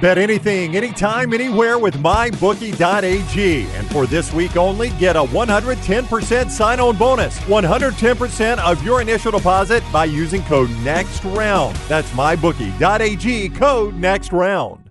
Bet 0.00 0.18
anything, 0.18 0.76
anytime, 0.76 1.32
anywhere 1.32 1.78
with 1.78 1.94
mybookie.ag. 1.94 3.62
And 3.62 3.90
for 3.90 4.06
this 4.06 4.30
week 4.30 4.56
only, 4.56 4.90
get 4.90 5.16
a 5.16 5.22
110% 5.22 6.50
sign 6.50 6.80
on 6.80 6.98
bonus. 6.98 7.38
110% 7.40 8.58
of 8.58 8.84
your 8.84 9.00
initial 9.00 9.32
deposit 9.32 9.82
by 9.90 10.04
using 10.04 10.42
code 10.42 10.68
NEXTROUND. 10.84 11.88
That's 11.88 12.10
mybookie.ag, 12.10 13.48
code 13.50 13.94
NEXTROUND. 13.94 14.82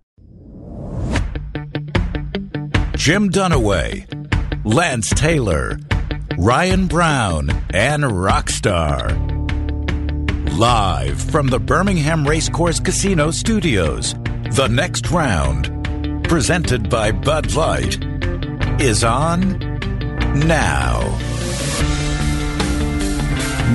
Jim 2.95 3.29
Dunaway, 3.29 4.07
Lance 4.65 5.11
Taylor, 5.11 5.77
Ryan 6.39 6.87
Brown, 6.87 7.51
and 7.71 8.03
Rockstar. 8.03 9.21
Live 10.57 11.21
from 11.21 11.47
the 11.47 11.59
Birmingham 11.59 12.27
Racecourse 12.27 12.79
Casino 12.79 13.29
Studios. 13.29 14.15
The 14.51 14.67
next 14.71 15.11
round, 15.11 16.23
presented 16.23 16.89
by 16.89 17.11
Bud 17.11 17.53
Light, 17.55 17.97
is 18.79 19.03
on 19.03 19.59
now. 20.47 21.01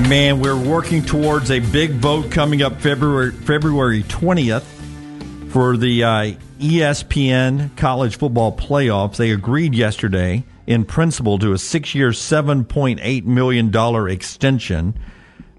Man, 0.09 0.41
we're 0.41 0.57
working 0.57 1.03
towards 1.05 1.51
a 1.51 1.61
big 1.61 1.93
vote 1.93 2.31
coming 2.31 2.63
up 2.63 2.81
February 2.81 3.33
February 3.33 4.03
20th 4.05 4.65
for 5.51 5.77
the 5.77 6.05
uh, 6.05 6.33
ESPN 6.61 7.77
college 7.77 8.17
football 8.17 8.57
playoffs. 8.57 9.17
They 9.17 9.33
agreed 9.33 9.75
yesterday 9.75 10.45
in 10.67 10.85
principle 10.85 11.39
to 11.41 11.53
a 11.53 11.59
six 11.59 11.95
year, 11.95 12.11
$7.8 12.11 13.25
million 13.25 14.09
extension. 14.09 14.99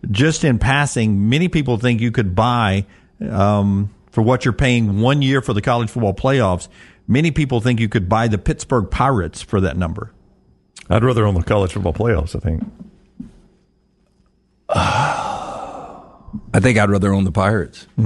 Just 0.10 0.44
in 0.44 0.58
passing, 0.58 1.30
many 1.30 1.48
people 1.48 1.78
think 1.78 2.02
you 2.02 2.12
could 2.12 2.34
buy. 2.34 2.86
Um, 3.30 3.92
for 4.12 4.22
what 4.22 4.46
you're 4.46 4.54
paying 4.54 5.02
one 5.02 5.22
year 5.22 5.42
for 5.42 5.54
the 5.54 5.62
college 5.62 5.90
football 5.90 6.14
playoffs, 6.14 6.68
many 7.08 7.32
people 7.32 7.62
think 7.62 7.80
you 7.80 7.90
could 7.90 8.08
buy 8.08 8.28
the 8.28 8.38
Pittsburgh 8.38 8.90
Pirates 8.92 9.42
for 9.42 9.60
that 9.62 9.78
number. 9.78 10.12
I'd 10.90 11.04
rather 11.04 11.26
own 11.26 11.36
the 11.36 11.44
college 11.44 11.72
football 11.74 11.94
playoffs, 11.94 12.36
I 12.36 12.40
think. 12.40 12.64
I 16.54 16.60
think 16.62 16.78
I'd 16.78 16.90
rather 16.90 17.14
own 17.14 17.26
the 17.26 17.32
Pirates. 17.32 17.88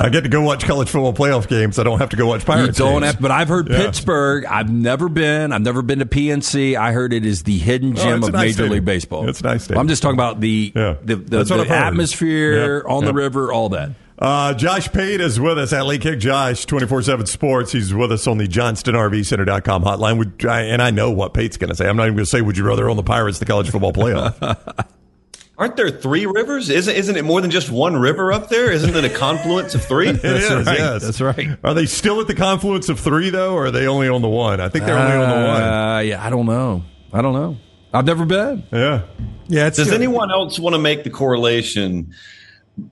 I 0.00 0.08
get 0.08 0.22
to 0.22 0.28
go 0.28 0.40
watch 0.42 0.64
college 0.64 0.88
football 0.88 1.12
playoff 1.12 1.46
games. 1.46 1.78
I 1.78 1.84
don't 1.84 2.00
have 2.00 2.10
to 2.10 2.16
go 2.16 2.26
watch 2.26 2.44
Pirates. 2.44 2.78
You 2.80 2.84
don't 2.84 3.02
games. 3.02 3.12
have, 3.14 3.20
but 3.22 3.30
I've 3.30 3.46
heard 3.48 3.68
Yeah. 3.70 3.76
Pittsburgh. 3.78 4.44
I've 4.44 4.70
never 4.70 5.08
been. 5.08 5.52
I've 5.52 5.60
never 5.62 5.82
been 5.82 6.00
to 6.00 6.06
PNC. 6.06 6.76
I 6.76 6.90
heard 6.92 7.12
it 7.12 7.24
is 7.24 7.44
the 7.44 7.58
hidden 7.58 7.92
Oh, 7.92 8.02
gem 8.02 8.18
it's 8.18 8.26
a 8.26 8.28
of 8.28 8.32
nice 8.34 8.42
Major 8.42 8.52
stadium. 8.54 8.72
League 8.72 8.84
Baseball. 8.84 9.28
It's 9.28 9.40
a 9.40 9.44
nice 9.44 9.64
stadium. 9.64 9.80
I'm 9.80 9.88
just 9.88 10.02
talking 10.02 10.16
about 10.16 10.40
the 10.40 10.72
Yeah. 10.74 10.96
the, 11.02 11.16
the, 11.16 11.44
the 11.44 11.66
atmosphere 11.70 12.78
Yep. 12.78 12.84
on 12.88 13.04
the 13.04 13.12
river, 13.14 13.52
all 13.52 13.68
that. 13.70 13.90
Uh, 14.20 14.52
Josh 14.52 14.92
Pate 14.92 15.20
is 15.20 15.40
with 15.40 15.58
us 15.58 15.72
at 15.72 15.86
Late 15.86 16.02
Kick 16.02 16.18
Josh, 16.18 16.66
24 16.66 17.02
7 17.02 17.26
Sports. 17.26 17.72
He's 17.72 17.94
with 17.94 18.12
us 18.12 18.26
on 18.26 18.36
the 18.36 18.46
JohnstonRVCenter.com 18.46 19.82
hotline. 19.82 20.18
Would, 20.18 20.44
I, 20.44 20.62
and 20.62 20.82
I 20.82 20.90
know 20.90 21.10
what 21.10 21.32
Pate's 21.32 21.56
going 21.56 21.70
to 21.70 21.74
say. 21.74 21.88
I'm 21.88 21.96
not 21.96 22.04
even 22.04 22.16
going 22.16 22.24
to 22.24 22.30
say, 22.30 22.42
Would 22.42 22.58
you 22.58 22.66
rather 22.66 22.90
own 22.90 22.96
the 22.96 23.02
Pirates 23.02 23.38
the 23.38 23.46
college 23.46 23.70
football 23.70 23.94
playoff? 23.94 24.86
Aren't 25.56 25.76
there 25.76 25.90
three 25.90 26.24
rivers? 26.24 26.70
Isn't 26.70 26.94
isn't 26.94 27.16
it 27.16 27.24
more 27.24 27.40
than 27.42 27.50
just 27.50 27.70
one 27.70 27.94
river 27.94 28.32
up 28.32 28.48
there? 28.48 28.72
Isn't 28.72 28.96
it 28.96 29.04
a 29.04 29.10
confluence 29.10 29.74
of 29.74 29.84
three? 29.84 30.08
It 30.10 30.24
is, 30.24 30.66
right. 30.66 30.78
yes. 30.78 31.02
That's 31.02 31.20
right. 31.20 31.58
Are 31.62 31.74
they 31.74 31.84
still 31.84 32.20
at 32.20 32.26
the 32.26 32.34
confluence 32.34 32.88
of 32.88 32.98
three, 32.98 33.28
though, 33.28 33.54
or 33.54 33.66
are 33.66 33.70
they 33.70 33.86
only 33.86 34.08
on 34.08 34.22
the 34.22 34.28
one? 34.28 34.60
I 34.60 34.70
think 34.70 34.86
they're 34.86 34.98
only 34.98 35.16
on 35.16 35.28
the 35.28 35.46
one. 35.48 35.62
Uh, 35.62 35.98
yeah, 35.98 36.24
I 36.24 36.30
don't 36.30 36.46
know. 36.46 36.82
I 37.12 37.20
don't 37.20 37.34
know. 37.34 37.58
I've 37.92 38.06
never 38.06 38.24
been. 38.24 38.64
Yeah. 38.72 39.02
Yeah, 39.48 39.66
it's 39.66 39.76
Does 39.76 39.92
anyone 39.92 40.30
else 40.30 40.58
want 40.58 40.74
to 40.74 40.78
make 40.78 41.04
the 41.04 41.10
correlation 41.10 42.14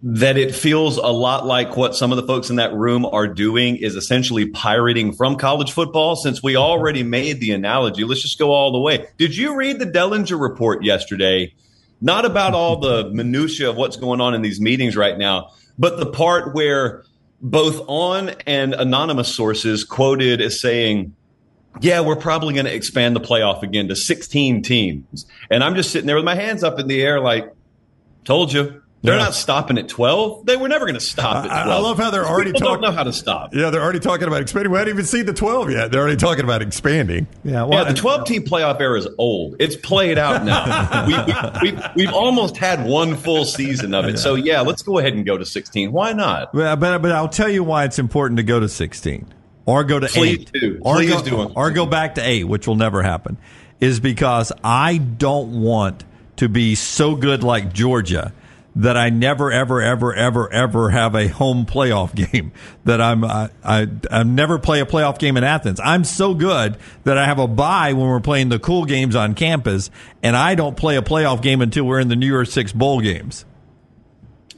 that 0.02 0.36
it 0.36 0.54
feels 0.54 0.96
a 0.96 1.06
lot 1.06 1.46
like 1.46 1.76
what 1.76 1.94
some 1.94 2.12
of 2.12 2.16
the 2.16 2.26
folks 2.26 2.50
in 2.50 2.56
that 2.56 2.74
room 2.74 3.06
are 3.06 3.26
doing 3.26 3.76
is 3.76 3.94
essentially 3.94 4.46
pirating 4.46 5.12
from 5.12 5.36
college 5.36 5.72
football? 5.72 6.16
Since 6.16 6.42
we 6.42 6.56
already 6.56 7.02
made 7.02 7.40
the 7.40 7.52
analogy, 7.52 8.04
let's 8.04 8.22
just 8.22 8.38
go 8.38 8.52
all 8.52 8.72
the 8.72 8.80
way. 8.80 9.06
Did 9.16 9.36
you 9.36 9.56
read 9.56 9.78
the 9.78 9.86
Dellinger 9.86 10.40
report 10.40 10.84
yesterday? 10.84 11.54
Not 12.00 12.24
about 12.24 12.54
all 12.54 12.78
the 12.78 13.10
minutia 13.10 13.70
of 13.70 13.76
what's 13.76 13.96
going 13.96 14.20
on 14.20 14.34
in 14.34 14.42
these 14.42 14.60
meetings 14.60 14.96
right 14.96 15.18
now, 15.18 15.50
but 15.78 15.98
the 15.98 16.06
part 16.06 16.54
where 16.54 17.02
both 17.40 17.80
on 17.86 18.30
and 18.46 18.74
anonymous 18.74 19.34
sources 19.34 19.84
quoted 19.84 20.40
as 20.40 20.60
saying, 20.60 21.14
yeah, 21.80 22.00
we're 22.00 22.16
probably 22.16 22.54
going 22.54 22.66
to 22.66 22.74
expand 22.74 23.14
the 23.14 23.20
playoff 23.20 23.62
again 23.62 23.88
to 23.88 23.96
16 23.96 24.62
teams. 24.62 25.26
And 25.50 25.62
I'm 25.62 25.74
just 25.74 25.90
sitting 25.90 26.06
there 26.06 26.16
with 26.16 26.24
my 26.24 26.34
hands 26.34 26.64
up 26.64 26.78
in 26.78 26.88
the 26.88 27.00
air, 27.02 27.20
like, 27.20 27.52
told 28.24 28.52
you. 28.52 28.82
They're 29.00 29.16
Yeah. 29.16 29.22
not 29.24 29.34
stopping 29.34 29.78
at 29.78 29.88
12. 29.88 30.44
They 30.44 30.56
were 30.56 30.66
never 30.66 30.84
going 30.84 30.96
to 30.96 31.00
stop 31.00 31.44
at 31.44 31.50
I- 31.52 31.62
I 31.70 31.78
love 31.78 31.98
how 31.98 32.10
they're 32.10 32.26
already 32.26 32.50
People 32.52 32.66
talking- 32.68 32.82
don't 32.82 32.90
know 32.90 32.96
how 32.96 33.04
to 33.04 33.12
stop. 33.12 33.54
Yeah, 33.54 33.70
they're 33.70 33.80
already 33.82 34.00
talking 34.00 34.26
about 34.26 34.40
expanding. 34.42 34.72
We 34.72 34.78
haven't 34.78 34.92
even 34.92 35.04
seen 35.06 35.24
the 35.24 35.32
12 35.32 35.70
yet. 35.70 35.92
They're 35.92 36.00
already 36.00 36.16
talking 36.16 36.42
about 36.42 36.62
expanding. 36.62 37.28
Yeah, 37.44 37.62
well, 37.62 37.84
yeah, 37.84 37.92
the 37.92 37.94
12 37.98 38.24
team 38.24 38.42
playoff 38.42 38.80
era 38.80 38.98
is 38.98 39.06
old. 39.16 39.54
It's 39.60 39.76
played 39.76 40.18
out 40.18 40.44
now. 40.44 41.06
we, 41.62 41.70
we, 41.70 41.72
we, 41.72 41.78
we've 41.94 42.12
almost 42.12 42.56
had 42.56 42.84
one 42.86 43.14
full 43.14 43.44
season 43.44 43.94
of 43.94 44.04
it. 44.06 44.18
So, 44.18 44.34
yeah, 44.34 44.62
let's 44.62 44.82
go 44.82 44.98
ahead 44.98 45.12
and 45.14 45.24
go 45.24 45.38
to 45.38 45.46
16. 45.46 45.92
Why 45.92 46.12
not? 46.12 46.52
But, 46.52 46.76
but, 46.80 46.98
but 47.00 47.12
I'll 47.12 47.28
tell 47.28 47.48
you 47.48 47.62
why 47.62 47.84
it's 47.84 48.00
important 48.00 48.38
to 48.38 48.42
go 48.42 48.58
to 48.58 48.68
16 48.68 49.26
or 49.64 49.84
go 49.84 50.00
to 50.00 50.08
Please 50.08 50.40
8. 50.40 50.50
do. 50.60 50.78
Or 50.80 50.96
Please 50.96 51.10
go, 51.22 51.46
do. 51.46 51.52
Or 51.54 51.70
go 51.70 51.86
back 51.86 52.16
to 52.16 52.20
8, 52.20 52.44
which 52.48 52.66
will 52.66 52.74
never 52.74 53.02
happen, 53.04 53.36
is 53.80 54.00
because 54.00 54.50
I 54.64 54.96
don't 54.96 55.60
want 55.62 56.04
to 56.38 56.48
be 56.48 56.74
so 56.74 57.14
good 57.14 57.44
like 57.44 57.72
Georgia 57.72 58.32
that 58.78 58.96
I 58.96 59.10
never, 59.10 59.50
ever, 59.50 59.82
ever, 59.82 60.14
ever, 60.14 60.52
ever 60.52 60.90
have 60.90 61.16
a 61.16 61.26
home 61.26 61.66
playoff 61.66 62.14
game. 62.32 62.52
That 62.84 63.00
I'm, 63.00 63.24
I, 63.24 63.50
I, 63.62 63.88
I 64.10 64.22
never 64.22 64.58
play 64.58 64.80
a 64.80 64.86
playoff 64.86 65.18
game 65.18 65.36
in 65.36 65.44
Athens. 65.44 65.80
I'm 65.84 66.04
so 66.04 66.32
good 66.32 66.78
that 67.04 67.18
I 67.18 67.26
have 67.26 67.38
a 67.38 67.48
bye 67.48 67.92
when 67.92 68.08
we're 68.08 68.20
playing 68.20 68.48
the 68.48 68.58
cool 68.58 68.84
games 68.84 69.16
on 69.16 69.34
campus, 69.34 69.90
and 70.22 70.36
I 70.36 70.54
don't 70.54 70.76
play 70.76 70.96
a 70.96 71.02
playoff 71.02 71.42
game 71.42 71.60
until 71.60 71.84
we're 71.84 72.00
in 72.00 72.08
the 72.08 72.16
New 72.16 72.26
Year's 72.26 72.52
Six 72.52 72.72
bowl 72.72 73.00
games. 73.00 73.44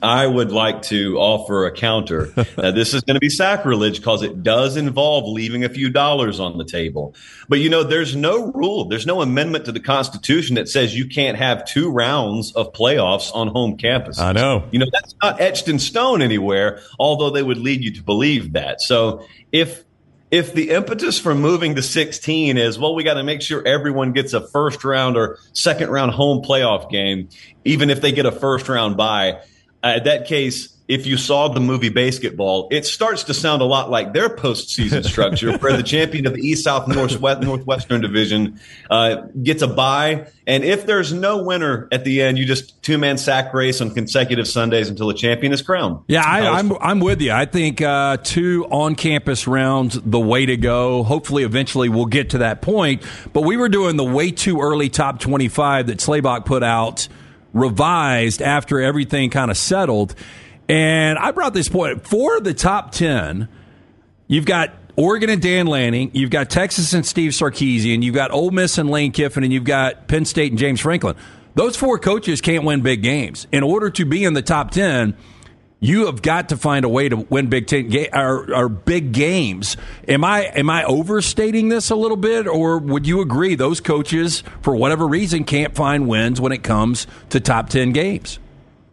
I 0.02 0.26
would 0.26 0.50
like 0.50 0.82
to 0.82 1.18
offer 1.18 1.66
a 1.66 1.72
counter. 1.72 2.32
now, 2.56 2.70
this 2.70 2.94
is 2.94 3.02
going 3.02 3.14
to 3.14 3.20
be 3.20 3.28
sacrilege 3.28 3.98
because 3.98 4.22
it 4.22 4.42
does 4.42 4.76
involve 4.76 5.28
leaving 5.28 5.64
a 5.64 5.68
few 5.68 5.90
dollars 5.90 6.40
on 6.40 6.58
the 6.58 6.64
table. 6.64 7.14
But 7.48 7.60
you 7.60 7.68
know, 7.68 7.82
there's 7.82 8.16
no 8.16 8.50
rule, 8.52 8.86
there's 8.86 9.06
no 9.06 9.20
amendment 9.20 9.66
to 9.66 9.72
the 9.72 9.80
Constitution 9.80 10.56
that 10.56 10.68
says 10.68 10.96
you 10.96 11.08
can't 11.08 11.36
have 11.36 11.66
two 11.66 11.90
rounds 11.90 12.52
of 12.52 12.72
playoffs 12.72 13.34
on 13.34 13.48
home 13.48 13.76
campus. 13.76 14.18
I 14.18 14.32
know. 14.32 14.64
You 14.70 14.78
know, 14.78 14.86
that's 14.92 15.14
not 15.22 15.40
etched 15.40 15.68
in 15.68 15.78
stone 15.78 16.22
anywhere, 16.22 16.80
although 16.98 17.30
they 17.30 17.42
would 17.42 17.58
lead 17.58 17.82
you 17.82 17.92
to 17.92 18.02
believe 18.02 18.52
that. 18.54 18.80
So 18.80 19.26
if 19.52 19.84
if 20.30 20.54
the 20.54 20.70
impetus 20.70 21.18
for 21.18 21.34
moving 21.34 21.74
to 21.74 21.82
16 21.82 22.56
is, 22.56 22.78
well, 22.78 22.94
we 22.94 23.02
got 23.02 23.14
to 23.14 23.24
make 23.24 23.42
sure 23.42 23.66
everyone 23.66 24.12
gets 24.12 24.32
a 24.32 24.40
first 24.40 24.84
round 24.84 25.16
or 25.16 25.38
second 25.52 25.90
round 25.90 26.12
home 26.12 26.42
playoff 26.42 26.88
game, 26.88 27.28
even 27.64 27.90
if 27.90 28.00
they 28.00 28.12
get 28.12 28.26
a 28.26 28.32
first 28.32 28.68
round 28.68 28.96
bye, 28.96 29.40
uh, 29.82 29.94
in 29.98 30.04
that 30.04 30.26
case, 30.26 30.76
if 30.90 31.06
you 31.06 31.16
saw 31.16 31.46
the 31.46 31.60
movie 31.60 31.88
BASEketball, 31.88 32.66
it 32.72 32.84
starts 32.84 33.22
to 33.24 33.32
sound 33.32 33.62
a 33.62 33.64
lot 33.64 33.90
like 33.90 34.12
their 34.12 34.28
postseason 34.28 35.04
structure, 35.04 35.56
where 35.58 35.76
the 35.76 35.84
champion 35.84 36.26
of 36.26 36.34
the 36.34 36.40
East, 36.40 36.64
South, 36.64 36.88
Northwest, 36.88 37.42
Northwestern 37.42 38.00
Division 38.00 38.58
uh, 38.90 39.22
gets 39.40 39.62
a 39.62 39.68
bye, 39.68 40.26
and 40.48 40.64
if 40.64 40.86
there's 40.86 41.12
no 41.12 41.44
winner 41.44 41.86
at 41.92 42.02
the 42.02 42.20
end, 42.20 42.38
you 42.38 42.44
just 42.44 42.82
two 42.82 42.98
man 42.98 43.18
sack 43.18 43.54
race 43.54 43.80
on 43.80 43.94
consecutive 43.94 44.48
Sundays 44.48 44.88
until 44.88 45.08
a 45.10 45.14
champion 45.14 45.52
is 45.52 45.62
crowned. 45.62 46.02
Yeah, 46.08 46.24
I, 46.26 46.40
was 46.40 46.58
I'm 46.58 46.78
I'm 46.80 46.98
with 46.98 47.20
you. 47.20 47.30
I 47.30 47.44
think 47.44 47.80
uh, 47.80 48.16
two 48.16 48.66
on 48.68 48.96
campus 48.96 49.46
rounds 49.46 50.00
the 50.04 50.18
way 50.18 50.44
to 50.44 50.56
go. 50.56 51.04
Hopefully, 51.04 51.44
eventually 51.44 51.88
we'll 51.88 52.06
get 52.06 52.30
to 52.30 52.38
that 52.38 52.62
point. 52.62 53.04
But 53.32 53.42
we 53.42 53.56
were 53.56 53.68
doing 53.68 53.96
the 53.96 54.02
way 54.02 54.32
too 54.32 54.60
early 54.60 54.88
top 54.88 55.20
25 55.20 55.86
that 55.86 55.98
Schlabach 55.98 56.46
put 56.46 56.64
out, 56.64 57.06
revised 57.52 58.42
after 58.42 58.80
everything 58.80 59.30
kind 59.30 59.50
of 59.50 59.56
settled. 59.56 60.14
And 60.68 61.18
I 61.18 61.32
brought 61.32 61.54
this 61.54 61.68
point 61.68 62.06
for 62.06 62.40
the 62.40 62.54
top 62.54 62.92
10. 62.92 63.48
You've 64.28 64.44
got 64.44 64.72
Oregon 64.96 65.30
and 65.30 65.42
Dan 65.42 65.66
Lanning. 65.66 66.10
You've 66.14 66.30
got 66.30 66.50
Texas 66.50 66.92
and 66.92 67.04
Steve 67.04 67.32
Sarkisian. 67.32 68.02
You've 68.02 68.14
got 68.14 68.30
Ole 68.30 68.50
Miss 68.50 68.78
and 68.78 68.90
Lane 68.90 69.12
Kiffin, 69.12 69.42
and 69.42 69.52
you've 69.52 69.64
got 69.64 70.08
Penn 70.08 70.24
State 70.24 70.52
and 70.52 70.58
James 70.58 70.80
Franklin. 70.80 71.16
Those 71.54 71.76
four 71.76 71.98
coaches 71.98 72.40
can't 72.40 72.64
win 72.64 72.82
big 72.82 73.02
games. 73.02 73.46
In 73.50 73.62
order 73.62 73.90
to 73.90 74.04
be 74.04 74.24
in 74.24 74.34
the 74.34 74.42
top 74.42 74.70
10, 74.70 75.16
you 75.80 76.06
have 76.06 76.20
got 76.22 76.50
to 76.50 76.56
find 76.56 76.84
a 76.84 76.88
way 76.88 77.08
to 77.08 77.16
win 77.16 77.48
Big 77.48 77.66
Ten 77.66 77.88
ga- 77.88 78.10
or, 78.12 78.54
or 78.54 78.68
big 78.68 79.12
games. 79.12 79.76
Am 80.06 80.24
I 80.24 80.42
am 80.44 80.68
I 80.70 80.84
overstating 80.84 81.70
this 81.70 81.90
a 81.90 81.96
little 81.96 82.18
bit, 82.18 82.46
or 82.46 82.78
would 82.78 83.06
you 83.06 83.20
agree 83.22 83.54
those 83.54 83.80
coaches, 83.80 84.42
for 84.62 84.76
whatever 84.76 85.08
reason, 85.08 85.44
can't 85.44 85.74
find 85.74 86.06
wins 86.06 86.40
when 86.40 86.52
it 86.52 86.62
comes 86.62 87.06
to 87.30 87.40
top 87.40 87.70
ten 87.70 87.92
games? 87.92 88.38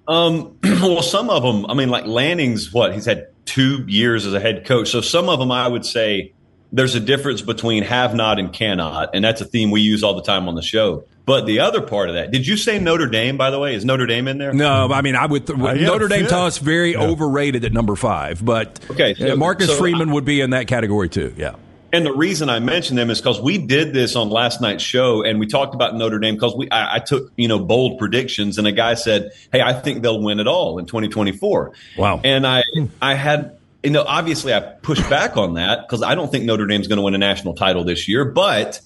Um, 0.08 0.58
well, 0.64 1.02
some 1.02 1.30
of 1.30 1.44
them, 1.44 1.66
I 1.66 1.74
mean, 1.74 1.90
like 1.90 2.06
Lanning's 2.06 2.72
what 2.72 2.94
he's 2.94 3.06
had 3.06 3.28
two 3.46 3.84
years 3.88 4.26
as 4.26 4.34
a 4.34 4.40
head 4.40 4.66
coach. 4.66 4.90
So 4.90 5.02
some 5.02 5.30
of 5.30 5.40
them, 5.40 5.52
I 5.52 5.68
would 5.68 5.86
say 5.86 6.34
there's 6.72 6.96
a 6.96 7.00
difference 7.00 7.42
between 7.42 7.84
have 7.84 8.14
not 8.14 8.40
and 8.40 8.52
cannot. 8.52 9.12
And 9.14 9.24
that's 9.24 9.42
a 9.42 9.46
theme 9.46 9.72
we 9.72 9.82
use 9.82 10.04
all 10.04 10.16
the 10.16 10.22
time 10.22 10.48
on 10.48 10.56
the 10.56 10.62
show. 10.62 11.06
But 11.28 11.46
the 11.46 11.60
other 11.60 11.82
part 11.82 12.08
of 12.08 12.16
that, 12.16 12.32
did 12.32 12.48
you 12.48 12.56
say 12.56 12.80
Notre 12.80 13.06
Dame? 13.06 13.36
By 13.36 13.52
the 13.52 13.60
way, 13.60 13.76
is 13.76 13.84
Notre 13.84 14.06
Dame 14.06 14.30
in 14.30 14.38
there? 14.38 14.54
No, 14.54 14.88
I 14.92 15.02
mean 15.02 15.16
I 15.18 15.26
would. 15.26 15.46
Th- 15.46 15.60
Uh, 15.60 15.74
yeah, 15.74 15.86
Notre 15.88 16.08
Dame 16.08 16.22
fit. 16.22 16.30
to 16.30 16.38
us 16.38 16.58
very 16.58 16.94
Yeah. 16.94 17.04
overrated 17.06 17.66
at 17.66 17.74
number 17.74 17.96
five, 17.98 18.44
but 18.44 18.80
Okay, 18.90 19.14
uh, 19.14 19.36
Marcus 19.36 19.68
so 19.68 19.76
Freeman 19.76 20.14
would 20.14 20.24
be 20.26 20.40
in 20.42 20.52
that 20.52 20.68
category 20.68 21.10
too. 21.10 21.34
Yeah. 21.38 21.52
And 21.92 22.06
the 22.06 22.14
reason 22.14 22.50
I 22.50 22.60
mentioned 22.60 22.98
them 22.98 23.10
is 23.10 23.20
because 23.20 23.42
we 23.42 23.58
did 23.58 23.94
this 23.94 24.16
on 24.16 24.30
last 24.30 24.62
night's 24.62 24.84
show, 24.84 25.22
and 25.24 25.38
we 25.40 25.48
talked 25.48 25.74
about 25.76 25.96
Notre 25.96 26.18
Dame 26.20 26.36
because 26.36 26.56
we 26.56 26.70
I, 26.72 26.96
I 26.96 27.00
took 27.00 27.30
you 27.36 27.50
know 27.50 27.60
bold 27.60 28.00
predictions, 28.00 28.58
and 28.58 28.66
a 28.66 28.72
guy 28.72 28.94
said, 28.94 29.32
"Hey, 29.52 29.62
I 29.62 29.74
think 29.74 30.04
they'll 30.04 30.22
win 30.22 30.40
it 30.40 30.48
all 30.48 30.80
in 30.80 30.86
2024." 30.86 31.74
Wow. 31.98 32.22
And 32.24 32.48
I 32.48 32.64
I 33.02 33.16
had 33.16 33.52
you 33.84 33.90
know 33.92 34.04
obviously 34.08 34.54
I 34.54 34.60
pushed 34.62 35.10
back 35.10 35.36
on 35.36 35.56
that 35.56 35.82
because 35.88 36.04
I 36.04 36.16
don't 36.16 36.32
think 36.32 36.46
Notre 36.46 36.68
Dame's 36.68 36.88
going 36.88 36.98
to 36.98 37.04
win 37.04 37.16
a 37.16 37.18
national 37.20 37.54
title 37.54 37.84
this 37.84 38.08
year, 38.08 38.24
but 38.26 38.80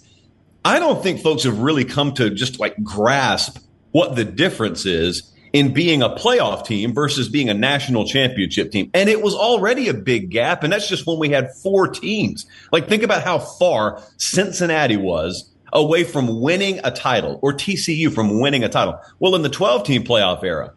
I 0.64 0.80
don't 0.80 1.02
think 1.02 1.22
folks 1.22 1.44
have 1.44 1.60
really 1.60 1.86
come 1.86 2.14
to 2.14 2.30
just 2.30 2.60
like 2.60 2.82
grasp 2.84 3.58
what 3.92 4.16
the 4.16 4.24
difference 4.24 4.86
is 4.86 5.32
in 5.54 5.74
being 5.74 6.02
a 6.02 6.10
playoff 6.10 6.66
team 6.66 6.94
versus 6.94 7.28
being 7.28 7.50
a 7.50 7.54
national 7.54 8.06
championship 8.06 8.72
team. 8.72 8.90
And 8.94 9.10
it 9.10 9.22
was 9.22 9.36
already 9.36 9.90
a 9.90 9.94
big 9.94 10.30
gap. 10.30 10.64
And 10.64 10.72
that's 10.72 10.88
just 10.88 11.06
when 11.06 11.20
we 11.20 11.30
had 11.30 11.52
four 11.56 11.88
teams. 11.88 12.46
Like, 12.72 12.88
think 12.88 13.04
about 13.04 13.24
how 13.24 13.40
far 13.40 14.02
Cincinnati 14.18 14.98
was 14.98 15.50
away 15.74 16.04
from 16.04 16.42
winning 16.42 16.80
a 16.84 16.92
title 16.92 17.40
or 17.42 17.54
TCU 17.54 18.14
from 18.14 18.40
winning 18.40 18.64
a 18.64 18.70
title. 18.70 19.00
Well, 19.20 19.36
in 19.36 19.42
the 19.42 19.50
12 19.50 19.86
team 19.86 20.04
playoff 20.04 20.44
era, 20.44 20.74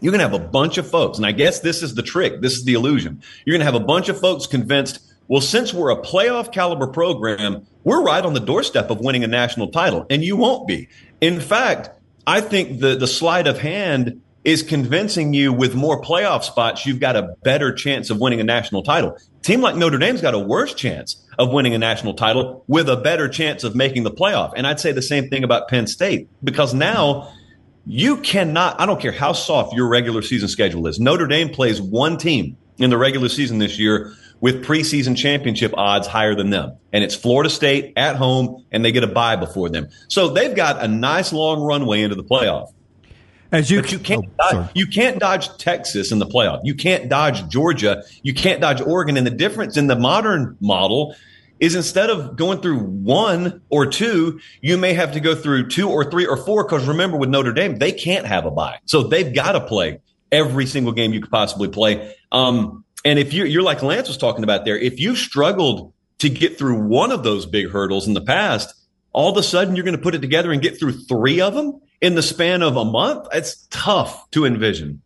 you're 0.00 0.12
going 0.12 0.24
to 0.24 0.28
have 0.28 0.40
a 0.40 0.48
bunch 0.48 0.78
of 0.78 0.88
folks. 0.88 1.18
And 1.18 1.26
I 1.26 1.32
guess 1.32 1.60
this 1.60 1.82
is 1.82 1.94
the 1.94 2.02
trick. 2.02 2.40
This 2.40 2.54
is 2.54 2.64
the 2.64 2.74
illusion. 2.74 3.22
You're 3.44 3.54
going 3.54 3.66
to 3.66 3.70
have 3.70 3.80
a 3.80 3.84
bunch 3.84 4.08
of 4.08 4.18
folks 4.18 4.46
convinced, 4.46 5.00
well, 5.30 5.40
since 5.40 5.72
we're 5.72 5.92
a 5.92 6.02
playoff 6.02 6.52
caliber 6.52 6.88
program, 6.88 7.64
we're 7.84 8.02
right 8.02 8.24
on 8.24 8.34
the 8.34 8.40
doorstep 8.40 8.90
of 8.90 8.98
winning 8.98 9.22
a 9.22 9.28
national 9.28 9.68
title. 9.68 10.04
And 10.10 10.24
you 10.24 10.36
won't 10.36 10.66
be. 10.66 10.88
In 11.20 11.38
fact, 11.38 11.88
I 12.26 12.40
think 12.40 12.80
the, 12.80 12.96
the 12.96 13.06
sleight 13.06 13.46
of 13.46 13.60
hand 13.60 14.22
is 14.42 14.64
convincing 14.64 15.32
you 15.32 15.52
with 15.52 15.76
more 15.76 16.02
playoff 16.02 16.42
spots, 16.42 16.84
you've 16.84 16.98
got 16.98 17.14
a 17.14 17.36
better 17.44 17.72
chance 17.72 18.10
of 18.10 18.18
winning 18.18 18.40
a 18.40 18.44
national 18.44 18.82
title. 18.82 19.16
Team 19.42 19.60
like 19.60 19.76
Notre 19.76 19.98
Dame's 19.98 20.20
got 20.20 20.34
a 20.34 20.38
worse 20.38 20.74
chance 20.74 21.24
of 21.38 21.52
winning 21.52 21.74
a 21.74 21.78
national 21.78 22.14
title 22.14 22.64
with 22.66 22.88
a 22.88 22.96
better 22.96 23.28
chance 23.28 23.62
of 23.62 23.76
making 23.76 24.02
the 24.02 24.10
playoff. 24.10 24.52
And 24.56 24.66
I'd 24.66 24.80
say 24.80 24.90
the 24.90 25.00
same 25.00 25.28
thing 25.28 25.44
about 25.44 25.68
Penn 25.68 25.86
State 25.86 26.28
because 26.42 26.74
now 26.74 27.32
you 27.86 28.16
cannot, 28.16 28.80
I 28.80 28.86
don't 28.86 29.00
care 29.00 29.12
how 29.12 29.32
soft 29.32 29.74
your 29.74 29.86
regular 29.86 30.22
season 30.22 30.48
schedule 30.48 30.88
is. 30.88 30.98
Notre 30.98 31.28
Dame 31.28 31.50
plays 31.50 31.80
one 31.80 32.16
team 32.16 32.56
in 32.78 32.90
the 32.90 32.98
regular 32.98 33.28
season 33.28 33.58
this 33.58 33.78
year 33.78 34.12
with 34.40 34.64
preseason 34.64 35.16
championship 35.16 35.72
odds 35.76 36.06
higher 36.06 36.34
than 36.34 36.50
them. 36.50 36.76
And 36.92 37.04
it's 37.04 37.14
Florida 37.14 37.50
State 37.50 37.92
at 37.96 38.16
home 38.16 38.64
and 38.70 38.84
they 38.84 38.92
get 38.92 39.04
a 39.04 39.08
bye 39.08 39.36
before 39.36 39.68
them. 39.68 39.88
So 40.08 40.28
they've 40.28 40.54
got 40.54 40.82
a 40.82 40.88
nice 40.88 41.32
long 41.32 41.60
runway 41.62 42.02
into 42.02 42.16
the 42.16 42.24
playoff. 42.24 42.72
As 43.52 43.70
you, 43.70 43.80
But 43.80 43.92
you 43.92 43.98
can't 43.98 44.24
oh, 44.40 44.52
dodge, 44.52 44.70
you 44.74 44.86
can't 44.86 45.18
dodge 45.18 45.56
Texas 45.58 46.12
in 46.12 46.20
the 46.20 46.26
playoff. 46.26 46.60
You 46.62 46.74
can't 46.74 47.08
dodge 47.08 47.48
Georgia. 47.48 48.04
You 48.22 48.32
can't 48.32 48.60
dodge 48.60 48.80
Oregon. 48.80 49.16
And 49.16 49.26
the 49.26 49.32
difference 49.32 49.76
in 49.76 49.88
the 49.88 49.96
modern 49.96 50.56
model 50.60 51.16
is 51.58 51.74
instead 51.74 52.10
of 52.10 52.36
going 52.36 52.60
through 52.60 52.78
one 52.78 53.60
or 53.68 53.86
two, 53.86 54.40
you 54.60 54.78
may 54.78 54.94
have 54.94 55.12
to 55.12 55.20
go 55.20 55.34
through 55.34 55.68
two 55.68 55.90
or 55.90 56.08
three 56.08 56.26
or 56.26 56.36
four. 56.36 56.64
Because 56.64 56.86
remember, 56.86 57.16
with 57.16 57.28
Notre 57.28 57.52
Dame, 57.52 57.76
they 57.76 57.92
can't 57.92 58.26
have 58.26 58.46
a 58.46 58.50
bye, 58.50 58.78
so 58.86 59.02
they've 59.02 59.34
got 59.34 59.52
to 59.52 59.60
play 59.60 60.00
every 60.32 60.64
single 60.64 60.92
game 60.92 61.12
you 61.12 61.20
could 61.20 61.30
possibly 61.30 61.68
play. 61.68 62.14
Um, 62.32 62.84
and 63.04 63.18
if 63.18 63.32
you're, 63.32 63.46
you're 63.46 63.62
like 63.62 63.82
Lance 63.82 64.08
was 64.08 64.16
talking 64.16 64.44
about 64.44 64.64
there, 64.64 64.78
if 64.78 65.00
you've 65.00 65.18
struggled 65.18 65.92
to 66.18 66.28
get 66.28 66.58
through 66.58 66.86
one 66.86 67.12
of 67.12 67.22
those 67.22 67.46
big 67.46 67.70
hurdles 67.70 68.06
in 68.06 68.14
the 68.14 68.20
past, 68.20 68.74
all 69.12 69.30
of 69.30 69.36
a 69.36 69.42
sudden 69.42 69.74
you're 69.74 69.84
going 69.84 69.96
to 69.96 70.02
put 70.02 70.14
it 70.14 70.20
together 70.20 70.52
and 70.52 70.62
get 70.62 70.78
through 70.78 70.92
three 70.92 71.40
of 71.40 71.54
them 71.54 71.80
in 72.00 72.14
the 72.14 72.22
span 72.22 72.62
of 72.62 72.76
a 72.76 72.84
month. 72.84 73.26
It's 73.32 73.66
tough 73.70 74.30
to 74.32 74.44
envision. 74.44 75.02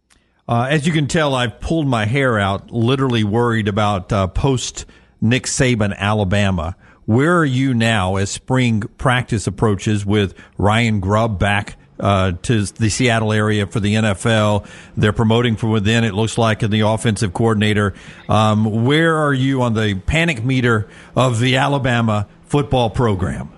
Uh, 0.46 0.66
as 0.68 0.86
you 0.86 0.92
can 0.92 1.06
tell, 1.06 1.34
I've 1.34 1.58
pulled 1.60 1.86
my 1.86 2.04
hair 2.04 2.38
out, 2.38 2.70
literally 2.70 3.24
worried 3.24 3.68
about 3.68 4.12
uh, 4.12 4.26
post 4.26 4.84
Nick 5.20 5.44
Saban 5.44 5.96
Alabama. 5.96 6.76
Where 7.06 7.38
are 7.38 7.44
you 7.44 7.74
now 7.74 8.16
as 8.16 8.30
spring 8.30 8.82
practice 8.98 9.46
approaches 9.46 10.04
with 10.04 10.34
Ryan 10.58 11.00
Grubb 11.00 11.38
back 11.38 11.76
uh, 11.98 12.32
to 12.42 12.64
the 12.64 12.88
Seattle 12.88 13.32
area 13.32 13.66
for 13.66 13.80
the 13.80 13.94
NFL? 13.94 14.66
They're 14.96 15.12
promoting 15.12 15.56
from 15.56 15.70
within, 15.70 16.04
it 16.04 16.14
looks 16.14 16.38
like, 16.38 16.62
in 16.62 16.70
the 16.70 16.80
offensive 16.80 17.32
coordinator. 17.32 17.94
Um, 18.28 18.84
where 18.84 19.16
are 19.16 19.34
you 19.34 19.62
on 19.62 19.74
the 19.74 19.94
panic 20.06 20.44
meter 20.44 20.88
of 21.16 21.40
the 21.40 21.56
Alabama 21.56 22.28
football 22.46 22.90
program? 22.90 23.50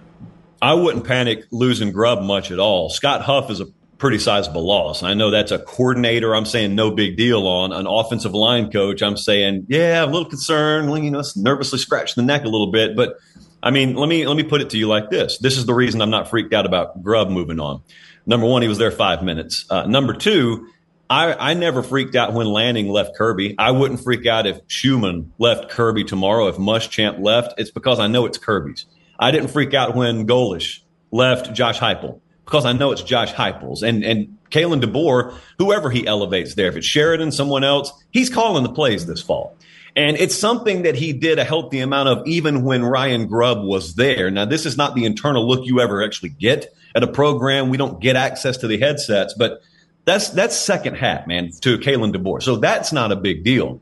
I 0.61 0.75
wouldn't 0.75 1.07
panic 1.07 1.45
losing 1.51 1.93
Grubb 1.93 2.23
much 2.23 2.51
at 2.51 2.59
all. 2.59 2.89
Scott 2.89 3.23
Huff 3.23 3.51
is 3.51 3.61
a 3.61 3.67
pretty 3.99 4.19
sizable 4.19 4.67
loss. 4.67 5.03
I 5.03 5.15
know 5.15 5.31
that's 5.31 5.53
a 5.53 5.59
coordinator. 5.59 6.35
I'm 6.35 6.45
saying 6.45 6.75
no 6.75 6.91
big 6.91 7.17
deal 7.17 7.47
on 7.47 7.73
an 7.73 7.87
offensive 7.87 8.35
line 8.35 8.71
coach. 8.71 9.03
I'm 9.03 9.17
saying, 9.17 9.67
yeah, 9.69 10.05
a 10.05 10.07
little 10.07 10.29
concerned. 10.29 11.05
You 11.05 11.11
know, 11.11 11.23
nervously 11.37 11.79
scratch 11.79 12.15
the 12.15 12.23
neck 12.23 12.45
a 12.45 12.49
little 12.49 12.71
bit. 12.71 12.97
But 12.97 13.17
I 13.63 13.71
mean, 13.71 13.95
let 13.95 14.09
me 14.09 14.27
let 14.27 14.37
me 14.37 14.43
put 14.43 14.61
it 14.61 14.71
to 14.71 14.79
you 14.79 14.87
like 14.87 15.11
this. 15.11 15.39
This 15.39 15.57
is 15.57 15.67
the 15.67 15.75
reason 15.75 16.01
I'm 16.01 16.11
not 16.11 16.29
freaked 16.29 16.53
out 16.53 16.67
about 16.67 17.03
Grubb 17.03 17.31
moving 17.31 17.61
on. 17.61 17.83
Number 18.27 18.47
one, 18.47 18.63
he 18.63 18.69
was 18.69 18.79
there 18.79 18.91
five 18.91 19.23
minutes. 19.23 19.65
Uh, 19.71 19.87
number 19.87 20.13
two, 20.13 20.69
I, 21.09 21.51
I 21.51 21.55
never 21.55 21.83
freaked 21.83 22.17
out 22.17 22.33
when 22.33 22.47
Lanning 22.47 22.89
left 22.89 23.17
Kirby. 23.17 23.55
I 23.59 23.71
wouldn't 23.71 24.03
freak 24.03 24.27
out 24.27 24.47
if 24.47 24.61
Schumann 24.67 25.33
left 25.39 25.71
Kirby 25.71 26.05
tomorrow. 26.05 26.49
If 26.49 26.57
Muschamp 26.57 27.21
left, 27.21 27.55
it's 27.59 27.71
because 27.71 28.01
I 28.01 28.09
know 28.09 28.27
it's 28.27 28.39
Kirby's. 28.39 28.87
I 29.19 29.31
didn't 29.31 29.49
freak 29.49 29.73
out 29.73 29.95
when 29.95 30.27
Golesh 30.27 30.81
left 31.13 31.55
Josh 31.55 31.79
Heupel 31.79 32.21
because 32.45 32.65
I 32.65 32.73
know 32.73 32.91
it's 32.93 33.03
Josh 33.03 33.33
Heupel's 33.33 33.83
and 33.83 34.05
and 34.05 34.37
Kalen 34.51 34.83
DeBoer, 34.83 35.37
whoever 35.59 35.91
he 35.91 36.07
elevates 36.07 36.55
there. 36.55 36.69
If 36.69 36.77
it's 36.77 36.87
Sheridan, 36.87 37.33
someone 37.33 37.65
else, 37.65 37.93
he's 38.11 38.31
calling 38.31 38.63
the 38.63 38.73
plays 38.73 39.07
this 39.07 39.23
fall. 39.23 39.57
And 39.97 40.17
it's 40.19 40.35
something 40.35 40.83
that 40.83 40.95
he 40.95 41.15
did 41.15 41.39
a 41.39 41.45
healthy 41.45 41.81
amount 41.81 42.11
of 42.11 42.27
even 42.27 42.63
when 42.63 42.85
Ryan 42.85 43.27
Grubb 43.27 43.65
was 43.65 43.95
there. 43.95 44.31
Now, 44.31 44.45
this 44.45 44.67
is 44.67 44.77
not 44.77 44.95
the 44.95 45.07
internal 45.07 45.49
look 45.49 45.65
you 45.65 45.81
ever 45.81 46.05
actually 46.05 46.29
get 46.29 46.76
at 46.97 47.03
a 47.03 47.07
program. 47.07 47.69
We 47.69 47.77
don't 47.77 48.01
get 48.01 48.17
access 48.17 48.57
to 48.59 48.67
the 48.67 48.79
headsets, 48.79 49.35
but 49.35 49.61
that's 50.07 50.31
that's 50.31 50.57
second 50.57 50.97
hat, 50.97 51.29
man, 51.29 51.51
to 51.61 51.79
Kalen 51.79 52.17
DeBoer. 52.17 52.43
So 52.43 52.57
that's 52.57 52.93
not 52.93 53.13
a 53.13 53.17
big 53.17 53.45
deal. 53.45 53.81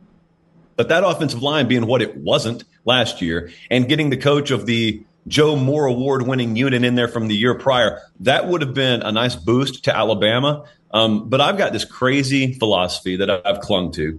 But 0.77 0.89
that 0.89 1.05
offensive 1.05 1.41
line 1.41 1.69
being 1.69 1.87
what 1.87 2.03
it 2.03 2.17
wasn't 2.17 2.65
last 2.85 3.23
year 3.23 3.53
and 3.71 3.89
getting 3.89 4.11
the 4.11 4.17
coach 4.17 4.51
of 4.51 4.67
the 4.67 5.05
Joe 5.29 5.55
Moore 5.55 5.87
award 5.87 6.27
winning 6.27 6.57
unit 6.57 6.83
in 6.83 6.97
there 6.97 7.07
from 7.07 7.29
the 7.29 7.37
year 7.37 7.55
prior, 7.55 8.01
that 8.21 8.49
would 8.49 8.61
have 8.61 8.75
been 8.75 9.03
a 9.03 9.13
nice 9.13 9.37
boost 9.37 9.85
to 9.85 9.97
Alabama. 9.97 10.65
Um, 10.91 11.29
but 11.29 11.41
I've 11.41 11.57
got 11.57 11.73
this 11.73 11.85
crazy 11.85 12.55
philosophy 12.55 13.17
that 13.17 13.31
I've 13.31 13.61
clung 13.61 13.93
to. 13.93 14.19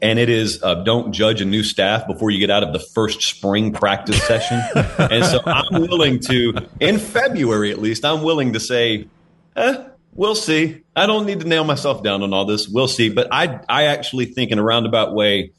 And 0.00 0.18
it 0.18 0.28
is 0.28 0.62
uh, 0.62 0.76
don't 0.76 1.12
judge 1.12 1.40
a 1.40 1.44
new 1.44 1.64
staff 1.64 2.06
before 2.06 2.30
you 2.30 2.38
get 2.38 2.50
out 2.50 2.62
of 2.62 2.72
the 2.72 2.78
first 2.78 3.22
spring 3.22 3.72
practice 3.72 4.22
session. 4.26 4.60
and 4.98 5.24
so 5.24 5.40
I'm 5.44 5.82
willing 5.82 6.20
to, 6.20 6.68
in 6.78 6.98
February 6.98 7.72
at 7.72 7.78
least, 7.78 8.04
I'm 8.04 8.22
willing 8.22 8.52
to 8.52 8.60
say, 8.60 9.08
eh, 9.56 9.84
we'll 10.14 10.36
see. 10.36 10.82
I 10.94 11.06
don't 11.06 11.26
need 11.26 11.40
to 11.40 11.48
nail 11.48 11.64
myself 11.64 12.02
down 12.02 12.22
on 12.22 12.32
all 12.32 12.44
this. 12.44 12.68
We'll 12.68 12.88
see. 12.88 13.08
But 13.08 13.28
I, 13.32 13.60
I 13.68 13.84
actually 13.84 14.26
think 14.26 14.52
in 14.52 14.58
a 14.58 14.62
roundabout 14.62 15.14
way, 15.14 15.50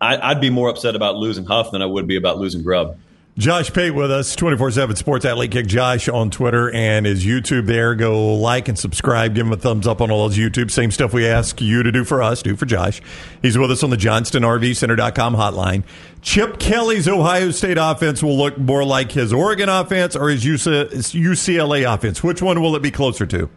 I, 0.00 0.30
I'd 0.30 0.40
be 0.40 0.50
more 0.50 0.68
upset 0.68 0.96
about 0.96 1.16
losing 1.16 1.44
Huff 1.44 1.70
than 1.70 1.80
I 1.80 1.86
would 1.86 2.06
be 2.06 2.16
about 2.16 2.38
losing 2.38 2.62
Grubb. 2.62 2.98
Josh 3.38 3.70
Pate 3.70 3.94
with 3.94 4.10
us, 4.10 4.34
24 4.34 4.70
7 4.70 4.96
Sports 4.96 5.26
at 5.26 5.36
Late 5.36 5.50
Kick 5.50 5.66
Josh 5.66 6.08
on 6.08 6.30
Twitter 6.30 6.70
and 6.70 7.04
his 7.04 7.26
YouTube 7.26 7.66
there. 7.66 7.94
Go 7.94 8.34
like 8.36 8.66
and 8.66 8.78
subscribe. 8.78 9.34
Give 9.34 9.46
him 9.46 9.52
a 9.52 9.58
thumbs 9.58 9.86
up 9.86 10.00
on 10.00 10.10
all 10.10 10.26
those 10.26 10.38
YouTube. 10.38 10.70
Same 10.70 10.90
stuff 10.90 11.12
we 11.12 11.26
ask 11.26 11.60
you 11.60 11.82
to 11.82 11.92
do 11.92 12.02
for 12.02 12.22
us, 12.22 12.40
do 12.40 12.56
for 12.56 12.64
Josh. 12.64 13.02
He's 13.42 13.58
with 13.58 13.70
us 13.70 13.82
on 13.82 13.90
the 13.90 13.98
JohnstonRVCenter.com 13.98 15.36
hotline. 15.36 15.82
Chip 16.22 16.58
Kelly's 16.58 17.06
Ohio 17.06 17.50
State 17.50 17.76
offense 17.78 18.22
will 18.22 18.38
look 18.38 18.56
more 18.56 18.84
like 18.84 19.12
his 19.12 19.34
Oregon 19.34 19.68
offense 19.68 20.16
or 20.16 20.30
his 20.30 20.42
UCLA 20.42 21.94
offense. 21.94 22.22
Which 22.22 22.40
one 22.40 22.62
will 22.62 22.74
it 22.74 22.82
be 22.82 22.90
closer 22.90 23.26
to? 23.26 23.50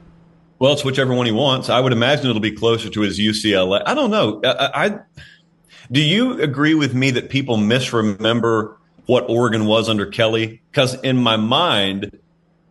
Well, 0.59 0.73
it's 0.73 0.83
whichever 0.83 1.13
one 1.13 1.25
he 1.25 1.31
wants. 1.31 1.69
I 1.69 1.79
would 1.79 1.93
imagine 1.93 2.27
it'll 2.27 2.41
be 2.41 2.51
closer 2.51 2.89
to 2.89 2.99
his 2.99 3.17
UCLA. 3.17 3.81
I 3.85 3.93
don't 3.93 4.11
know. 4.11 4.41
I, 4.43 4.87
I 4.87 4.99
do 5.89 6.01
you 6.01 6.41
agree 6.41 6.73
with 6.73 6.93
me 6.93 7.11
that 7.11 7.29
people 7.29 7.55
misremember 7.55 8.75
what 9.09 9.27
Oregon 9.27 9.65
was 9.65 9.89
under 9.89 10.05
Kelly? 10.05 10.61
Because 10.69 10.93
in 11.01 11.17
my 11.17 11.35
mind, 11.35 12.19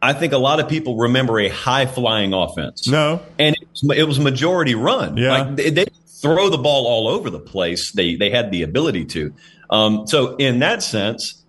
I 0.01 0.13
think 0.13 0.33
a 0.33 0.39
lot 0.39 0.61
of 0.61 0.69
people 0.69 0.97
remember 0.97 1.41
a 1.41 1.49
high 1.49 1.85
flying 1.85 2.33
offense. 2.33 2.87
No, 2.87 3.21
and 3.41 3.57
it 3.57 3.69
was, 3.69 3.99
it 3.99 4.05
was 4.05 4.21
majority 4.21 4.77
run. 4.77 5.17
Yeah. 5.17 5.31
Like 5.31 5.57
they, 5.57 5.71
they 5.71 5.87
throw 6.07 6.49
the 6.49 6.59
ball 6.59 6.87
all 6.87 7.09
over 7.09 7.29
the 7.29 7.41
place. 7.41 7.91
They 7.91 8.15
they 8.15 8.31
had 8.31 8.53
the 8.53 8.63
ability 8.63 9.07
to. 9.07 9.35
Um, 9.69 10.07
so 10.07 10.37
in 10.37 10.61
that 10.61 10.85
sense, 10.85 11.45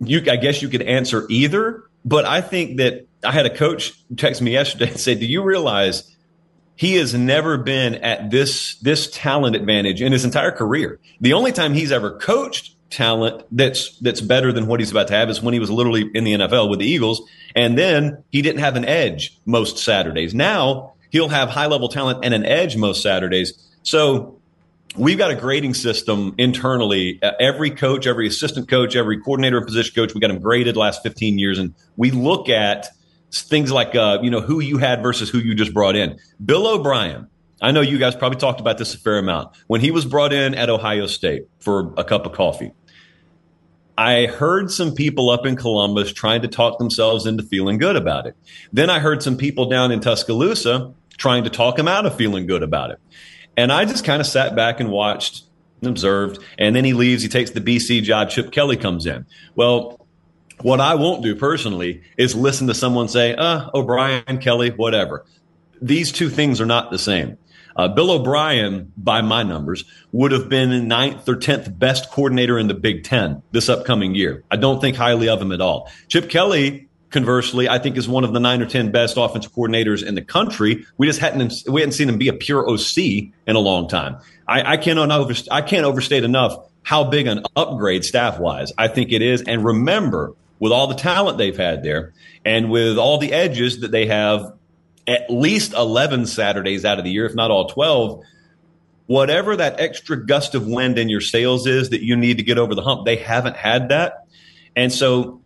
you 0.00 0.22
I 0.30 0.36
guess 0.36 0.60
you 0.60 0.68
could 0.68 0.82
answer 0.82 1.24
either. 1.30 1.84
But 2.04 2.26
I 2.26 2.42
think 2.42 2.76
that 2.76 3.06
I 3.24 3.32
had 3.32 3.46
a 3.46 3.56
coach 3.56 3.94
text 4.14 4.42
me 4.42 4.52
yesterday 4.52 4.90
and 4.90 5.00
say, 5.00 5.14
"Do 5.14 5.24
you 5.24 5.42
realize?" 5.42 6.10
He 6.76 6.96
has 6.96 7.14
never 7.14 7.56
been 7.56 7.94
at 7.94 8.30
this 8.30 8.74
this 8.80 9.08
talent 9.10 9.56
advantage 9.56 10.02
in 10.02 10.12
his 10.12 10.26
entire 10.26 10.50
career. 10.50 10.98
The 11.20 11.32
only 11.32 11.52
time 11.52 11.72
he's 11.72 11.92
ever 11.92 12.18
coached 12.18 12.73
talent 12.90 13.44
that's 13.50 13.98
that's 13.98 14.20
better 14.20 14.52
than 14.52 14.66
what 14.66 14.80
he's 14.80 14.90
about 14.90 15.08
to 15.08 15.14
have 15.14 15.28
is 15.28 15.42
when 15.42 15.52
he 15.52 15.60
was 15.60 15.70
literally 15.70 16.08
in 16.14 16.24
the 16.24 16.34
NFL 16.34 16.70
with 16.70 16.78
the 16.78 16.86
Eagles, 16.86 17.22
and 17.54 17.76
then 17.76 18.22
he 18.30 18.42
didn't 18.42 18.60
have 18.60 18.76
an 18.76 18.84
edge 18.84 19.38
most 19.44 19.78
Saturdays. 19.78 20.34
Now 20.34 20.94
he'll 21.10 21.28
have 21.28 21.48
high 21.48 21.66
level 21.66 21.88
talent 21.88 22.24
and 22.24 22.34
an 22.34 22.44
edge 22.44 22.76
most 22.76 23.02
Saturdays. 23.02 23.52
So 23.82 24.38
we've 24.96 25.18
got 25.18 25.30
a 25.30 25.34
grading 25.34 25.74
system 25.74 26.34
internally. 26.38 27.18
Uh, 27.22 27.32
every 27.40 27.70
coach, 27.70 28.06
every 28.06 28.26
assistant 28.26 28.68
coach, 28.68 28.96
every 28.96 29.20
coordinator 29.20 29.58
and 29.58 29.66
position 29.66 29.94
coach, 29.94 30.14
we 30.14 30.20
got 30.20 30.28
them 30.28 30.40
graded 30.40 30.76
last 30.76 31.02
15 31.02 31.38
years, 31.38 31.58
and 31.58 31.74
we 31.96 32.10
look 32.10 32.48
at 32.48 32.88
things 33.32 33.72
like 33.72 33.94
uh, 33.94 34.18
you 34.22 34.30
know 34.30 34.40
who 34.40 34.60
you 34.60 34.78
had 34.78 35.02
versus 35.02 35.28
who 35.28 35.38
you 35.38 35.54
just 35.54 35.74
brought 35.74 35.96
in. 35.96 36.18
Bill 36.44 36.66
O'Brien 36.66 37.28
I 37.64 37.70
know 37.70 37.80
you 37.80 37.96
guys 37.96 38.14
probably 38.14 38.38
talked 38.38 38.60
about 38.60 38.76
this 38.76 38.94
a 38.94 38.98
fair 38.98 39.16
amount. 39.16 39.56
When 39.68 39.80
he 39.80 39.90
was 39.90 40.04
brought 40.04 40.34
in 40.34 40.54
at 40.54 40.68
Ohio 40.68 41.06
State 41.06 41.46
for 41.60 41.94
a 41.96 42.04
cup 42.04 42.26
of 42.26 42.32
coffee, 42.32 42.72
I 43.96 44.26
heard 44.26 44.70
some 44.70 44.94
people 44.94 45.30
up 45.30 45.46
in 45.46 45.56
Columbus 45.56 46.12
trying 46.12 46.42
to 46.42 46.48
talk 46.48 46.78
themselves 46.78 47.24
into 47.24 47.42
feeling 47.42 47.78
good 47.78 47.96
about 47.96 48.26
it. 48.26 48.36
Then 48.70 48.90
I 48.90 48.98
heard 48.98 49.22
some 49.22 49.38
people 49.38 49.64
down 49.70 49.92
in 49.92 50.00
Tuscaloosa 50.00 50.92
trying 51.16 51.44
to 51.44 51.50
talk 51.50 51.78
him 51.78 51.88
out 51.88 52.04
of 52.04 52.14
feeling 52.14 52.46
good 52.46 52.62
about 52.62 52.90
it. 52.90 52.98
And 53.56 53.72
I 53.72 53.86
just 53.86 54.04
kind 54.04 54.20
of 54.20 54.26
sat 54.26 54.54
back 54.54 54.78
and 54.78 54.90
watched 54.90 55.44
and 55.80 55.88
observed. 55.88 56.44
And 56.58 56.76
then 56.76 56.84
he 56.84 56.92
leaves. 56.92 57.22
He 57.22 57.30
takes 57.30 57.52
the 57.52 57.62
BC 57.62 58.02
job. 58.02 58.28
Chip 58.28 58.52
Kelly 58.52 58.76
comes 58.76 59.06
in. 59.06 59.24
Well, 59.56 60.06
what 60.60 60.82
I 60.82 60.96
won't 60.96 61.22
do 61.22 61.34
personally 61.34 62.02
is 62.18 62.34
listen 62.34 62.66
to 62.66 62.74
someone 62.74 63.08
say, 63.08 63.34
uh, 63.34 63.70
O'Brien, 63.72 64.36
Kelly, 64.36 64.68
whatever. 64.68 65.24
These 65.80 66.12
two 66.12 66.28
things 66.28 66.60
are 66.60 66.66
not 66.66 66.90
the 66.90 66.98
same. 66.98 67.38
Uh, 67.76 67.88
Bill 67.88 68.10
O'Brien, 68.10 68.92
by 68.96 69.20
my 69.20 69.42
numbers, 69.42 69.84
would 70.12 70.32
have 70.32 70.48
been 70.48 70.88
ninth 70.88 71.28
or 71.28 71.36
tenth 71.36 71.76
best 71.78 72.10
coordinator 72.10 72.58
in 72.58 72.68
the 72.68 72.74
Big 72.74 73.04
Ten 73.04 73.42
this 73.52 73.68
upcoming 73.68 74.14
year. 74.14 74.44
I 74.50 74.56
don't 74.56 74.80
think 74.80 74.96
highly 74.96 75.28
of 75.28 75.40
him 75.40 75.52
at 75.52 75.60
all. 75.60 75.90
Chip 76.08 76.30
Kelly, 76.30 76.88
conversely, 77.10 77.68
I 77.68 77.78
think 77.78 77.96
is 77.96 78.08
one 78.08 78.24
of 78.24 78.32
the 78.32 78.40
nine 78.40 78.60
or 78.60 78.66
ten 78.66 78.90
best 78.90 79.16
offensive 79.16 79.52
coordinators 79.52 80.04
in 80.04 80.14
the 80.14 80.22
country. 80.22 80.84
We 80.98 81.06
just 81.06 81.20
hadn't 81.20 81.62
we 81.68 81.80
hadn't 81.80 81.92
seen 81.92 82.08
him 82.08 82.18
be 82.18 82.28
a 82.28 82.32
pure 82.32 82.68
OC 82.68 82.98
in 82.98 83.32
a 83.56 83.60
long 83.60 83.88
time. 83.88 84.18
I, 84.46 84.74
I 84.74 84.76
cannot 84.76 85.10
over, 85.10 85.34
I 85.50 85.62
can't 85.62 85.86
overstate 85.86 86.24
enough 86.24 86.56
how 86.82 87.04
big 87.04 87.26
an 87.26 87.42
upgrade 87.56 88.04
staff 88.04 88.38
wise 88.38 88.72
I 88.76 88.88
think 88.88 89.10
it 89.10 89.22
is. 89.22 89.42
And 89.42 89.64
remember, 89.64 90.34
with 90.58 90.72
all 90.72 90.86
the 90.86 90.94
talent 90.94 91.38
they've 91.38 91.56
had 91.56 91.82
there, 91.82 92.12
and 92.44 92.70
with 92.70 92.98
all 92.98 93.18
the 93.18 93.32
edges 93.32 93.80
that 93.80 93.90
they 93.90 94.06
have 94.06 94.52
at 95.06 95.30
least 95.30 95.72
11 95.74 96.26
Saturdays 96.26 96.84
out 96.84 96.98
of 96.98 97.04
the 97.04 97.10
year, 97.10 97.26
if 97.26 97.34
not 97.34 97.50
all 97.50 97.68
12, 97.68 98.22
whatever 99.06 99.56
that 99.56 99.80
extra 99.80 100.24
gust 100.24 100.54
of 100.54 100.66
wind 100.66 100.98
in 100.98 101.08
your 101.08 101.20
sails 101.20 101.66
is 101.66 101.90
that 101.90 102.02
you 102.02 102.16
need 102.16 102.38
to 102.38 102.42
get 102.42 102.58
over 102.58 102.74
the 102.74 102.82
hump, 102.82 103.04
they 103.04 103.16
haven't 103.16 103.56
had 103.56 103.90
that. 103.90 104.26
And 104.74 104.92
so 104.92 105.42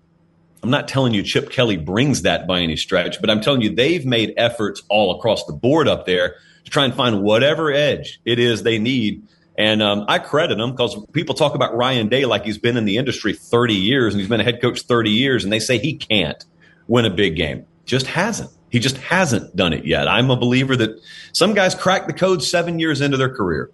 I'm 0.63 0.71
not 0.71 0.89
telling 0.89 1.15
you 1.15 1.23
Chip 1.23 1.51
Kelly 1.51 1.77
brings 1.77 2.23
that 2.23 2.47
by 2.47 2.61
any 2.61 2.77
stretch, 2.77 3.21
but 3.21 3.31
I'm 3.31 3.41
telling 3.41 3.61
you 3.61 3.75
they've 3.75 4.05
made 4.05 4.35
efforts 4.37 4.83
all 4.89 5.17
across 5.17 5.45
the 5.45 5.53
board 5.53 5.89
up 5.89 6.07
there 6.07 6.37
to 6.65 6.71
try 6.71 6.85
and 6.85 6.95
find 6.95 7.23
whatever 7.23 7.73
edge 7.73 8.21
it 8.25 8.39
is 8.39 8.63
they 8.63 8.79
need. 8.79 9.23
And 9.57 9.83
um, 9.83 10.05
I 10.07 10.21
credit 10.21 10.57
them 10.57 10.71
because 10.71 10.97
people 11.13 11.35
talk 11.35 11.55
about 11.57 11.77
Ryan 11.77 12.09
Day 12.09 12.27
like 12.27 12.45
he's 12.45 12.59
been 12.59 12.77
in 12.77 12.85
the 12.85 12.97
industry 12.97 13.33
30 13.33 13.75
years 13.75 14.15
and 14.15 14.21
he's 14.21 14.29
been 14.29 14.41
a 14.41 14.45
head 14.45 14.63
coach 14.63 14.83
30 14.83 15.11
years, 15.11 15.43
and 15.43 15.53
they 15.53 15.59
say 15.59 15.79
he 15.79 15.97
can't 15.97 16.45
win 16.87 17.05
a 17.05 17.11
big 17.11 17.35
game. 17.35 17.67
Just 17.85 18.07
hasn't. 18.07 18.51
He 18.71 18.79
just 18.79 18.97
hasn't 18.99 19.57
done 19.57 19.73
it 19.73 19.87
yet. 19.87 20.09
I'm 20.09 20.31
a 20.31 20.37
believer 20.37 20.77
that 20.77 21.01
some 21.33 21.55
guys 21.55 21.75
crack 21.75 22.07
the 22.07 22.13
code 22.13 22.43
seven 22.43 22.79
years 22.79 23.01
into 23.01 23.17
their 23.17 23.35
career. 23.35 23.71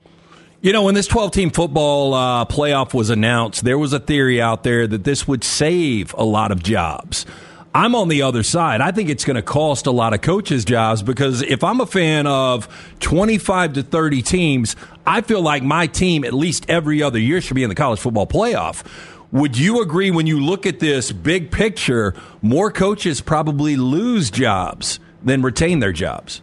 You 0.60 0.72
know, 0.72 0.82
when 0.82 0.94
this 0.94 1.06
12 1.06 1.32
team 1.32 1.50
football 1.50 2.14
uh, 2.14 2.44
playoff 2.46 2.94
was 2.94 3.10
announced, 3.10 3.64
there 3.64 3.78
was 3.78 3.92
a 3.92 4.00
theory 4.00 4.40
out 4.40 4.62
there 4.62 4.86
that 4.86 5.04
this 5.04 5.28
would 5.28 5.44
save 5.44 6.14
a 6.14 6.24
lot 6.24 6.52
of 6.52 6.62
jobs. 6.62 7.26
I'm 7.74 7.96
on 7.96 8.08
the 8.08 8.22
other 8.22 8.44
side. 8.44 8.80
I 8.80 8.92
think 8.92 9.10
it's 9.10 9.24
going 9.24 9.34
to 9.34 9.42
cost 9.42 9.86
a 9.86 9.90
lot 9.90 10.14
of 10.14 10.20
coaches' 10.20 10.64
jobs 10.64 11.02
because 11.02 11.42
if 11.42 11.64
I'm 11.64 11.80
a 11.80 11.86
fan 11.86 12.26
of 12.28 12.68
25 13.00 13.72
to 13.74 13.82
30 13.82 14.22
teams, 14.22 14.76
I 15.04 15.22
feel 15.22 15.42
like 15.42 15.64
my 15.64 15.88
team, 15.88 16.24
at 16.24 16.32
least 16.32 16.66
every 16.70 17.02
other 17.02 17.18
year, 17.18 17.40
should 17.40 17.56
be 17.56 17.64
in 17.64 17.68
the 17.68 17.74
college 17.74 17.98
football 17.98 18.28
playoff 18.28 18.86
would 19.34 19.58
you 19.58 19.82
agree 19.82 20.12
when 20.12 20.28
you 20.28 20.40
look 20.40 20.64
at 20.64 20.78
this 20.78 21.10
big 21.10 21.50
picture, 21.50 22.14
more 22.40 22.70
coaches 22.70 23.20
probably 23.20 23.76
lose 23.76 24.30
jobs 24.30 25.00
than 25.24 25.42
retain 25.42 25.80
their 25.80 25.92
jobs? 25.92 26.40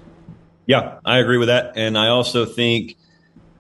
Yeah, 0.66 1.00
I 1.06 1.20
agree 1.20 1.38
with 1.38 1.48
that. 1.48 1.74
And 1.78 1.98
I 1.98 2.10
also 2.10 2.46
think 2.46 2.98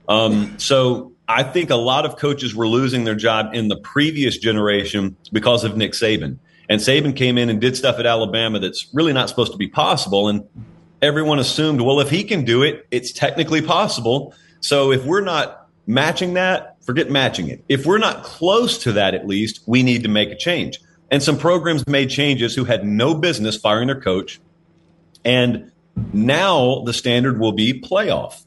um, 0.07 0.59
so. 0.59 1.07
I 1.27 1.43
think 1.43 1.69
a 1.69 1.77
lot 1.77 2.05
of 2.05 2.17
coaches 2.17 2.53
were 2.53 2.67
losing 2.67 3.05
their 3.05 3.15
job 3.15 3.53
in 3.53 3.69
the 3.69 3.77
previous 3.77 4.37
generation 4.37 5.15
because 5.31 5.63
of 5.63 5.77
Nick 5.77 5.93
Saban. 5.93 6.39
And 6.67 6.81
Saban 6.81 7.15
came 7.15 7.37
in 7.37 7.49
and 7.49 7.61
did 7.61 7.77
stuff 7.77 7.99
at 7.99 8.05
Alabama 8.05 8.59
that's 8.59 8.89
really 8.93 9.13
not 9.13 9.29
supposed 9.29 9.53
to 9.53 9.57
be 9.57 9.69
possible. 9.69 10.27
And 10.27 10.43
everyone 11.01 11.39
assumed, 11.39 11.79
well, 11.79 12.01
if 12.01 12.09
he 12.09 12.25
can 12.25 12.43
do 12.43 12.63
it, 12.63 12.85
it's 12.91 13.13
technically 13.13 13.61
possible. 13.61 14.33
So 14.59 14.91
if 14.91 15.05
we're 15.05 15.21
not 15.21 15.69
matching 15.87 16.33
that, 16.33 16.70
forget 16.91 17.09
matching 17.09 17.47
it. 17.47 17.63
If 17.69 17.85
we're 17.85 17.99
not 17.99 18.21
close 18.21 18.77
to 18.79 18.91
that, 18.91 19.15
at 19.15 19.25
least, 19.25 19.61
we 19.65 19.81
need 19.81 20.03
to 20.03 20.09
make 20.09 20.29
a 20.29 20.35
change. 20.35 20.77
And 21.09 21.23
some 21.23 21.37
programs 21.37 21.87
made 21.87 22.09
changes 22.09 22.53
who 22.53 22.65
had 22.65 22.85
no 22.85 23.13
business 23.13 23.55
firing 23.55 23.87
their 23.87 24.01
coach. 24.01 24.41
And 25.23 25.71
now 26.11 26.83
the 26.83 26.91
standard 26.91 27.39
will 27.39 27.53
be 27.53 27.79
playoff. 27.79 28.43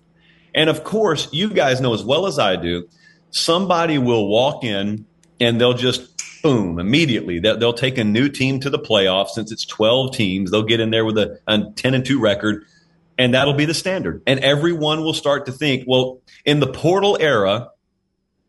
And 0.54 0.68
of 0.68 0.84
course, 0.84 1.26
you 1.32 1.54
guys 1.54 1.80
know 1.80 1.94
as 1.94 2.04
well 2.04 2.26
as 2.26 2.38
I 2.38 2.56
do, 2.56 2.86
somebody 3.30 3.96
will 3.96 4.28
walk 4.28 4.62
in 4.62 5.06
and 5.40 5.58
they'll 5.58 5.72
just 5.72 6.42
boom 6.42 6.78
immediately. 6.78 7.38
They'll, 7.38 7.72
take 7.72 7.96
a 7.96 8.04
new 8.04 8.28
team 8.28 8.60
to 8.60 8.68
the 8.68 8.78
playoffs 8.78 9.30
since 9.30 9.52
it's 9.52 9.64
12 9.64 10.14
teams. 10.14 10.50
They'll 10.50 10.64
get 10.64 10.80
in 10.80 10.90
there 10.90 11.06
with 11.06 11.16
a, 11.16 11.40
a 11.46 11.72
10 11.74 11.94
and 11.94 12.04
2 12.04 12.20
record 12.20 12.66
and 13.18 13.34
that'll 13.34 13.54
be 13.54 13.64
the 13.64 13.74
standard. 13.74 14.22
And 14.26 14.40
everyone 14.40 15.02
will 15.02 15.14
start 15.14 15.46
to 15.46 15.52
think, 15.52 15.84
well, 15.86 16.20
in 16.44 16.60
the 16.60 16.66
portal 16.66 17.16
era, 17.20 17.70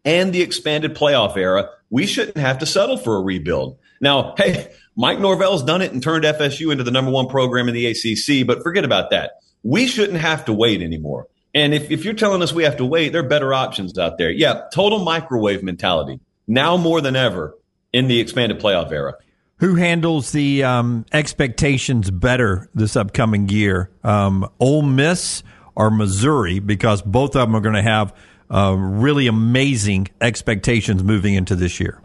and 0.05 0.31
the 0.31 0.41
expanded 0.41 0.95
playoff 0.95 1.35
era, 1.35 1.69
we 1.89 2.05
shouldn't 2.05 2.37
have 2.37 2.59
to 2.59 2.65
settle 2.65 2.97
for 2.97 3.17
a 3.17 3.21
rebuild. 3.21 3.77
Now, 3.99 4.35
hey, 4.37 4.71
Mike 4.95 5.19
Norvell's 5.19 5.63
done 5.63 5.81
it 5.81 5.91
and 5.91 6.01
turned 6.01 6.23
FSU 6.23 6.71
into 6.71 6.83
the 6.83 6.91
number 6.91 7.11
one 7.11 7.27
program 7.27 7.67
in 7.67 7.73
the 7.73 7.87
ACC, 7.87 8.45
but 8.45 8.63
forget 8.63 8.85
about 8.85 9.09
that. 9.09 9.39
We 9.63 9.87
shouldn't 9.87 10.19
have 10.19 10.45
to 10.45 10.53
wait 10.53 10.81
anymore. 10.81 11.27
And 11.53 11.73
if, 11.73 11.89
if 11.89 12.05
you're 12.05 12.13
telling 12.13 12.41
us 12.41 12.53
we 12.53 12.63
have 12.63 12.77
to 12.77 12.85
wait, 12.85 13.13
there 13.13 13.21
are 13.21 13.27
better 13.27 13.53
options 13.53 13.97
out 13.97 14.17
there. 14.17 14.29
Yeah, 14.29 14.63
total 14.73 14.99
microwave 14.99 15.63
mentality 15.63 16.19
now 16.47 16.77
more 16.77 17.01
than 17.01 17.15
ever 17.15 17.57
in 17.93 18.07
the 18.07 18.19
expanded 18.19 18.59
playoff 18.59 18.91
era. 18.91 19.15
Who 19.59 19.75
handles 19.75 20.33
the 20.33 20.63
um, 20.63 21.05
expectations 21.13 22.11
better 22.11 22.69
this 22.75 22.97
upcoming 22.97 23.47
year? 23.47 23.89
Um, 24.03 24.49
Ole 24.59 24.81
Miss 24.81 25.43
or 25.75 25.89
Missouri? 25.89 26.59
Because 26.59 27.01
both 27.01 27.37
of 27.37 27.47
them 27.47 27.55
are 27.55 27.61
going 27.61 27.75
to 27.75 27.81
have 27.81 28.13
uh, 28.49 28.75
really 28.77 29.27
amazing 29.27 30.07
expectations 30.21 31.03
moving 31.03 31.33
into 31.33 31.55
this 31.55 31.79
year? 31.79 32.01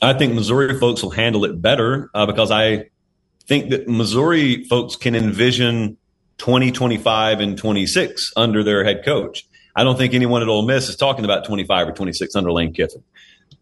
I 0.00 0.12
think 0.12 0.34
Missouri 0.34 0.78
folks 0.78 1.02
will 1.02 1.10
handle 1.10 1.44
it 1.44 1.60
better 1.60 2.10
uh, 2.14 2.26
because 2.26 2.50
I 2.50 2.90
think 3.46 3.70
that 3.70 3.88
Missouri 3.88 4.64
folks 4.64 4.96
can 4.96 5.14
envision 5.14 5.96
2025 6.38 7.40
and 7.40 7.58
26 7.58 8.32
under 8.36 8.62
their 8.62 8.84
head 8.84 9.04
coach. 9.04 9.46
I 9.74 9.84
don't 9.84 9.96
think 9.96 10.14
anyone 10.14 10.42
at 10.42 10.48
Ole 10.48 10.66
Miss 10.66 10.88
is 10.88 10.96
talking 10.96 11.24
about 11.24 11.44
25 11.44 11.88
or 11.88 11.92
26 11.92 12.34
under 12.36 12.52
Lane 12.52 12.72
Kiffin. 12.72 13.02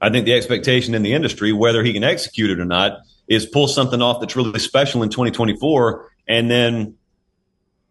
I 0.01 0.11
think 0.11 0.27
the 0.27 0.35
expectation 0.35 0.95
in 0.95 1.03
the 1.03 1.15
industry, 1.15 1.53
whether 1.53 1.83
he 1.83 1.93
can 1.93 2.05
execute 2.05 2.51
it 2.51 2.61
or 2.61 2.65
not, 2.65 2.99
is 3.29 3.47
pull 3.47 3.69
something 3.69 4.03
off 4.03 4.21
that's 4.21 4.37
really 4.37 4.59
special 4.59 5.03
in 5.03 5.09
2024 5.09 6.11
and 6.29 6.51
then 6.51 6.95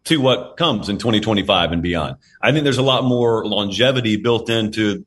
to 0.05 0.17
what 0.21 0.57
comes 0.57 0.89
in 0.89 0.97
2025 0.97 1.71
and 1.71 1.81
beyond. 1.81 2.17
I 2.41 2.51
think 2.51 2.63
there's 2.63 2.77
a 2.77 2.83
lot 2.83 3.03
more 3.03 3.45
longevity 3.45 4.17
built 4.17 4.50
into 4.50 5.05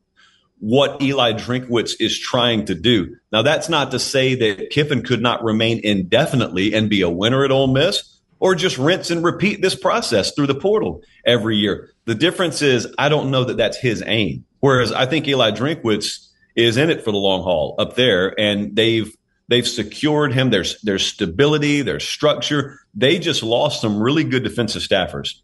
what 0.60 1.00
Eli 1.00 1.32
Drinkwitz 1.32 1.92
is 2.00 2.18
trying 2.18 2.64
to 2.66 2.74
do. 2.74 3.16
Now, 3.30 3.42
that's 3.42 3.68
not 3.68 3.92
to 3.92 3.98
say 3.98 4.34
that 4.34 4.70
Kiffin 4.70 5.02
could 5.02 5.22
not 5.22 5.44
remain 5.44 5.80
indefinitely 5.84 6.74
and 6.74 6.90
be 6.90 7.02
a 7.02 7.10
winner 7.10 7.44
at 7.44 7.52
Ole 7.52 7.68
Miss 7.68 8.18
or 8.40 8.54
just 8.54 8.78
rinse 8.78 9.10
and 9.10 9.24
repeat 9.24 9.62
this 9.62 9.74
process 9.74 10.32
through 10.32 10.46
the 10.46 10.54
portal 10.54 11.02
every 11.24 11.56
year. 11.56 11.90
The 12.06 12.14
difference 12.14 12.62
is 12.62 12.92
I 12.98 13.08
don't 13.08 13.30
know 13.30 13.44
that 13.44 13.56
that's 13.56 13.76
his 13.76 14.02
aim. 14.06 14.44
Whereas 14.60 14.92
I 14.92 15.06
think 15.06 15.28
Eli 15.28 15.52
Drinkwitz 15.52 16.28
is 16.56 16.76
in 16.76 16.90
it 16.90 17.04
for 17.04 17.12
the 17.12 17.18
long 17.18 17.42
haul 17.42 17.76
up 17.78 17.94
there 17.94 18.38
and 18.38 18.74
they've 18.74 19.14
They've 19.48 19.66
secured 19.66 20.32
him. 20.32 20.50
There's 20.50 20.80
there's 20.82 21.06
stability. 21.06 21.82
There's 21.82 22.06
structure. 22.06 22.80
They 22.94 23.18
just 23.18 23.42
lost 23.42 23.80
some 23.80 24.00
really 24.00 24.24
good 24.24 24.44
defensive 24.44 24.82
staffers 24.82 25.40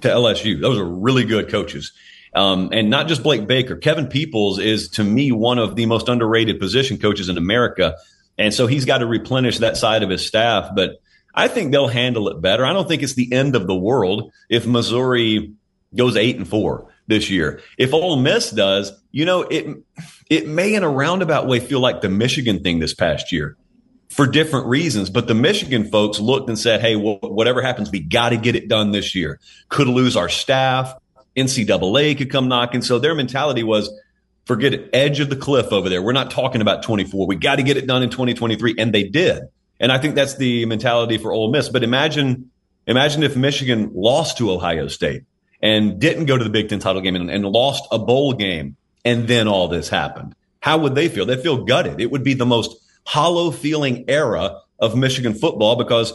to 0.00 0.08
LSU. 0.08 0.60
Those 0.60 0.78
are 0.78 0.84
really 0.84 1.24
good 1.24 1.48
coaches. 1.48 1.92
Um, 2.34 2.70
and 2.72 2.90
not 2.90 3.08
just 3.08 3.22
Blake 3.22 3.46
Baker. 3.46 3.76
Kevin 3.76 4.08
Peoples 4.08 4.58
is 4.58 4.90
to 4.90 5.04
me 5.04 5.32
one 5.32 5.58
of 5.58 5.76
the 5.76 5.86
most 5.86 6.08
underrated 6.08 6.60
position 6.60 6.98
coaches 6.98 7.28
in 7.28 7.38
America. 7.38 7.96
And 8.36 8.52
so 8.52 8.66
he's 8.66 8.84
got 8.84 8.98
to 8.98 9.06
replenish 9.06 9.58
that 9.58 9.76
side 9.76 10.02
of 10.02 10.10
his 10.10 10.26
staff. 10.26 10.70
But 10.74 11.00
I 11.34 11.48
think 11.48 11.72
they'll 11.72 11.88
handle 11.88 12.28
it 12.28 12.40
better. 12.40 12.66
I 12.66 12.72
don't 12.72 12.86
think 12.86 13.02
it's 13.02 13.14
the 13.14 13.32
end 13.32 13.56
of 13.56 13.66
the 13.66 13.74
world 13.74 14.32
if 14.48 14.66
Missouri 14.66 15.54
goes 15.94 16.16
eight 16.16 16.36
and 16.36 16.46
four 16.46 16.87
this 17.08 17.28
year. 17.28 17.60
If 17.76 17.92
Ole 17.92 18.16
Miss 18.16 18.50
does, 18.50 18.92
you 19.10 19.24
know, 19.24 19.42
it 19.42 19.66
it 20.30 20.46
may 20.46 20.74
in 20.74 20.84
a 20.84 20.88
roundabout 20.88 21.48
way 21.48 21.58
feel 21.58 21.80
like 21.80 22.00
the 22.00 22.08
Michigan 22.08 22.62
thing 22.62 22.78
this 22.78 22.94
past 22.94 23.32
year 23.32 23.56
for 24.08 24.26
different 24.26 24.66
reasons. 24.66 25.10
But 25.10 25.26
the 25.26 25.34
Michigan 25.34 25.90
folks 25.90 26.20
looked 26.20 26.48
and 26.48 26.58
said, 26.58 26.80
hey, 26.80 26.96
well, 26.96 27.18
whatever 27.20 27.62
happens, 27.62 27.90
we 27.90 28.00
got 28.00 28.30
to 28.30 28.36
get 28.36 28.54
it 28.54 28.68
done 28.68 28.92
this 28.92 29.14
year. 29.14 29.40
Could 29.68 29.88
lose 29.88 30.16
our 30.16 30.28
staff. 30.28 30.94
NCAA 31.36 32.16
could 32.16 32.30
come 32.30 32.48
knocking. 32.48 32.82
So 32.82 32.98
their 32.98 33.14
mentality 33.14 33.62
was, 33.62 33.90
forget 34.44 34.74
it, 34.74 34.90
edge 34.92 35.20
of 35.20 35.30
the 35.30 35.36
cliff 35.36 35.72
over 35.72 35.88
there. 35.88 36.02
We're 36.02 36.12
not 36.12 36.30
talking 36.30 36.60
about 36.60 36.82
24. 36.82 37.26
We 37.26 37.36
got 37.36 37.56
to 37.56 37.62
get 37.62 37.76
it 37.76 37.86
done 37.86 38.02
in 38.02 38.10
2023. 38.10 38.76
And 38.78 38.94
they 38.94 39.04
did. 39.04 39.44
And 39.80 39.92
I 39.92 39.98
think 39.98 40.14
that's 40.14 40.36
the 40.36 40.66
mentality 40.66 41.18
for 41.18 41.32
Ole 41.32 41.52
Miss. 41.52 41.68
But 41.68 41.84
imagine, 41.84 42.50
imagine 42.86 43.22
if 43.22 43.36
Michigan 43.36 43.92
lost 43.94 44.38
to 44.38 44.50
Ohio 44.50 44.88
State 44.88 45.22
and 45.60 46.00
didn't 46.00 46.26
go 46.26 46.36
to 46.36 46.44
the 46.44 46.50
Big 46.50 46.68
Ten 46.68 46.78
title 46.78 47.02
game 47.02 47.16
and, 47.16 47.30
and 47.30 47.44
lost 47.44 47.86
a 47.90 47.98
bowl 47.98 48.32
game. 48.32 48.76
And 49.04 49.26
then 49.26 49.48
all 49.48 49.68
this 49.68 49.88
happened. 49.88 50.34
How 50.60 50.78
would 50.78 50.94
they 50.94 51.08
feel? 51.08 51.24
They 51.24 51.40
feel 51.40 51.64
gutted. 51.64 52.00
It 52.00 52.10
would 52.10 52.24
be 52.24 52.34
the 52.34 52.46
most 52.46 52.76
hollow 53.04 53.50
feeling 53.50 54.04
era 54.08 54.60
of 54.78 54.96
Michigan 54.96 55.34
football 55.34 55.76
because 55.76 56.12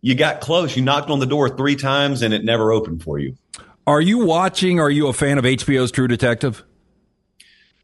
you 0.00 0.14
got 0.14 0.40
close. 0.40 0.76
You 0.76 0.82
knocked 0.82 1.10
on 1.10 1.20
the 1.20 1.26
door 1.26 1.48
three 1.56 1.76
times 1.76 2.22
and 2.22 2.34
it 2.34 2.44
never 2.44 2.72
opened 2.72 3.02
for 3.02 3.18
you. 3.18 3.36
Are 3.86 4.00
you 4.00 4.24
watching? 4.24 4.80
Are 4.80 4.90
you 4.90 5.08
a 5.08 5.12
fan 5.12 5.38
of 5.38 5.44
HBO's 5.44 5.90
True 5.90 6.08
Detective? 6.08 6.64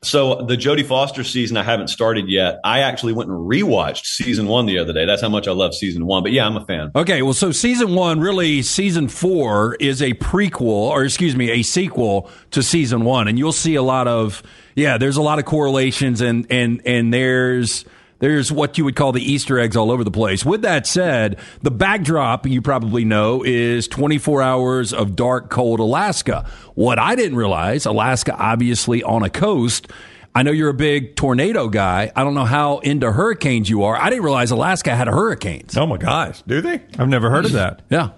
So 0.02 0.46
the 0.46 0.56
Jodie 0.56 0.86
Foster 0.86 1.22
season 1.22 1.58
I 1.58 1.62
haven't 1.62 1.88
started 1.88 2.26
yet. 2.26 2.58
I 2.64 2.80
actually 2.80 3.12
went 3.12 3.28
and 3.28 3.38
rewatched 3.38 4.06
season 4.06 4.46
one 4.46 4.64
the 4.64 4.78
other 4.78 4.94
day. 4.94 5.04
That's 5.04 5.20
how 5.20 5.28
much 5.28 5.46
I 5.46 5.52
love 5.52 5.74
season 5.74 6.06
one. 6.06 6.22
But 6.22 6.32
yeah, 6.32 6.46
I'm 6.46 6.56
a 6.56 6.64
fan. 6.64 6.90
Okay, 6.94 7.20
well, 7.20 7.34
so 7.34 7.52
season 7.52 7.94
one, 7.94 8.18
really, 8.18 8.62
season 8.62 9.08
four 9.08 9.74
is 9.74 10.00
a 10.00 10.14
prequel, 10.14 10.62
or 10.62 11.04
excuse 11.04 11.36
me, 11.36 11.50
a 11.50 11.62
sequel 11.62 12.30
to 12.52 12.62
season 12.62 13.04
one, 13.04 13.28
and 13.28 13.38
you'll 13.38 13.52
see 13.52 13.74
a 13.74 13.82
lot 13.82 14.08
of 14.08 14.42
yeah. 14.74 14.96
There's 14.96 15.18
a 15.18 15.22
lot 15.22 15.38
of 15.38 15.44
correlations, 15.44 16.22
and 16.22 16.46
and 16.48 16.80
and 16.86 17.12
there's 17.12 17.84
there's 18.20 18.52
what 18.52 18.78
you 18.78 18.84
would 18.84 18.96
call 18.96 19.12
the 19.12 19.22
Easter 19.22 19.58
eggs 19.58 19.76
all 19.76 19.90
over 19.90 20.04
the 20.04 20.10
place. 20.10 20.44
With 20.44 20.62
that 20.62 20.86
said, 20.86 21.38
the 21.62 21.70
backdrop, 21.70 22.46
you 22.46 22.62
probably 22.62 23.04
know, 23.04 23.42
is 23.42 23.88
24 23.88 24.42
hours 24.42 24.92
of 24.92 25.16
dark, 25.16 25.50
cold 25.50 25.80
Alaska. 25.80 26.48
What 26.74 26.98
I 26.98 27.16
didn't 27.16 27.36
realize, 27.36 27.86
Alaska 27.86 28.34
obviously 28.36 29.02
on 29.02 29.24
a 29.24 29.30
coast. 29.30 29.88
I 30.34 30.44
know 30.44 30.52
you're 30.52 30.70
a 30.70 30.74
big 30.74 31.16
tornado 31.16 31.68
guy. 31.68 32.12
I 32.14 32.22
don't 32.22 32.34
know 32.34 32.44
how 32.44 32.78
into 32.78 33.10
hurricanes 33.10 33.68
you 33.68 33.82
are. 33.82 33.96
I 33.96 34.10
didn't 34.10 34.24
realize 34.24 34.52
Alaska 34.52 34.94
had 34.94 35.08
hurricanes. 35.08 35.76
Oh 35.76 35.86
my 35.86 35.96
gosh, 35.96 36.42
do 36.42 36.60
they? 36.60 36.82
I've 36.98 37.08
never 37.08 37.30
heard 37.30 37.46
of 37.46 37.52
that. 37.52 37.82
Yeah. 37.90 38.10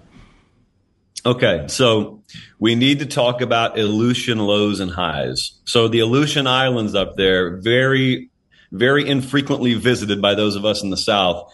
Okay, 1.25 1.65
so 1.69 2.21
we 2.59 2.75
need 2.75 2.99
to 2.99 3.05
talk 3.05 3.39
about 3.39 3.79
Aleutian 3.79 4.39
lows 4.39 4.81
and 4.81 4.91
highs. 4.91 5.53
So 5.63 5.87
the 5.87 5.99
Aleutian 5.99 6.47
Islands 6.47 6.95
up 6.95 7.15
there, 7.15 7.57
very 7.57 8.29
very 8.73 9.07
infrequently 9.07 9.75
visited 9.75 10.21
by 10.21 10.35
those 10.35 10.55
of 10.55 10.65
us 10.65 10.83
in 10.83 10.89
the 10.89 10.97
South. 10.97 11.53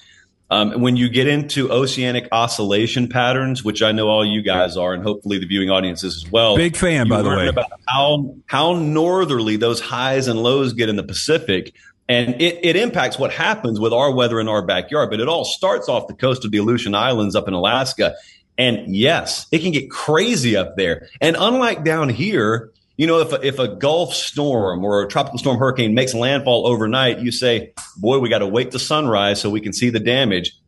Um, 0.51 0.81
when 0.81 0.95
you 0.95 1.09
get 1.09 1.27
into 1.27 1.71
oceanic 1.71 2.27
oscillation 2.31 3.07
patterns, 3.07 3.63
which 3.63 3.83
I 3.83 3.91
know 3.91 4.07
all 4.07 4.25
you 4.25 4.41
guys 4.41 4.77
are, 4.77 4.95
and 4.95 5.03
hopefully 5.03 5.38
the 5.38 5.45
viewing 5.45 5.69
audiences 5.69 6.15
as 6.15 6.31
well. 6.31 6.55
Big 6.55 6.75
fan, 6.75 7.07
by 7.07 7.21
the 7.21 7.29
way. 7.29 7.49
About 7.49 7.71
how 7.88 8.35
how 8.47 8.73
northerly 8.73 9.57
those 9.57 9.79
highs 9.79 10.27
and 10.27 10.41
lows 10.41 10.73
get 10.73 10.89
in 10.89 10.95
the 10.95 11.03
Pacific, 11.03 11.75
and 12.07 12.41
it, 12.41 12.57
it 12.63 12.75
impacts 12.75 13.19
what 13.19 13.31
happens 13.31 13.79
with 13.79 13.93
our 13.93 14.11
weather 14.11 14.39
in 14.39 14.47
our 14.47 14.65
backyard. 14.65 15.11
But 15.11 15.19
it 15.19 15.27
all 15.27 15.45
starts 15.45 15.88
off 15.88 16.07
the 16.07 16.15
coast 16.15 16.43
of 16.45 16.49
the 16.49 16.57
Aleutian 16.57 16.95
Islands 16.95 17.35
up 17.35 17.47
in 17.47 17.53
Alaska, 17.53 18.15
and 18.57 18.95
yes, 18.95 19.45
it 19.51 19.59
can 19.59 19.71
get 19.71 19.91
crazy 19.91 20.55
up 20.55 20.77
there. 20.77 21.09
And 21.21 21.35
unlike 21.39 21.83
down 21.83 22.09
here, 22.09 22.71
you 23.00 23.08
know, 23.08 23.20
if 23.22 23.32
a, 23.32 23.48
if 23.48 23.60
a 23.60 23.68
Gulf 23.70 24.13
storm 24.13 24.84
or 24.84 25.01
a 25.01 25.08
tropical 25.08 25.39
storm 25.39 25.58
hurricane 25.58 25.94
makes 25.94 26.13
landfall 26.13 26.68
overnight, 26.68 27.20
you 27.20 27.32
say, 27.32 27.72
boy, 27.96 28.20
we 28.20 28.27
got 28.27 28.39
to 28.39 28.46
wait 28.46 28.72
to 28.72 28.79
sunrise 28.79 29.39
so 29.39 29.50
we 29.50 29.62
can 29.62 29.72
see 29.72 29.89
the 29.89 30.01
damage. 30.01 30.60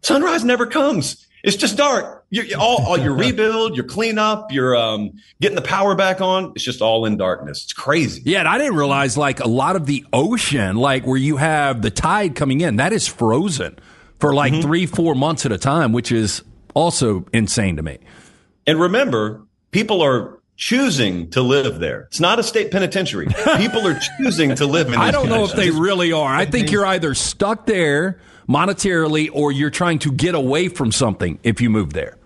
Sunrise 0.00 0.44
never 0.44 0.64
comes. 0.66 1.26
It's 1.42 1.56
just 1.56 1.76
dark. 1.76 2.24
You, 2.30 2.56
all, 2.58 2.82
all 2.86 2.96
your 2.96 3.14
rebuild, 3.14 3.76
your 3.76 3.84
cleanup, 3.84 4.50
your 4.50 4.74
um, 4.74 5.12
getting 5.42 5.56
the 5.56 5.62
power 5.62 5.94
back 5.94 6.22
on. 6.22 6.52
It's 6.54 6.64
just 6.64 6.80
all 6.80 7.04
in 7.04 7.18
darkness. 7.18 7.64
It's 7.64 7.74
crazy. 7.74 8.22
Yeah, 8.24 8.38
and 8.38 8.48
I 8.48 8.56
didn't 8.56 8.76
realize 8.76 9.18
like 9.18 9.40
a 9.40 9.48
lot 9.48 9.76
of 9.76 9.84
the 9.84 10.06
ocean, 10.10 10.76
like 10.76 11.06
where 11.06 11.18
you 11.18 11.36
have 11.36 11.82
the 11.82 11.90
tide 11.90 12.34
coming 12.34 12.62
in, 12.62 12.76
that 12.76 12.94
is 12.94 13.06
frozen 13.06 13.78
for 14.20 14.32
like 14.32 14.54
mm-hmm. 14.54 14.62
three, 14.62 14.86
four 14.86 15.14
months 15.14 15.44
at 15.44 15.52
a 15.52 15.58
time, 15.58 15.92
which 15.92 16.10
is 16.10 16.42
also 16.72 17.26
insane 17.34 17.76
to 17.76 17.82
me. 17.82 17.98
And 18.66 18.80
remember, 18.80 19.42
people 19.70 20.00
are 20.00 20.40
choosing 20.56 21.30
to 21.30 21.42
live 21.42 21.80
there. 21.80 22.02
It's 22.02 22.20
not 22.20 22.38
a 22.38 22.42
state 22.42 22.70
penitentiary. 22.70 23.26
People 23.56 23.86
are 23.86 23.98
choosing 24.18 24.54
to 24.56 24.66
live 24.66 24.88
in. 24.88 24.94
I 24.94 25.10
don't 25.10 25.28
know 25.28 25.44
if 25.44 25.52
they 25.52 25.70
really 25.70 26.12
are. 26.12 26.32
I 26.34 26.46
think 26.46 26.70
you're 26.70 26.86
either 26.86 27.14
stuck 27.14 27.66
there 27.66 28.18
monetarily 28.48 29.30
or 29.32 29.52
you're 29.52 29.70
trying 29.70 29.98
to 30.00 30.12
get 30.12 30.34
away 30.34 30.68
from 30.68 30.92
something 30.92 31.38
if 31.42 31.60
you 31.60 31.70
move 31.70 31.92
there. 31.92 32.16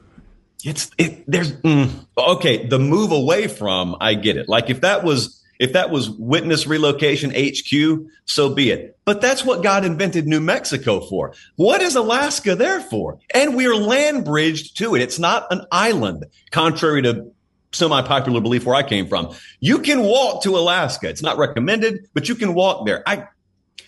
It's 0.65 0.91
it, 0.99 1.25
there's 1.27 1.53
mm, 1.53 1.91
okay. 2.17 2.67
The 2.67 2.79
move 2.79 3.13
away 3.13 3.47
from 3.47 3.97
I 4.01 4.15
get 4.15 4.37
it. 4.37 4.49
Like 4.49 4.71
if 4.71 4.81
that 4.81 5.05
was 5.05 5.41
if 5.61 5.73
that 5.73 5.91
was 5.91 6.11
witness 6.11 6.67
relocation 6.67 7.31
HQ, 7.31 8.07
so 8.25 8.55
be 8.55 8.71
it. 8.71 8.99
But 9.05 9.21
that's 9.21 9.45
what 9.45 9.63
God 9.63 9.85
invented 9.85 10.27
New 10.27 10.41
Mexico 10.41 11.01
for. 11.01 11.35
What 11.57 11.81
is 11.81 11.97
Alaska 11.97 12.55
there 12.55 12.81
for? 12.81 13.19
And 13.35 13.57
we're 13.57 13.75
land 13.75 14.25
bridged 14.25 14.77
to 14.79 14.95
it. 14.95 15.03
It's 15.03 15.19
not 15.19 15.47
an 15.51 15.65
island, 15.71 16.27
contrary 16.51 17.03
to 17.03 17.33
semi 17.73 18.03
popular 18.03 18.41
belief 18.41 18.65
where 18.65 18.75
I 18.75 18.83
came 18.83 19.07
from. 19.07 19.35
You 19.61 19.81
can 19.81 20.03
walk 20.03 20.43
to 20.45 20.57
Alaska. 20.57 21.09
It's 21.09 21.23
not 21.23 21.39
recommended, 21.39 22.07
but 22.15 22.29
you 22.29 22.35
can 22.35 22.55
walk 22.55 22.87
there. 22.87 23.03
I, 23.07 23.29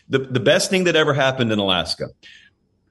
the, 0.09 0.19
the 0.19 0.41
best 0.41 0.71
thing 0.71 0.85
that 0.85 0.97
ever 0.97 1.15
happened 1.15 1.53
in 1.53 1.59
Alaska 1.59 2.09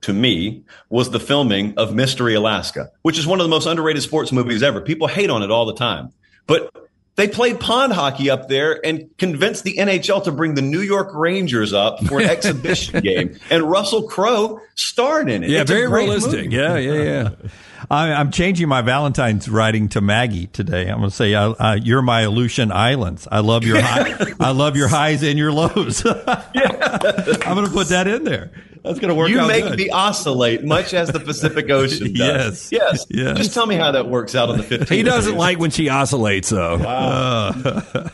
to 0.01 0.13
me 0.13 0.63
was 0.89 1.11
the 1.11 1.19
filming 1.19 1.73
of 1.77 1.93
Mystery 1.93 2.33
Alaska, 2.33 2.89
which 3.01 3.19
is 3.19 3.27
one 3.27 3.39
of 3.39 3.43
the 3.43 3.49
most 3.49 3.65
underrated 3.65 4.01
sports 4.01 4.31
movies 4.31 4.63
ever. 4.63 4.81
People 4.81 5.07
hate 5.07 5.29
on 5.29 5.43
it 5.43 5.51
all 5.51 5.65
the 5.65 5.75
time, 5.75 6.13
but 6.47 6.71
they 7.15 7.27
played 7.27 7.59
pond 7.59 7.91
hockey 7.91 8.29
up 8.29 8.47
there 8.47 8.79
and 8.85 9.09
convinced 9.17 9.65
the 9.65 9.75
NHL 9.75 10.23
to 10.23 10.31
bring 10.31 10.53
the 10.53 10.61
New 10.61 10.79
York 10.79 11.09
Rangers 11.13 11.73
up 11.73 12.01
for 12.05 12.21
an 12.21 12.25
exhibition 12.29 13.01
game. 13.01 13.37
And 13.49 13.63
Russell 13.63 14.03
Crowe 14.03 14.61
starred 14.75 15.29
in 15.29 15.43
it. 15.43 15.49
Yeah, 15.49 15.61
it's 15.61 15.69
very 15.69 15.89
realistic. 15.89 16.45
Movie. 16.45 16.55
Yeah, 16.55 16.77
yeah, 16.77 17.03
yeah. 17.03 17.29
I'm 17.91 18.31
changing 18.31 18.67
my 18.67 18.81
Valentine's 18.81 19.49
writing 19.49 19.89
to 19.89 20.01
Maggie 20.01 20.47
today. 20.47 20.89
I'm 20.89 20.99
going 20.99 21.09
to 21.09 21.15
say, 21.15 21.33
uh, 21.33 21.53
uh, 21.53 21.79
"You're 21.81 22.01
my 22.03 22.21
Aleutian 22.21 22.71
Islands. 22.71 23.27
I 23.31 23.39
love 23.39 23.63
your 23.63 23.81
high, 23.81 24.15
I 24.39 24.51
love 24.51 24.75
your 24.75 24.87
highs 24.87 25.23
and 25.23 25.39
your 25.39 25.51
lows." 25.51 26.05
I'm 26.05 26.13
going 26.53 27.65
to 27.65 27.71
put 27.71 27.87
that 27.87 28.07
in 28.07 28.23
there. 28.25 28.51
That's 28.83 28.99
going 28.99 29.09
to 29.09 29.15
work. 29.15 29.29
You 29.29 29.45
make 29.45 29.63
good. 29.63 29.77
me 29.77 29.89
oscillate, 29.89 30.63
much 30.63 30.93
as 30.93 31.09
the 31.09 31.19
Pacific 31.19 31.69
Ocean 31.69 32.13
does. 32.13 32.71
yes, 32.71 32.71
yes, 32.71 33.05
yes. 33.09 33.37
Just 33.37 33.53
tell 33.53 33.65
me 33.65 33.75
how 33.75 33.91
that 33.91 34.07
works 34.07 34.35
out 34.35 34.49
on 34.49 34.57
the 34.57 34.63
15th. 34.63 34.89
He 34.89 35.03
doesn't 35.03 35.35
like 35.35 35.59
when 35.59 35.71
she 35.71 35.89
oscillates, 35.89 36.49
though. 36.49 36.77
Wow. 36.77 37.49
Uh, 37.49 38.09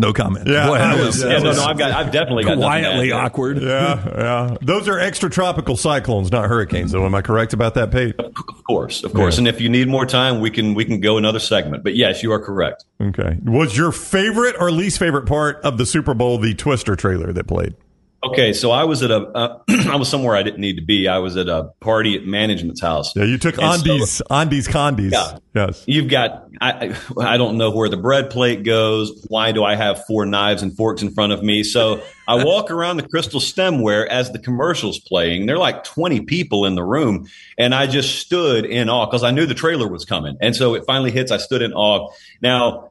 no 0.00 0.12
comment. 0.12 0.48
Yeah, 0.48 0.66
Boy, 0.66 0.78
was, 1.04 1.22
yeah, 1.22 1.38
no, 1.38 1.52
no, 1.52 1.62
I've 1.62 1.78
got, 1.78 1.92
I've 1.92 2.10
definitely 2.10 2.44
got 2.44 2.56
quietly 2.56 3.12
awkward. 3.12 3.62
Yeah, 3.62 4.04
yeah. 4.16 4.56
Those 4.60 4.88
are 4.88 4.96
extratropical 4.96 5.78
cyclones, 5.78 6.32
not 6.32 6.48
hurricanes. 6.48 6.92
Though, 6.92 7.04
am 7.04 7.14
I 7.14 7.22
correct 7.22 7.52
about 7.52 7.74
that, 7.74 7.92
Pete? 7.92 8.18
Of 8.18 8.64
course, 8.64 9.04
of 9.04 9.12
course. 9.12 9.36
Yeah. 9.36 9.40
And 9.40 9.48
if 9.48 9.60
you 9.60 9.68
need 9.68 9.88
more 9.88 10.06
time, 10.06 10.40
we 10.40 10.50
can 10.50 10.74
we 10.74 10.84
can 10.84 11.00
go 11.00 11.18
another 11.18 11.38
segment. 11.38 11.84
But 11.84 11.94
yes, 11.94 12.22
you 12.22 12.32
are 12.32 12.40
correct. 12.40 12.84
Okay. 13.00 13.38
Was 13.44 13.76
your 13.76 13.92
favorite 13.92 14.56
or 14.58 14.70
least 14.70 14.98
favorite 14.98 15.26
part 15.26 15.60
of 15.62 15.78
the 15.78 15.86
Super 15.86 16.14
Bowl 16.14 16.38
the 16.38 16.54
Twister 16.54 16.96
trailer 16.96 17.32
that 17.32 17.46
played? 17.46 17.74
Okay, 18.22 18.52
so 18.52 18.70
I 18.70 18.84
was 18.84 19.02
at 19.02 19.10
a, 19.10 19.16
uh, 19.16 19.58
I 19.68 19.96
was 19.96 20.10
somewhere 20.10 20.36
I 20.36 20.42
didn't 20.42 20.60
need 20.60 20.76
to 20.76 20.84
be. 20.84 21.08
I 21.08 21.18
was 21.18 21.38
at 21.38 21.48
a 21.48 21.72
party 21.80 22.16
at 22.16 22.26
management's 22.26 22.82
house. 22.82 23.16
Yeah, 23.16 23.24
you 23.24 23.38
took 23.38 23.58
Andy's, 23.58 24.10
so, 24.10 24.24
Andy's 24.30 24.68
Condies. 24.68 25.12
Yeah. 25.12 25.38
Yes. 25.54 25.82
You've 25.86 26.10
got, 26.10 26.46
I, 26.60 26.94
I 27.18 27.38
don't 27.38 27.56
know 27.56 27.70
where 27.70 27.88
the 27.88 27.96
bread 27.96 28.28
plate 28.28 28.62
goes. 28.62 29.24
Why 29.28 29.52
do 29.52 29.64
I 29.64 29.74
have 29.74 30.04
four 30.04 30.26
knives 30.26 30.62
and 30.62 30.76
forks 30.76 31.00
in 31.00 31.12
front 31.12 31.32
of 31.32 31.42
me? 31.42 31.62
So 31.62 32.02
I 32.28 32.44
walk 32.44 32.70
around 32.70 32.98
the 32.98 33.08
crystal 33.08 33.40
stemware 33.40 34.06
as 34.06 34.30
the 34.32 34.38
commercial's 34.38 34.98
playing. 34.98 35.46
There 35.46 35.56
are 35.56 35.60
like 35.60 35.82
20 35.84 36.20
people 36.22 36.66
in 36.66 36.74
the 36.74 36.84
room. 36.84 37.26
And 37.56 37.74
I 37.74 37.86
just 37.86 38.18
stood 38.18 38.66
in 38.66 38.90
awe 38.90 39.06
because 39.06 39.24
I 39.24 39.30
knew 39.30 39.46
the 39.46 39.54
trailer 39.54 39.88
was 39.88 40.04
coming. 40.04 40.36
And 40.42 40.54
so 40.54 40.74
it 40.74 40.84
finally 40.86 41.10
hits. 41.10 41.32
I 41.32 41.38
stood 41.38 41.62
in 41.62 41.72
awe. 41.72 42.12
Now 42.42 42.90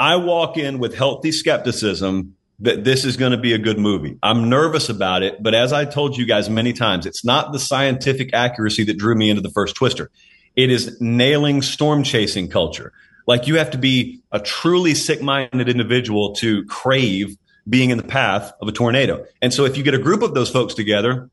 I 0.00 0.16
walk 0.16 0.56
in 0.56 0.78
with 0.78 0.94
healthy 0.94 1.32
skepticism 1.32 2.33
that 2.60 2.84
this 2.84 3.04
is 3.04 3.16
going 3.16 3.32
to 3.32 3.38
be 3.38 3.52
a 3.52 3.58
good 3.58 3.78
movie. 3.78 4.16
I'm 4.22 4.48
nervous 4.48 4.88
about 4.88 5.22
it, 5.22 5.42
but 5.42 5.54
as 5.54 5.72
I 5.72 5.84
told 5.84 6.16
you 6.16 6.24
guys 6.24 6.48
many 6.48 6.72
times, 6.72 7.04
it's 7.04 7.24
not 7.24 7.52
the 7.52 7.58
scientific 7.58 8.32
accuracy 8.32 8.84
that 8.84 8.96
drew 8.96 9.14
me 9.14 9.30
into 9.30 9.42
the 9.42 9.50
first 9.50 9.74
twister. 9.74 10.10
It 10.54 10.70
is 10.70 11.00
nailing 11.00 11.62
storm 11.62 12.04
chasing 12.04 12.48
culture. 12.48 12.92
Like 13.26 13.46
you 13.46 13.56
have 13.56 13.70
to 13.70 13.78
be 13.78 14.20
a 14.30 14.38
truly 14.38 14.94
sick 14.94 15.20
minded 15.20 15.68
individual 15.68 16.34
to 16.36 16.64
crave 16.66 17.36
being 17.68 17.90
in 17.90 17.96
the 17.96 18.04
path 18.04 18.52
of 18.60 18.68
a 18.68 18.72
tornado. 18.72 19.24
And 19.40 19.52
so 19.52 19.64
if 19.64 19.76
you 19.76 19.82
get 19.82 19.94
a 19.94 19.98
group 19.98 20.22
of 20.22 20.34
those 20.34 20.50
folks 20.50 20.74
together, 20.74 21.30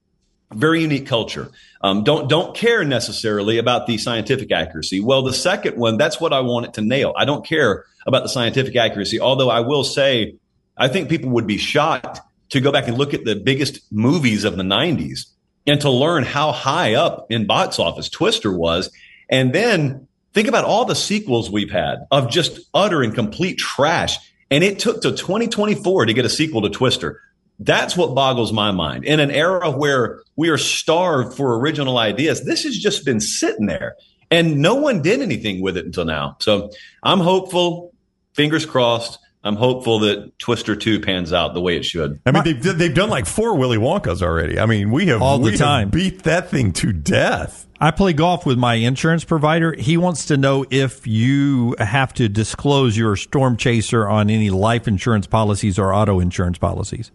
very 0.53 0.81
unique 0.81 1.05
culture. 1.07 1.49
Um, 1.81 2.03
don't 2.03 2.29
don't 2.29 2.55
care 2.55 2.83
necessarily 2.83 3.57
about 3.57 3.87
the 3.87 3.97
scientific 3.97 4.51
accuracy. 4.51 4.99
Well, 4.99 5.21
the 5.21 5.33
second 5.33 5.77
one, 5.77 5.97
that's 5.97 6.19
what 6.19 6.33
I 6.33 6.41
want 6.41 6.65
it 6.65 6.73
to 6.73 6.81
nail. 6.81 7.13
I 7.17 7.25
don't 7.25 7.45
care 7.45 7.85
about 8.05 8.23
the 8.23 8.29
scientific 8.29 8.75
accuracy. 8.75 9.19
Although 9.19 9.49
I 9.49 9.61
will 9.61 9.83
say, 9.83 10.35
I 10.77 10.87
think 10.87 11.09
people 11.09 11.29
would 11.31 11.47
be 11.47 11.57
shocked 11.57 12.19
to 12.49 12.59
go 12.59 12.71
back 12.71 12.87
and 12.87 12.97
look 12.97 13.13
at 13.13 13.25
the 13.25 13.35
biggest 13.35 13.79
movies 13.91 14.43
of 14.43 14.57
the 14.57 14.63
'90s 14.63 15.27
and 15.67 15.79
to 15.81 15.89
learn 15.89 16.23
how 16.23 16.51
high 16.51 16.95
up 16.95 17.27
in 17.29 17.45
box 17.45 17.79
office 17.79 18.09
Twister 18.09 18.55
was, 18.55 18.91
and 19.29 19.53
then 19.53 20.07
think 20.33 20.47
about 20.47 20.65
all 20.65 20.85
the 20.85 20.95
sequels 20.95 21.51
we've 21.51 21.71
had 21.71 22.05
of 22.11 22.29
just 22.29 22.59
utter 22.73 23.01
and 23.01 23.13
complete 23.13 23.57
trash. 23.57 24.17
And 24.49 24.63
it 24.63 24.79
took 24.79 25.01
to 25.03 25.11
2024 25.11 26.07
to 26.07 26.13
get 26.13 26.25
a 26.25 26.29
sequel 26.29 26.61
to 26.63 26.69
Twister. 26.69 27.21
That's 27.59 27.95
what 27.95 28.15
boggles 28.15 28.51
my 28.51 28.71
mind. 28.71 29.05
In 29.05 29.19
an 29.19 29.31
era 29.31 29.69
where 29.69 30.21
we 30.35 30.49
are 30.49 30.57
starved 30.57 31.37
for 31.37 31.57
original 31.59 31.99
ideas, 31.99 32.43
this 32.43 32.63
has 32.63 32.77
just 32.77 33.05
been 33.05 33.19
sitting 33.21 33.67
there 33.67 33.95
and 34.31 34.57
no 34.57 34.75
one 34.75 35.01
did 35.01 35.21
anything 35.21 35.61
with 35.61 35.77
it 35.77 35.85
until 35.85 36.05
now. 36.05 36.37
So 36.39 36.71
I'm 37.03 37.19
hopeful, 37.19 37.93
fingers 38.33 38.65
crossed. 38.65 39.19
I'm 39.43 39.55
hopeful 39.55 39.99
that 39.99 40.37
Twister 40.37 40.75
2 40.75 40.99
pans 40.99 41.33
out 41.33 41.55
the 41.55 41.61
way 41.61 41.75
it 41.75 41.83
should. 41.83 42.19
I 42.25 42.31
mean, 42.31 42.43
they've, 42.43 42.77
they've 42.77 42.93
done 42.93 43.09
like 43.09 43.25
four 43.25 43.57
Willy 43.57 43.77
Wonkas 43.77 44.21
already. 44.21 44.59
I 44.59 44.67
mean, 44.67 44.91
we 44.91 45.07
have 45.07 45.21
all 45.21 45.39
the 45.39 45.51
we 45.51 45.57
time 45.57 45.89
beat 45.89 46.23
that 46.23 46.49
thing 46.49 46.73
to 46.73 46.93
death. 46.93 47.67
I 47.79 47.89
play 47.89 48.13
golf 48.13 48.45
with 48.45 48.59
my 48.59 48.75
insurance 48.75 49.23
provider. 49.23 49.73
He 49.73 49.97
wants 49.97 50.25
to 50.25 50.37
know 50.37 50.65
if 50.69 51.07
you 51.07 51.75
have 51.79 52.13
to 52.15 52.29
disclose 52.29 52.95
your 52.95 53.15
storm 53.15 53.57
chaser 53.57 54.07
on 54.07 54.29
any 54.29 54.51
life 54.51 54.87
insurance 54.87 55.25
policies 55.25 55.79
or 55.79 55.91
auto 55.91 56.19
insurance 56.19 56.59
policies. 56.59 57.11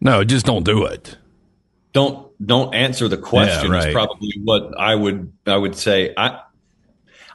No, 0.00 0.22
just 0.22 0.46
don't 0.46 0.64
do 0.64 0.84
it. 0.84 1.16
Don't 1.92 2.28
don't 2.44 2.72
answer 2.72 3.08
the 3.08 3.18
question. 3.18 3.72
Yeah, 3.72 3.78
right. 3.78 3.88
Is 3.88 3.92
probably 3.92 4.32
what 4.44 4.78
I 4.78 4.94
would 4.94 5.32
I 5.46 5.56
would 5.56 5.74
say. 5.74 6.14
I 6.16 6.42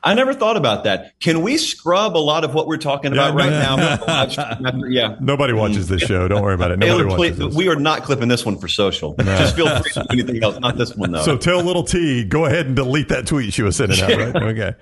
I 0.04 0.14
never 0.14 0.34
thought 0.34 0.58
about 0.58 0.84
that. 0.86 1.20
Can 1.20 1.42
we 1.42 1.58
scrub 1.58 2.16
a 2.16 2.20
lot 2.20 2.44
of 2.44 2.54
what 2.54 2.68
we're 2.68 2.78
talking 2.78 3.14
about 3.14 3.34
Yeah, 3.38 3.46
right 3.46 3.52
no. 3.52 4.76
now? 4.78 4.88
yeah. 4.88 5.16
Nobody 5.20 5.54
watches 5.54 5.88
this 5.88 6.02
show. 6.02 6.28
Don't 6.28 6.42
worry 6.44 6.54
about 6.54 6.72
it. 6.72 6.80
Nobody 6.80 7.04
Taylor, 7.04 7.18
watches 7.18 7.38
please, 7.38 7.56
we 7.56 7.68
are 7.70 7.76
not 7.76 8.04
clipping 8.04 8.28
this 8.28 8.46
one 8.46 8.58
for 8.58 8.68
social. 8.68 9.16
Just 9.16 9.56
feel 9.56 9.68
free 9.82 9.92
to 9.92 10.00
do 10.02 10.06
anything 10.12 10.44
else. 10.44 10.60
Not 10.60 10.78
this 10.78 10.96
one 10.96 11.12
though. 11.12 11.24
So 11.24 11.38
tell 11.38 11.62
little 11.64 11.84
T, 11.84 12.24
go 12.24 12.46
ahead 12.46 12.68
and 12.68 12.76
delete 12.76 13.10
that 13.10 13.28
tweet 13.28 13.54
she 13.54 13.64
was 13.64 13.76
sending 13.76 14.00
out, 14.02 14.10
right? 14.10 14.44
Okay. 14.44 14.74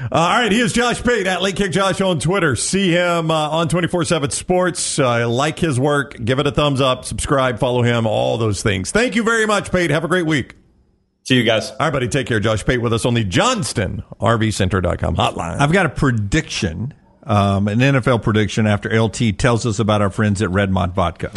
Uh, 0.00 0.06
all 0.10 0.28
right, 0.40 0.50
he 0.50 0.58
is 0.58 0.72
Josh 0.72 1.02
Pate 1.02 1.26
at 1.26 1.42
Late 1.42 1.54
Kick 1.54 1.70
Josh 1.70 2.00
on 2.00 2.18
Twitter. 2.18 2.56
See 2.56 2.90
him 2.90 3.30
uh, 3.30 3.50
on 3.50 3.68
24 3.68 4.04
7 4.04 4.30
Sports. 4.30 4.98
Uh, 4.98 5.28
like 5.28 5.58
his 5.58 5.78
work, 5.78 6.16
give 6.24 6.38
it 6.38 6.46
a 6.46 6.50
thumbs 6.50 6.80
up, 6.80 7.04
subscribe, 7.04 7.58
follow 7.58 7.82
him, 7.82 8.06
all 8.06 8.38
those 8.38 8.62
things. 8.62 8.90
Thank 8.90 9.14
you 9.16 9.22
very 9.22 9.46
much, 9.46 9.70
Pate. 9.70 9.90
Have 9.90 10.04
a 10.04 10.08
great 10.08 10.26
week. 10.26 10.54
See 11.32 11.38
you 11.38 11.44
guys. 11.44 11.70
All 11.70 11.78
right, 11.80 11.90
buddy. 11.90 12.08
Take 12.08 12.26
care. 12.26 12.40
Josh 12.40 12.62
Pate 12.62 12.82
with 12.82 12.92
us 12.92 13.06
on 13.06 13.14
the 13.14 13.24
Johnston 13.24 14.02
RVCenter.com 14.20 15.16
hotline. 15.16 15.60
I've 15.60 15.72
got 15.72 15.86
a 15.86 15.88
prediction, 15.88 16.92
um, 17.22 17.68
an 17.68 17.78
NFL 17.78 18.22
prediction 18.22 18.66
after 18.66 18.90
LT 18.90 19.38
tells 19.38 19.64
us 19.64 19.78
about 19.78 20.02
our 20.02 20.10
friends 20.10 20.42
at 20.42 20.50
Redmont 20.50 20.92
Vodka. 20.92 21.32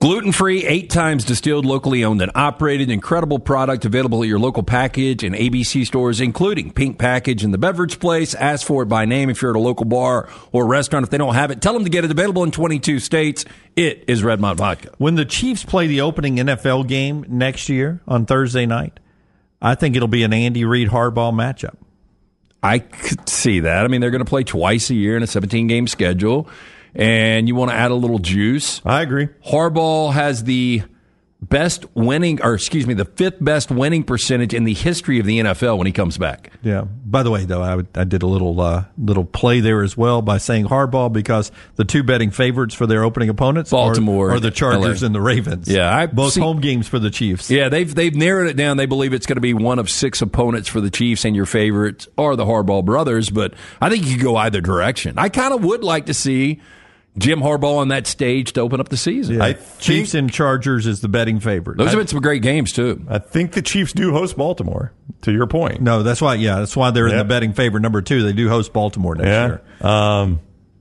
Gluten 0.00 0.32
free, 0.32 0.64
eight 0.66 0.90
times 0.90 1.24
distilled, 1.24 1.64
locally 1.64 2.02
owned 2.02 2.22
and 2.22 2.32
operated. 2.34 2.90
Incredible 2.90 3.38
product 3.38 3.84
available 3.84 4.24
at 4.24 4.28
your 4.28 4.40
local 4.40 4.64
package 4.64 5.22
and 5.22 5.32
ABC 5.32 5.86
stores, 5.86 6.20
including 6.20 6.72
Pink 6.72 6.98
Package 6.98 7.44
and 7.44 7.54
the 7.54 7.58
Beverage 7.58 8.00
Place. 8.00 8.34
Ask 8.34 8.66
for 8.66 8.82
it 8.82 8.86
by 8.86 9.04
name 9.04 9.30
if 9.30 9.40
you're 9.40 9.52
at 9.52 9.56
a 9.56 9.60
local 9.60 9.86
bar 9.86 10.28
or 10.50 10.66
restaurant. 10.66 11.04
If 11.04 11.10
they 11.10 11.18
don't 11.18 11.34
have 11.34 11.52
it, 11.52 11.62
tell 11.62 11.72
them 11.72 11.84
to 11.84 11.90
get 11.90 12.04
it 12.04 12.10
available 12.10 12.42
in 12.42 12.50
22 12.50 12.98
states. 12.98 13.44
It 13.76 14.02
is 14.08 14.24
Redmont 14.24 14.56
Vodka. 14.56 14.90
When 14.98 15.14
the 15.14 15.24
Chiefs 15.24 15.64
play 15.64 15.86
the 15.86 16.00
opening 16.00 16.38
NFL 16.38 16.88
game 16.88 17.24
next 17.28 17.68
year 17.68 18.00
on 18.08 18.26
Thursday 18.26 18.66
night, 18.66 18.98
I 19.60 19.74
think 19.74 19.96
it'll 19.96 20.08
be 20.08 20.22
an 20.22 20.32
Andy 20.32 20.64
Reid 20.64 20.88
hardball 20.88 21.32
matchup. 21.32 21.76
I 22.62 22.78
could 22.80 23.28
see 23.28 23.60
that. 23.60 23.84
I 23.84 23.88
mean, 23.88 24.00
they're 24.00 24.10
going 24.10 24.24
to 24.24 24.28
play 24.28 24.42
twice 24.42 24.90
a 24.90 24.94
year 24.94 25.16
in 25.16 25.22
a 25.22 25.26
17 25.26 25.66
game 25.66 25.86
schedule, 25.86 26.48
and 26.94 27.48
you 27.48 27.54
want 27.54 27.70
to 27.70 27.76
add 27.76 27.90
a 27.90 27.94
little 27.94 28.18
juice. 28.18 28.80
I 28.84 29.02
agree. 29.02 29.28
Harbaugh 29.46 30.12
has 30.12 30.44
the 30.44 30.82
best 31.42 31.84
winning, 31.94 32.42
or 32.42 32.54
excuse 32.54 32.86
me, 32.86 32.94
the 32.94 33.04
fifth 33.04 33.36
best 33.40 33.70
winning 33.70 34.02
percentage 34.02 34.54
in 34.54 34.64
the 34.64 34.72
history 34.72 35.18
of 35.20 35.26
the 35.26 35.38
NFL 35.38 35.76
when 35.78 35.86
he 35.86 35.92
comes 35.92 36.16
back. 36.16 36.50
Yeah. 36.62 36.82
By 36.82 37.22
the 37.22 37.30
way, 37.30 37.44
though, 37.44 37.60
I, 37.62 37.76
would, 37.76 37.88
I 37.94 38.04
did 38.04 38.22
a 38.22 38.26
little 38.26 38.58
uh, 38.60 38.84
little 38.98 39.24
play 39.24 39.60
there 39.60 39.82
as 39.82 39.96
well 39.96 40.22
by 40.22 40.38
saying 40.38 40.66
hardball 40.66 41.12
because 41.12 41.52
the 41.76 41.84
two 41.84 42.02
betting 42.02 42.30
favorites 42.30 42.74
for 42.74 42.86
their 42.86 43.04
opening 43.04 43.28
opponents 43.28 43.72
are- 43.72 43.76
Baltimore 43.76 44.32
are, 44.32 44.40
the 44.40 44.50
Chargers 44.50 45.02
LA. 45.02 45.06
and 45.06 45.14
the 45.14 45.20
Ravens. 45.20 45.68
Yeah, 45.68 45.94
I- 45.94 46.06
both 46.06 46.32
see- 46.32 46.40
home 46.40 46.60
games 46.60 46.88
for 46.88 46.98
the 46.98 47.10
Chiefs. 47.10 47.50
Yeah, 47.50 47.68
they've 47.68 47.94
they've 47.94 48.14
narrowed 48.14 48.48
it 48.48 48.56
down. 48.56 48.76
They 48.78 48.86
believe 48.86 49.12
it's 49.12 49.26
going 49.26 49.36
to 49.36 49.40
be 49.42 49.54
one 49.54 49.78
of 49.78 49.90
six 49.90 50.22
opponents 50.22 50.68
for 50.68 50.80
the 50.80 50.90
Chiefs, 50.90 51.24
and 51.26 51.36
your 51.36 51.46
favorites 51.46 52.08
are 52.16 52.34
the 52.34 52.44
Harbaugh 52.46 52.84
brothers. 52.84 53.28
But 53.30 53.54
I 53.80 53.90
think 53.90 54.06
you 54.06 54.16
could 54.16 54.24
go 54.24 54.36
either 54.36 54.60
direction. 54.62 55.14
I 55.18 55.28
kind 55.28 55.52
of 55.52 55.62
would 55.62 55.84
like 55.84 56.06
to 56.06 56.14
see 56.14 56.60
Jim 57.18 57.40
Harbaugh 57.40 57.78
on 57.78 57.88
that 57.88 58.06
stage 58.06 58.52
to 58.54 58.60
open 58.60 58.80
up 58.80 58.88
the 58.90 58.96
season. 58.96 59.40
I 59.40 59.54
Chiefs 59.78 60.14
and 60.14 60.30
Chargers 60.32 60.86
is 60.86 61.00
the 61.00 61.08
betting 61.08 61.40
favorite. 61.40 61.78
Those 61.78 61.88
have 61.90 61.98
been 61.98 62.06
some 62.06 62.20
great 62.20 62.42
games 62.42 62.72
too. 62.72 63.04
I 63.08 63.18
think 63.18 63.52
the 63.52 63.62
Chiefs 63.62 63.92
do 63.92 64.12
host 64.12 64.36
Baltimore, 64.36 64.92
to 65.22 65.32
your 65.32 65.46
point. 65.46 65.80
no, 65.80 66.02
that's 66.02 66.20
why. 66.20 66.34
Yeah, 66.34 66.56
that's 66.56 66.76
why 66.76 66.90
they're 66.90 67.08
in 67.08 67.16
the 67.16 67.24
betting 67.24 67.52
favorite 67.52 67.80
number 67.80 68.02
two. 68.02 68.22
They 68.22 68.32
do 68.32 68.48
host 68.48 68.72
Baltimore 68.72 69.14
next 69.14 69.26
Yeah. 69.28 69.46
year. 69.46 69.60
Um, 69.80 70.40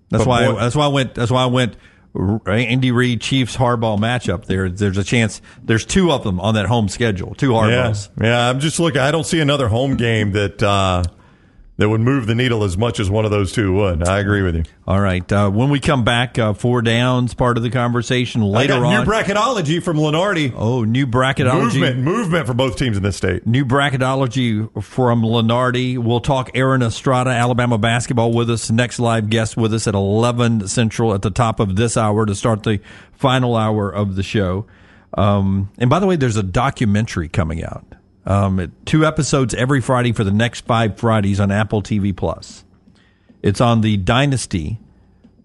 That's 0.10 0.26
why. 0.26 0.46
boy- 0.52 0.60
that's 0.60 0.76
why 0.76 0.86
I 0.86 0.90
went. 0.90 1.16
That's 1.16 1.32
why 1.32 1.44
I 1.44 1.48
went. 1.48 1.76
R- 2.18 2.40
Andy 2.48 2.92
Reid 2.92 3.20
Chiefs 3.20 3.58
Harbaugh 3.58 3.98
matchup. 4.00 4.46
There, 4.46 4.70
there's 4.70 4.98
a 4.98 5.04
chance. 5.04 5.42
There's 5.64 5.84
two 5.86 6.12
of 6.14 6.24
them 6.24 6.40
on 6.40 6.54
that 6.56 6.66
home 6.68 6.88
schedule. 6.88 7.34
Two 7.36 7.52
yeah, 7.54 7.94
yeah. 8.22 8.50
I'm 8.50 8.60
just 8.62 8.80
looking. 8.80 9.02
I 9.02 9.12
don't 9.12 9.26
see 9.26 9.42
another 9.42 9.68
home 9.68 9.98
game 9.98 10.32
that 10.32 10.64
uh, 10.64 11.04
that 11.78 11.90
would 11.90 12.00
move 12.02 12.26
the 12.26 12.36
needle 12.36 12.64
as 12.64 12.78
much 12.78 13.00
as 13.00 13.10
one 13.10 13.26
of 13.26 13.32
those 13.32 13.52
two 13.52 13.74
would. 13.74 14.08
I 14.08 14.20
agree 14.20 14.42
with 14.42 14.56
you. 14.56 14.64
All 14.88 15.00
right. 15.02 15.30
Uh, 15.30 15.50
when 15.50 15.70
we 15.70 15.80
come 15.80 16.06
back, 16.06 16.40
uh, 16.40 16.54
four 16.54 16.82
downs 16.82 17.34
part 17.34 17.58
of 17.58 17.64
the 17.64 17.70
conversation 17.70 18.42
later 18.42 18.86
on. 18.86 19.06
new 19.06 19.12
bracketology 19.12 19.84
from 19.84 19.98
Lunardi. 19.98 20.54
oh, 20.56 20.86
new 20.86 21.06
bracketology. 21.06 21.64
movement, 21.64 22.00
movement 22.00 22.48
for 22.48 22.54
both 22.54 22.78
teams 22.78 22.96
in 22.96 23.04
this 23.04 23.18
state. 23.18 23.46
New 23.46 23.66
bracketology 23.66 24.84
from 24.84 25.22
Lunardi. 25.22 25.98
We'll 25.98 26.22
talk 26.22 26.50
Aaron 26.54 26.82
Estrada, 26.82 27.32
Alabama 27.32 27.78
basketball 27.78 28.32
with 28.32 28.50
us. 28.50 28.72
Next 28.72 29.00
live 29.00 29.30
guest 29.30 29.58
with 29.58 29.74
us 29.74 29.88
at 29.88 29.96
11 29.96 30.68
Central 30.70 31.14
at 31.14 31.24
the 31.24 31.32
top 31.32 31.60
of 31.60 31.76
this 31.76 31.98
hour 31.98 32.26
to 32.26 32.36
start 32.36 32.64
the 32.64 32.80
final 33.12 33.56
hour 33.56 33.90
of 33.90 34.16
the 34.16 34.24
show. 34.24 34.66
Um, 35.18 35.72
and 35.78 35.90
by 35.90 36.00
the 36.00 36.08
way, 36.08 36.16
there's 36.16 36.38
a 36.38 36.44
documentary 36.44 37.28
coming 37.28 37.64
out. 37.64 37.86
Um, 38.26 38.72
two 38.86 39.06
episodes 39.06 39.54
every 39.54 39.82
Friday 39.82 40.12
for 40.12 40.24
the 40.24 40.32
next 40.32 40.66
five 40.66 40.98
Fridays 40.98 41.40
on 41.40 41.52
Apple 41.52 41.82
TV 41.82 42.16
Plus. 42.16 42.64
It's 43.44 43.62
on 43.62 43.82
the 43.82 43.98
dynasty 43.98 44.80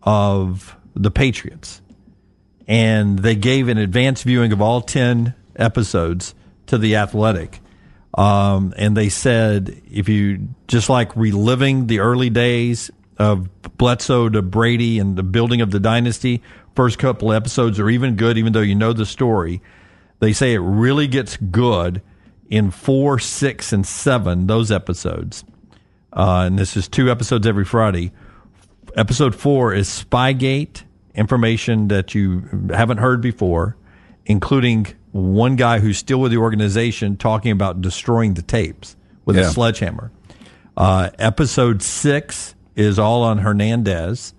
of 0.03 0.77
the 0.95 1.11
Patriots. 1.11 1.83
And 2.67 3.19
they 3.19 3.35
gave 3.35 3.69
an 3.69 3.79
advanced 3.79 4.25
viewing 4.25 4.53
of 4.53 4.63
all 4.63 4.81
10 4.81 5.35
episodes 5.57 6.35
to 6.67 6.79
the 6.79 6.97
athletic. 6.97 7.61
Um, 8.15 8.73
and 8.77 8.97
they 8.97 9.09
said 9.09 9.83
if 9.91 10.09
you 10.09 10.49
just 10.69 10.89
like 10.89 11.15
reliving 11.17 11.87
the 11.87 12.01
early 12.01 12.31
days 12.31 12.91
of 13.19 13.49
bledsoe 13.77 14.29
to 14.29 14.41
brady 14.41 14.99
and 14.99 15.17
the 15.17 15.23
building 15.23 15.61
of 15.61 15.71
the 15.71 15.79
dynasty 15.79 16.43
first 16.75 16.99
couple 16.99 17.33
episodes 17.33 17.79
are 17.79 17.91
even 17.91 18.17
good 18.17 18.39
even 18.39 18.53
though 18.53 18.61
you 18.61 18.75
know 18.75 18.93
the 18.93 19.07
story. 19.07 19.61
They 20.21 20.33
say 20.33 20.55
it 20.55 20.59
really 20.59 21.07
gets 21.07 21.37
good 21.37 22.03
in 22.51 22.71
four 22.71 23.19
six 23.19 23.73
and 23.73 23.87
seven 23.87 24.47
those 24.47 24.71
episodes 24.71 25.45
uh, 26.13 26.45
and 26.47 26.59
this 26.59 26.77
is 26.77 26.89
two 26.89 27.11
episodes 27.11 27.47
every 27.47 27.65
friday 27.65 28.13
episode 28.97 29.35
four 29.35 29.73
is 29.73 29.89
Spygate 29.89 30.83
information 31.15 31.89
that 31.89 32.15
you 32.15 32.45
haven't 32.71 32.99
heard 32.99 33.21
before, 33.21 33.77
including 34.27 34.87
one 35.13 35.57
guy 35.57 35.81
who's 35.81 35.99
still 35.99 36.21
with 36.21 36.31
the 36.31 36.39
organization 36.39 37.17
talking 37.17 37.53
about 37.53 37.81
destroying 37.81 38.35
the 38.35 38.43
tapes 38.43 38.97
with 39.25 39.37
a 39.37 39.51
sledgehammer. 39.51 40.13
Uh, 40.77 41.11
episode 41.19 41.83
six 41.83 42.55
is 42.77 42.99
all 42.99 43.23
on 43.23 43.39
Hernandez 43.39 44.35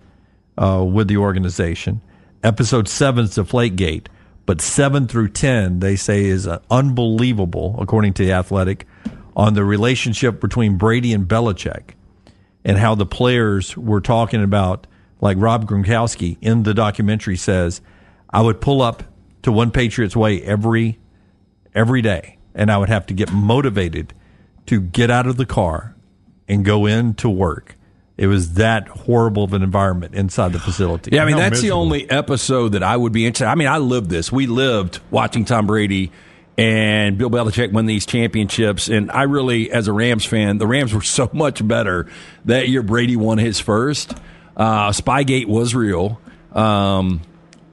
uh, 0.57 0.83
with 0.83 1.07
the 1.07 1.17
organization. 1.17 2.01
Episode 2.43 2.87
seven 2.87 3.25
is 3.25 3.35
Deflategate, 3.35 4.07
but 4.45 4.61
seven 4.61 5.07
through 5.07 5.29
ten 5.29 5.79
they 5.79 5.95
say 5.95 6.25
is 6.25 6.47
uh, 6.47 6.59
unbelievable, 6.69 7.75
according 7.79 8.13
to 8.13 8.25
the 8.25 8.33
Athletic, 8.33 8.87
on 9.35 9.53
the 9.53 9.63
relationship 9.63 10.41
between 10.41 10.77
Brady 10.77 11.13
and 11.13 11.27
Belichick 11.27 11.91
and 12.63 12.77
how 12.77 12.95
the 12.95 13.05
players 13.05 13.75
were 13.77 14.01
talking 14.01 14.43
about, 14.43 14.87
like 15.19 15.37
Rob 15.39 15.67
Gronkowski 15.67 16.37
in 16.41 16.63
the 16.63 16.73
documentary 16.73 17.37
says, 17.37 17.81
I 18.29 18.41
would 18.41 18.61
pull 18.61 18.81
up 18.81 19.03
to 19.43 19.51
One 19.51 19.71
Patriots 19.71 20.15
Way 20.15 20.41
every 20.41 20.99
every 21.73 22.01
day, 22.01 22.37
and 22.53 22.71
I 22.71 22.77
would 22.77 22.89
have 22.89 23.05
to 23.07 23.13
get 23.13 23.31
motivated 23.31 24.13
to 24.67 24.81
get 24.81 25.09
out 25.09 25.27
of 25.27 25.37
the 25.37 25.45
car 25.45 25.95
and 26.47 26.65
go 26.65 26.85
in 26.85 27.13
to 27.15 27.29
work. 27.29 27.77
It 28.17 28.27
was 28.27 28.53
that 28.53 28.87
horrible 28.87 29.43
of 29.43 29.53
an 29.53 29.63
environment 29.63 30.15
inside 30.15 30.53
the 30.53 30.59
facility. 30.59 31.11
Yeah, 31.13 31.23
I 31.23 31.25
mean 31.25 31.35
How 31.35 31.49
that's 31.49 31.61
the 31.61 31.71
only 31.71 32.09
episode 32.09 32.73
that 32.73 32.83
I 32.83 32.95
would 32.95 33.13
be 33.13 33.25
interested. 33.25 33.47
I 33.49 33.55
mean, 33.55 33.67
I 33.67 33.77
lived 33.77 34.09
this. 34.09 34.31
We 34.31 34.47
lived 34.47 34.99
watching 35.09 35.45
Tom 35.45 35.65
Brady 35.65 36.11
and 36.57 37.17
Bill 37.17 37.29
Belichick 37.29 37.71
win 37.71 37.85
these 37.85 38.05
championships. 38.05 38.89
And 38.89 39.11
I 39.11 39.23
really, 39.23 39.71
as 39.71 39.87
a 39.87 39.93
Rams 39.93 40.25
fan, 40.25 40.57
the 40.57 40.67
Rams 40.67 40.93
were 40.93 41.01
so 41.01 41.29
much 41.33 41.65
better 41.67 42.07
that 42.45 42.67
year. 42.69 42.83
Brady 42.83 43.15
won 43.15 43.37
his 43.37 43.59
first. 43.59 44.13
Uh, 44.55 44.89
Spygate 44.89 45.47
was 45.47 45.73
real. 45.73 46.19
Um, 46.51 47.21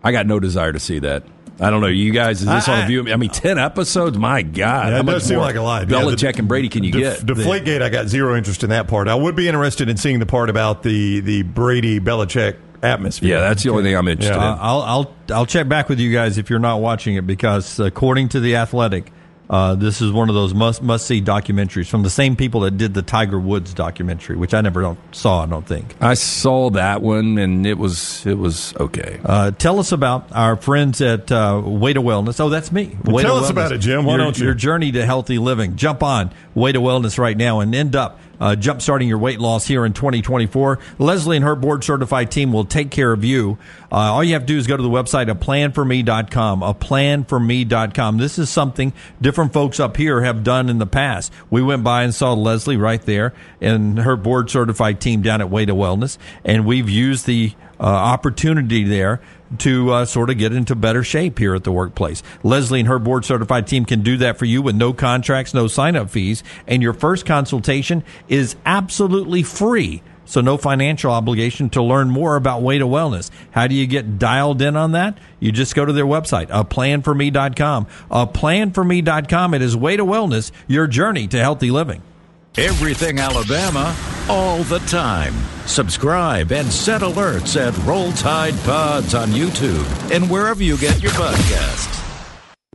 I 0.02 0.12
got 0.12 0.26
no 0.26 0.40
desire 0.40 0.72
to 0.72 0.80
see 0.80 1.00
that. 1.00 1.24
I 1.60 1.70
don't 1.70 1.80
know. 1.80 1.88
You 1.88 2.12
guys, 2.12 2.40
is 2.40 2.46
this 2.46 2.68
I- 2.68 2.82
on 2.82 2.86
view? 2.86 3.12
I 3.12 3.16
mean, 3.16 3.30
ten 3.30 3.58
episodes. 3.58 4.16
My 4.16 4.42
God, 4.42 4.88
Yeah, 4.88 4.94
how 4.94 5.00
it 5.00 5.06
does 5.06 5.24
seem 5.24 5.38
like 5.38 5.56
a 5.56 5.60
lot. 5.62 5.88
Yeah, 5.90 5.98
Belichick 6.00 6.34
the- 6.34 6.38
and 6.40 6.48
Brady 6.48 6.68
can 6.68 6.84
you 6.84 6.92
Def- 6.92 7.26
get? 7.26 7.36
Deflategate, 7.36 7.82
I 7.82 7.88
got 7.88 8.06
zero 8.08 8.36
interest 8.36 8.62
in 8.62 8.70
that 8.70 8.86
part. 8.88 9.08
I 9.08 9.14
would 9.14 9.34
be 9.34 9.48
interested 9.48 9.88
in 9.88 9.96
seeing 9.96 10.18
the 10.20 10.26
part 10.26 10.50
about 10.50 10.82
the 10.84 11.20
the 11.20 11.42
Brady 11.42 11.98
Belichick 12.00 12.54
atmosphere. 12.82 13.30
yeah, 13.36 13.40
that's 13.40 13.64
the 13.64 13.70
only 13.70 13.82
thing 13.82 13.96
I'm 13.96 14.06
interested 14.06 14.36
Yeah. 14.36 14.52
in. 14.52 14.58
I'll 14.60 14.82
I'll 14.82 15.14
I'll 15.32 15.46
check 15.46 15.68
back 15.68 15.88
with 15.88 15.98
you 15.98 16.12
guys 16.12 16.38
if 16.38 16.48
you're 16.48 16.60
not 16.60 16.80
watching 16.80 17.16
it 17.16 17.26
because 17.26 17.80
according 17.80 18.28
to 18.30 18.40
the 18.40 18.54
Athletic, 18.56 19.10
uh, 19.50 19.74
this 19.74 20.00
is 20.02 20.12
one 20.12 20.28
of 20.28 20.34
those 20.34 20.52
must 20.52 20.82
must 20.82 21.06
see 21.06 21.22
documentaries 21.22 21.88
from 21.88 22.02
the 22.02 22.10
same 22.10 22.36
people 22.36 22.60
that 22.60 22.72
did 22.72 22.94
the 22.94 23.02
Tiger 23.02 23.38
Woods 23.38 23.72
documentary, 23.72 24.36
which 24.36 24.52
I 24.52 24.60
never 24.60 24.82
don't, 24.82 24.98
saw. 25.14 25.42
I 25.42 25.46
don't 25.46 25.66
think. 25.66 25.96
I 26.00 26.14
saw 26.14 26.70
that 26.70 27.00
one, 27.00 27.38
and 27.38 27.66
it 27.66 27.78
was 27.78 28.26
it 28.26 28.36
was 28.36 28.74
okay. 28.76 29.20
Uh, 29.24 29.50
tell 29.52 29.78
us 29.78 29.92
about 29.92 30.30
our 30.32 30.56
friends 30.56 31.00
at 31.00 31.32
uh, 31.32 31.62
Way 31.64 31.94
to 31.94 32.02
Wellness. 32.02 32.40
Oh, 32.40 32.48
that's 32.48 32.70
me. 32.70 32.96
Way 33.04 33.22
tell 33.22 33.36
to 33.36 33.40
us 33.40 33.46
Wellness. 33.46 33.50
about 33.50 33.72
it, 33.72 33.78
Jim. 33.78 34.04
Why 34.04 34.12
your, 34.12 34.18
don't 34.18 34.38
you? 34.38 34.44
Your 34.44 34.54
journey 34.54 34.92
to 34.92 35.06
healthy 35.06 35.38
living. 35.38 35.76
Jump 35.76 36.02
on 36.02 36.30
Way 36.54 36.72
to 36.72 36.80
Wellness 36.80 37.18
right 37.18 37.36
now 37.36 37.60
and 37.60 37.74
end 37.74 37.96
up 37.96 38.20
uh, 38.40 38.56
jump 38.56 38.82
starting 38.82 39.08
your 39.08 39.18
weight 39.18 39.40
loss 39.40 39.66
here 39.66 39.84
in 39.84 39.92
2024. 39.92 40.78
Leslie 40.98 41.36
and 41.36 41.44
her 41.44 41.56
board 41.56 41.84
certified 41.84 42.30
team 42.30 42.52
will 42.52 42.64
take 42.64 42.90
care 42.90 43.12
of 43.12 43.24
you. 43.24 43.58
Uh, 43.90 43.96
all 43.96 44.22
you 44.22 44.34
have 44.34 44.42
to 44.42 44.46
do 44.46 44.58
is 44.58 44.66
go 44.66 44.76
to 44.76 44.82
the 44.82 44.88
website, 44.88 45.30
a 45.30 45.34
planforme.com, 45.34 46.62
a 46.62 46.74
planforme.com. 46.74 48.18
This 48.18 48.38
is 48.38 48.50
something 48.50 48.92
different 49.20 49.52
folks 49.52 49.80
up 49.80 49.96
here 49.96 50.22
have 50.22 50.44
done 50.44 50.68
in 50.68 50.78
the 50.78 50.86
past. 50.86 51.32
We 51.50 51.62
went 51.62 51.84
by 51.84 52.02
and 52.02 52.14
saw 52.14 52.34
Leslie 52.34 52.76
right 52.76 53.02
there 53.02 53.32
and 53.60 53.98
her 53.98 54.16
board 54.16 54.50
certified 54.50 55.00
team 55.00 55.22
down 55.22 55.40
at 55.40 55.50
Way 55.50 55.66
to 55.66 55.74
Wellness, 55.74 56.18
and 56.44 56.66
we've 56.66 56.88
used 56.88 57.26
the 57.26 57.54
uh, 57.80 57.84
opportunity 57.84 58.84
there 58.84 59.20
to 59.58 59.90
uh, 59.90 60.04
sort 60.04 60.30
of 60.30 60.38
get 60.38 60.52
into 60.52 60.74
better 60.74 61.02
shape 61.02 61.38
here 61.38 61.54
at 61.54 61.64
the 61.64 61.72
workplace. 61.72 62.22
Leslie 62.42 62.80
and 62.80 62.88
her 62.88 62.98
board 62.98 63.24
certified 63.24 63.66
team 63.66 63.84
can 63.84 64.02
do 64.02 64.18
that 64.18 64.38
for 64.38 64.44
you 64.44 64.60
with 64.60 64.76
no 64.76 64.92
contracts, 64.92 65.54
no 65.54 65.66
sign 65.66 65.96
up 65.96 66.10
fees, 66.10 66.44
and 66.66 66.82
your 66.82 66.92
first 66.92 67.24
consultation 67.26 68.04
is 68.28 68.56
absolutely 68.66 69.42
free. 69.42 70.02
So 70.28 70.42
no 70.42 70.58
financial 70.58 71.10
obligation 71.10 71.70
to 71.70 71.82
learn 71.82 72.10
more 72.10 72.36
about 72.36 72.60
Way 72.60 72.76
to 72.78 72.84
Wellness. 72.84 73.30
How 73.50 73.66
do 73.66 73.74
you 73.74 73.86
get 73.86 74.18
dialed 74.18 74.60
in 74.60 74.76
on 74.76 74.92
that? 74.92 75.16
You 75.40 75.52
just 75.52 75.74
go 75.74 75.86
to 75.86 75.92
their 75.92 76.04
website, 76.04 76.48
a 76.50 76.66
planforme.com. 76.66 77.86
A 78.10 78.26
planforme.com. 78.26 79.54
It 79.54 79.62
is 79.62 79.74
Way 79.74 79.96
to 79.96 80.04
Wellness, 80.04 80.52
your 80.66 80.86
journey 80.86 81.28
to 81.28 81.38
healthy 81.38 81.70
living. 81.70 82.02
Everything 82.58 83.20
Alabama, 83.20 83.96
all 84.28 84.64
the 84.64 84.80
time. 84.80 85.32
Subscribe 85.66 86.50
and 86.50 86.66
set 86.66 87.02
alerts 87.02 87.54
at 87.54 87.78
Roll 87.86 88.10
Tide 88.10 88.58
Pods 88.64 89.14
on 89.14 89.28
YouTube 89.28 89.86
and 90.10 90.28
wherever 90.28 90.60
you 90.60 90.76
get 90.76 91.00
your 91.00 91.12
podcasts. 91.12 92.07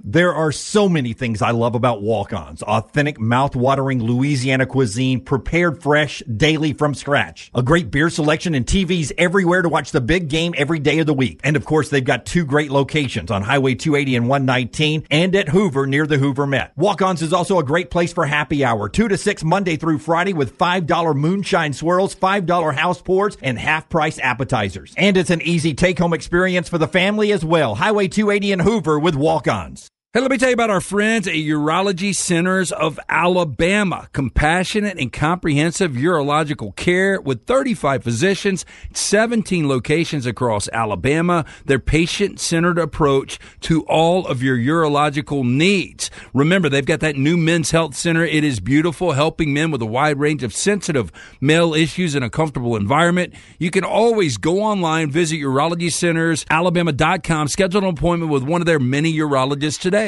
There 0.05 0.33
are 0.33 0.51
so 0.51 0.89
many 0.89 1.13
things 1.13 1.41
I 1.41 1.51
love 1.51 1.75
about 1.75 2.01
walk-ons. 2.01 2.61
Authentic, 2.61 3.21
mouth-watering 3.21 4.03
Louisiana 4.03 4.65
cuisine 4.65 5.21
prepared 5.21 5.81
fresh 5.81 6.21
daily 6.23 6.73
from 6.73 6.93
scratch. 6.93 7.49
A 7.55 7.63
great 7.63 7.89
beer 7.89 8.09
selection 8.09 8.53
and 8.53 8.65
TVs 8.65 9.13
everywhere 9.17 9.61
to 9.61 9.69
watch 9.69 9.91
the 9.91 10.01
big 10.01 10.27
game 10.27 10.53
every 10.57 10.79
day 10.79 10.99
of 10.99 11.05
the 11.05 11.13
week. 11.13 11.39
And 11.41 11.55
of 11.55 11.63
course, 11.63 11.87
they've 11.87 12.03
got 12.03 12.25
two 12.25 12.43
great 12.43 12.69
locations 12.69 13.31
on 13.31 13.43
Highway 13.43 13.75
280 13.75 14.17
and 14.17 14.27
119 14.27 15.07
and 15.09 15.33
at 15.37 15.47
Hoover 15.47 15.87
near 15.87 16.05
the 16.05 16.17
Hoover 16.17 16.45
Met. 16.45 16.73
Walk-ons 16.75 17.21
is 17.21 17.31
also 17.31 17.57
a 17.57 17.63
great 17.63 17.89
place 17.89 18.11
for 18.11 18.25
happy 18.25 18.65
hour. 18.65 18.89
2 18.89 19.07
to 19.07 19.17
6 19.17 19.43
Monday 19.45 19.77
through 19.77 19.99
Friday 19.99 20.33
with 20.33 20.57
$5 20.57 21.15
moonshine 21.15 21.71
swirls, 21.71 22.13
$5 22.13 22.73
house 22.73 23.01
pours, 23.01 23.37
and 23.41 23.57
half 23.57 23.87
price 23.87 24.19
appetizers. 24.19 24.93
And 24.97 25.15
it's 25.15 25.29
an 25.29 25.41
easy 25.43 25.73
take-home 25.73 26.13
experience 26.13 26.67
for 26.67 26.77
the 26.77 26.89
family 26.89 27.31
as 27.31 27.45
well. 27.45 27.75
Highway 27.75 28.09
280 28.09 28.51
and 28.51 28.61
Hoover 28.63 28.99
with 28.99 29.15
walk-ons. 29.15 29.89
Hey, 30.15 30.21
let 30.21 30.29
me 30.29 30.37
tell 30.37 30.49
you 30.49 30.53
about 30.53 30.69
our 30.69 30.79
friends 30.79 31.27
at 31.27 31.33
Urology 31.33 32.15
Centers 32.15 32.71
of 32.71 32.99
Alabama. 33.09 34.09
Compassionate 34.13 34.99
and 34.99 35.11
comprehensive 35.11 35.93
urological 35.93 36.75
care 36.75 37.19
with 37.19 37.47
35 37.47 38.03
physicians, 38.03 38.63
17 38.93 39.67
locations 39.67 40.27
across 40.27 40.69
Alabama. 40.71 41.45
Their 41.65 41.79
patient 41.79 42.39
centered 42.39 42.77
approach 42.77 43.39
to 43.61 43.81
all 43.85 44.27
of 44.27 44.43
your 44.43 44.55
urological 44.55 45.43
needs. 45.43 46.11
Remember, 46.31 46.69
they've 46.69 46.85
got 46.85 46.99
that 46.99 47.15
new 47.15 47.35
men's 47.35 47.71
health 47.71 47.95
center. 47.95 48.23
It 48.23 48.43
is 48.43 48.59
beautiful, 48.59 49.13
helping 49.13 49.51
men 49.51 49.71
with 49.71 49.81
a 49.81 49.87
wide 49.87 50.19
range 50.19 50.43
of 50.43 50.53
sensitive 50.53 51.11
male 51.41 51.73
issues 51.73 52.13
in 52.13 52.21
a 52.21 52.29
comfortable 52.29 52.75
environment. 52.75 53.33
You 53.57 53.71
can 53.71 53.83
always 53.83 54.37
go 54.37 54.61
online, 54.61 55.09
visit 55.09 55.37
urologycentersalabama.com, 55.37 57.47
schedule 57.47 57.81
an 57.81 57.87
appointment 57.87 58.31
with 58.31 58.43
one 58.43 58.61
of 58.61 58.67
their 58.67 58.77
many 58.77 59.11
urologists 59.11 59.79
today. 59.79 60.02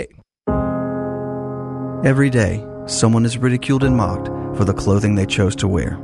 Every 2.06 2.30
day, 2.30 2.66
someone 2.86 3.26
is 3.26 3.38
ridiculed 3.38 3.84
and 3.84 3.98
mocked 3.98 4.28
for 4.56 4.64
the 4.64 4.74
clothing 4.74 5.16
they 5.16 5.26
chose 5.26 5.56
to 5.58 5.68
wear. 5.68 6.00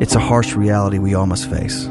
It's 0.00 0.14
a 0.14 0.20
harsh 0.20 0.54
reality 0.54 0.98
we 0.98 1.14
all 1.14 1.26
must 1.26 1.50
face. 1.50 1.88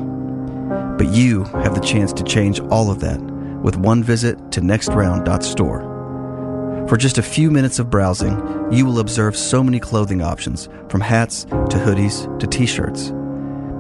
But 0.98 1.08
you 1.08 1.44
have 1.46 1.76
the 1.76 1.82
chance 1.82 2.14
to 2.14 2.24
change 2.24 2.60
all 2.60 2.90
of 2.90 3.00
that 3.02 3.20
with 3.62 3.76
one 3.76 4.04
visit 4.04 4.52
to 4.52 4.62
nextround.store. 4.62 6.88
For 6.88 6.98
just 6.98 7.18
a 7.18 7.24
few 7.24 7.52
minutes 7.52 7.80
of 7.80 7.90
browsing, 7.90 8.70
you 8.72 8.86
will 8.86 9.00
observe 9.00 9.36
so 9.36 9.64
many 9.64 9.80
clothing 9.80 10.22
options 10.22 10.70
from 10.90 11.02
hats 11.02 11.46
to 11.46 11.78
hoodies 11.78 12.40
to 12.40 12.48
t 12.48 12.66
shirts. 12.66 13.12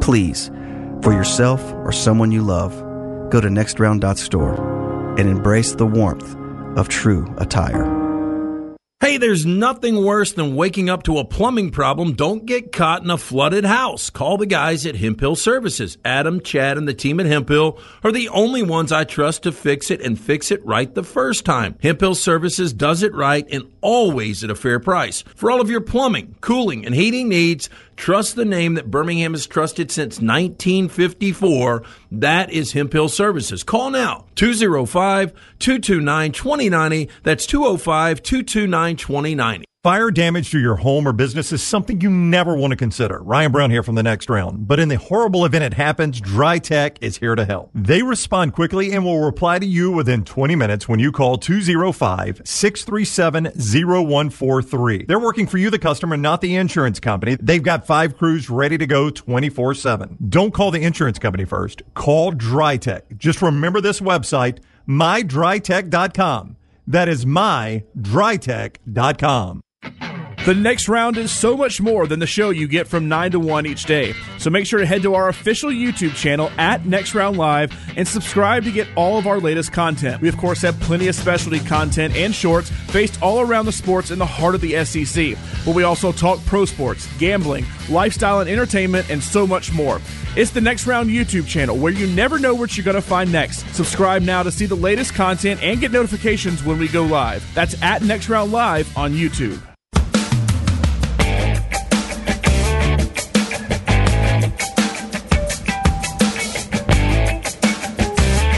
Please, 0.01 0.51
for 1.01 1.13
yourself 1.13 1.61
or 1.73 1.91
someone 1.91 2.31
you 2.31 2.41
love, 2.41 2.77
go 3.29 3.41
to 3.41 3.47
nextround.store 3.47 5.17
and 5.17 5.29
embrace 5.29 5.73
the 5.73 5.85
warmth 5.85 6.35
of 6.75 6.89
true 6.89 7.33
attire. 7.37 8.01
Hey, 9.01 9.17
there's 9.17 9.47
nothing 9.47 10.05
worse 10.05 10.33
than 10.33 10.55
waking 10.55 10.87
up 10.87 11.01
to 11.03 11.17
a 11.17 11.25
plumbing 11.25 11.71
problem. 11.71 12.13
Don't 12.13 12.45
get 12.45 12.71
caught 12.71 13.01
in 13.01 13.09
a 13.09 13.17
flooded 13.17 13.65
house. 13.65 14.11
Call 14.11 14.37
the 14.37 14.45
guys 14.45 14.85
at 14.85 14.95
Hemphill 14.95 15.35
Services. 15.35 15.97
Adam, 16.05 16.39
Chad, 16.39 16.77
and 16.77 16.87
the 16.87 16.93
team 16.93 17.19
at 17.19 17.25
Hemphill 17.25 17.79
are 18.03 18.11
the 18.11 18.29
only 18.29 18.61
ones 18.61 18.91
I 18.91 19.03
trust 19.03 19.41
to 19.41 19.51
fix 19.51 19.89
it 19.89 20.01
and 20.01 20.21
fix 20.21 20.51
it 20.51 20.63
right 20.63 20.93
the 20.93 21.01
first 21.01 21.45
time. 21.45 21.79
Hemphill 21.81 22.13
Services 22.13 22.73
does 22.73 23.01
it 23.01 23.15
right 23.15 23.47
and 23.51 23.73
always 23.81 24.43
at 24.43 24.51
a 24.51 24.55
fair 24.55 24.79
price. 24.79 25.23
For 25.33 25.49
all 25.49 25.61
of 25.61 25.69
your 25.71 25.81
plumbing, 25.81 26.35
cooling, 26.39 26.85
and 26.85 26.93
heating 26.93 27.27
needs, 27.27 27.71
trust 28.01 28.35
the 28.35 28.43
name 28.43 28.73
that 28.73 28.89
Birmingham 28.89 29.33
has 29.33 29.45
trusted 29.45 29.91
since 29.91 30.15
1954. 30.15 31.83
That 32.11 32.51
is 32.51 32.71
Hemphill 32.71 33.07
Services. 33.07 33.61
Call 33.63 33.91
now 33.91 34.25
205 34.35 35.31
229 35.59 36.31
2090. 36.31 37.09
That's 37.23 37.45
205 37.45 38.23
229 38.23 38.95
2090. 38.95 39.70
Fire 39.83 40.11
damage 40.11 40.51
to 40.51 40.59
your 40.59 40.75
home 40.75 41.07
or 41.07 41.11
business 41.11 41.51
is 41.51 41.63
something 41.63 41.99
you 42.01 42.09
never 42.11 42.53
want 42.53 42.69
to 42.69 42.75
consider. 42.75 43.19
Ryan 43.23 43.51
Brown 43.51 43.71
here 43.71 43.81
from 43.81 43.95
the 43.95 44.03
next 44.03 44.29
round. 44.29 44.67
But 44.67 44.79
in 44.79 44.89
the 44.89 44.97
horrible 44.97 45.43
event 45.43 45.63
it 45.63 45.73
happens, 45.73 46.21
Dry 46.21 46.59
Tech 46.59 47.01
is 47.01 47.17
here 47.17 47.33
to 47.33 47.45
help. 47.45 47.71
They 47.73 48.03
respond 48.03 48.53
quickly 48.53 48.91
and 48.91 49.03
will 49.03 49.25
reply 49.25 49.57
to 49.57 49.65
you 49.65 49.89
within 49.89 50.23
20 50.23 50.55
minutes 50.55 50.87
when 50.87 50.99
you 50.99 51.11
call 51.11 51.39
205 51.39 52.43
637 52.45 53.45
0143. 53.45 55.05
They're 55.05 55.17
working 55.17 55.47
for 55.47 55.57
you, 55.57 55.71
the 55.71 55.79
customer, 55.79 56.15
not 56.15 56.41
the 56.41 56.57
insurance 56.57 56.99
company. 56.99 57.35
They've 57.41 57.63
got 57.63 57.87
five 57.87 58.15
crews 58.15 58.51
ready 58.51 58.77
to 58.77 58.85
go 58.85 59.09
24 59.09 59.73
7. 59.73 60.15
Don't 60.29 60.53
call 60.53 60.69
the 60.69 60.83
insurance 60.83 61.17
company 61.17 61.45
first. 61.45 61.81
Call 61.95 62.29
Dry 62.29 62.77
Tech. 62.77 63.05
Just 63.17 63.41
remember 63.41 63.81
this 63.81 63.99
website, 63.99 64.59
mydrytech.com. 64.87 66.57
That 66.85 67.09
is 67.09 67.25
mydrytech.com. 67.25 69.61
The 70.43 70.55
next 70.55 70.89
round 70.89 71.17
is 71.17 71.31
so 71.31 71.55
much 71.55 71.79
more 71.79 72.07
than 72.07 72.17
the 72.17 72.25
show 72.25 72.49
you 72.49 72.67
get 72.67 72.87
from 72.87 73.07
9 73.07 73.33
to 73.33 73.39
1 73.39 73.67
each 73.67 73.85
day. 73.85 74.15
So 74.39 74.49
make 74.49 74.65
sure 74.65 74.79
to 74.79 74.87
head 74.87 75.03
to 75.03 75.13
our 75.13 75.29
official 75.29 75.69
YouTube 75.69 76.15
channel 76.15 76.51
at 76.57 76.83
Next 76.83 77.13
Round 77.13 77.37
Live 77.37 77.71
and 77.95 78.07
subscribe 78.07 78.63
to 78.63 78.71
get 78.71 78.87
all 78.95 79.19
of 79.19 79.27
our 79.27 79.39
latest 79.39 79.71
content. 79.71 80.19
We, 80.19 80.29
of 80.29 80.37
course, 80.37 80.63
have 80.63 80.79
plenty 80.79 81.07
of 81.07 81.13
specialty 81.13 81.59
content 81.59 82.15
and 82.15 82.33
shorts 82.33 82.71
based 82.91 83.21
all 83.21 83.41
around 83.41 83.67
the 83.67 83.71
sports 83.71 84.09
in 84.09 84.17
the 84.17 84.25
heart 84.25 84.55
of 84.55 84.61
the 84.61 84.83
SEC. 84.83 85.37
But 85.63 85.75
we 85.75 85.83
also 85.83 86.11
talk 86.11 86.43
pro 86.47 86.65
sports, 86.65 87.07
gambling, 87.19 87.63
lifestyle 87.87 88.39
and 88.39 88.49
entertainment, 88.49 89.11
and 89.11 89.21
so 89.21 89.45
much 89.45 89.71
more. 89.71 90.01
It's 90.35 90.49
the 90.49 90.59
Next 90.59 90.87
Round 90.87 91.11
YouTube 91.11 91.45
channel 91.45 91.77
where 91.77 91.93
you 91.93 92.07
never 92.07 92.39
know 92.39 92.55
what 92.55 92.75
you're 92.75 92.83
going 92.85 92.95
to 92.95 93.01
find 93.01 93.31
next. 93.31 93.59
Subscribe 93.75 94.23
now 94.23 94.41
to 94.41 94.51
see 94.51 94.65
the 94.65 94.73
latest 94.73 95.13
content 95.13 95.61
and 95.61 95.79
get 95.79 95.91
notifications 95.91 96.63
when 96.63 96.79
we 96.79 96.87
go 96.87 97.03
live. 97.03 97.47
That's 97.53 97.79
at 97.83 98.01
Next 98.01 98.27
Round 98.27 98.51
Live 98.51 98.97
on 98.97 99.13
YouTube. 99.13 99.61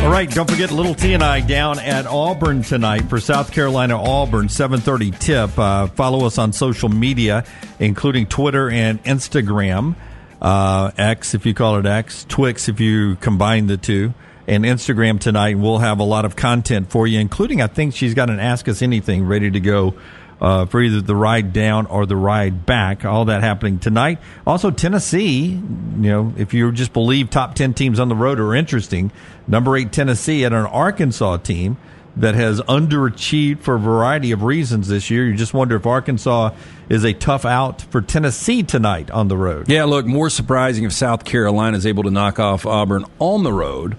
All 0.04 0.12
right, 0.12 0.30
don't 0.30 0.52
forget 0.52 0.70
Little 0.70 0.94
T 0.94 1.14
and 1.14 1.24
I 1.24 1.40
down 1.40 1.80
at 1.80 2.06
Auburn 2.06 2.62
tonight 2.62 3.08
for 3.08 3.22
South 3.22 3.54
Carolina 3.54 3.98
Auburn 3.98 4.50
7:30 4.50 5.12
tip. 5.18 5.58
Uh, 5.58 5.88
follow 5.88 6.26
us 6.26 6.38
on 6.38 6.52
social 6.52 6.90
media, 6.90 7.46
including 7.80 8.26
Twitter 8.26 8.70
and 8.70 9.02
Instagram, 9.06 9.96
uh, 10.42 10.92
X 10.98 11.34
if 11.34 11.46
you 11.46 11.54
call 11.54 11.78
it 11.78 11.86
X, 11.86 12.26
Twix 12.28 12.68
if 12.68 12.82
you 12.82 13.16
combine 13.22 13.68
the 13.68 13.78
two, 13.78 14.14
and 14.46 14.66
Instagram 14.66 15.22
tonight. 15.22 15.58
We'll 15.58 15.78
have 15.78 16.00
a 16.00 16.04
lot 16.04 16.26
of 16.26 16.36
content 16.36 16.92
for 16.92 17.08
you, 17.08 17.22
including 17.22 17.62
I 17.62 17.68
think 17.68 17.96
she's 17.96 18.14
got 18.14 18.30
an 18.30 18.42
Ask 18.42 18.68
Us 18.68 18.82
Anything 18.82 19.26
ready 19.26 19.50
to 19.52 19.60
go 19.62 19.94
uh, 20.42 20.66
for 20.66 20.82
either 20.82 21.02
the 21.02 21.16
ride 21.16 21.54
down 21.54 21.86
or 21.88 22.06
the 22.06 22.16
ride 22.16 22.66
back. 22.66 23.06
All 23.06 23.26
that 23.26 23.42
happening 23.42 23.80
tonight. 23.80 24.20
Also, 24.46 24.72
Tennessee, 24.72 25.46
you 25.48 25.62
know, 25.98 26.34
if 26.38 26.54
you 26.54 26.72
just 26.72 26.94
believe 26.94 27.30
top 27.30 27.56
10 27.56 27.74
teams 27.74 28.00
on 28.00 28.10
the 28.10 28.16
road 28.16 28.40
are 28.40 28.54
interesting, 28.54 29.12
number 29.48 29.78
eight 29.78 29.92
Tennessee 29.92 30.44
at 30.46 30.54
an 30.54 30.66
Arkansas 30.66 31.38
team 31.38 31.78
that 32.16 32.36
has 32.36 32.62
underachieved 32.62 33.60
for 33.60 33.76
a 33.76 33.80
variety 33.80 34.32
of 34.32 34.44
reasons 34.44 34.88
this 34.88 35.10
year. 35.10 35.26
You 35.26 35.36
just 35.36 35.54
wonder 35.54 35.76
if 35.76 35.86
Arkansas 35.86 36.52
is 36.90 37.04
a 37.04 37.14
tough 37.14 37.46
out 37.46 37.82
for 37.82 38.02
Tennessee 38.02 38.64
tonight 38.64 39.10
on 39.10 39.28
the 39.28 39.38
road. 39.38 39.70
Yeah, 39.70 39.86
look, 39.86 40.06
more 40.06 40.30
surprising 40.30 40.84
if 40.84 40.94
South 40.94 41.26
Carolina 41.26 41.78
is 41.78 41.86
able 41.86 42.04
to 42.04 42.12
knock 42.12 42.40
off 42.40 42.66
Auburn 42.66 43.06
on 43.20 43.44
the 43.44 43.54
road, 43.54 43.98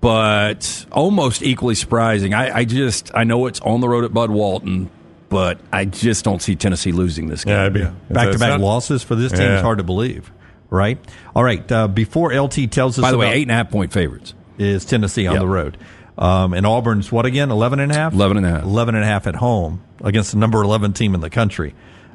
but 0.00 0.86
almost 0.90 1.42
equally 1.42 1.74
surprising. 1.74 2.32
I, 2.32 2.58
I 2.58 2.64
just, 2.64 3.10
I 3.14 3.24
know 3.24 3.46
it's 3.46 3.60
on 3.60 3.80
the 3.80 3.88
road 3.88 4.04
at 4.04 4.14
Bud 4.14 4.30
Walton, 4.30 4.90
but 5.32 5.58
I 5.72 5.84
just 5.86 6.24
don't 6.24 6.40
see 6.40 6.54
Tennessee 6.54 6.92
losing 6.92 7.26
this 7.26 7.44
game. 7.44 7.54
Yeah, 7.54 7.68
be 7.68 8.14
Back 8.14 8.30
to 8.32 8.38
back 8.38 8.60
losses 8.60 9.02
for 9.02 9.14
this 9.16 9.32
team 9.32 9.40
Yeah. 9.42 9.56
is 9.56 9.62
hard 9.62 9.78
to 9.78 9.84
believe, 9.84 10.30
right? 10.70 10.98
All 11.34 11.42
right, 11.42 11.70
uh, 11.72 11.88
before 11.88 12.32
LT 12.32 12.68
tells 12.70 12.98
us 12.98 13.02
By 13.02 13.10
the 13.10 13.18
way, 13.18 13.32
eight 13.32 13.42
and 13.42 13.50
a 13.50 13.54
half 13.54 13.70
point 13.70 13.92
favorites. 13.92 14.34
is 14.58 14.84
Tennessee 14.84 15.26
on 15.26 15.34
Yep. 15.34 15.40
the 15.40 15.48
road. 15.48 15.78
Um, 16.18 16.52
and 16.52 16.66
Auburn's 16.66 17.10
what 17.10 17.24
again? 17.26 17.50
11 17.50 17.80
and 17.80 17.90
a 17.90 17.94
half? 17.94 18.12
11 18.12 18.36
and 18.36 18.46
a 18.46 18.50
half. 18.50 18.62
11 18.64 18.94
and 18.94 19.02
a 19.02 19.06
half 19.06 19.26
at 19.26 19.36
home 19.36 19.80
against 20.04 20.32
the 20.32 20.38
number 20.38 20.62
11 20.62 20.92
team 20.92 21.14
in 21.14 21.20
the 21.22 21.30
country. 21.30 21.74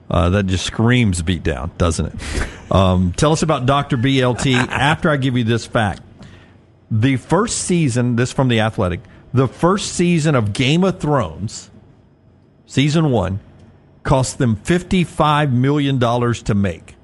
Uh, 0.10 0.30
that 0.30 0.46
just 0.46 0.66
screams 0.66 1.22
beat 1.24 1.44
down, 1.44 1.72
doesn't 1.78 2.06
it? 2.08 2.14
Um, 2.70 3.14
tell 3.16 3.32
us 3.32 3.44
about 3.44 3.66
Dr. 3.66 3.96
BLT 3.96 4.54
after 4.70 5.10
I 5.10 5.16
give 5.16 5.38
you 5.38 5.46
this 5.46 5.66
fact. 5.66 6.02
The 6.92 7.16
first 7.16 7.60
season, 7.60 8.18
this 8.18 8.34
from 8.34 8.50
The 8.50 8.60
Athletic, 8.60 9.00
the 9.34 9.48
first 9.48 9.94
season 9.94 10.36
of 10.36 10.52
Game 10.52 10.84
of 10.84 11.00
Thrones, 11.00 11.70
season 12.68 13.10
one, 13.10 13.40
cost 14.04 14.38
them 14.38 14.56
$55 14.58 15.52
million 15.52 16.00
to 16.00 16.54
make 16.54 16.98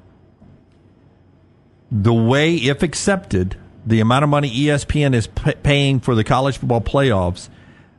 the 1.93 2.13
way, 2.13 2.56
if 2.56 2.82
accepted, 2.82 3.56
the 3.86 3.99
amount 3.99 4.23
of 4.23 4.30
money 4.30 4.49
ESPN 4.49 5.13
is 5.13 5.28
p- 5.28 5.54
paying 5.62 5.99
for 5.99 6.15
the 6.15 6.23
college 6.23 6.58
football 6.58 6.82
playoffs, 6.82 7.49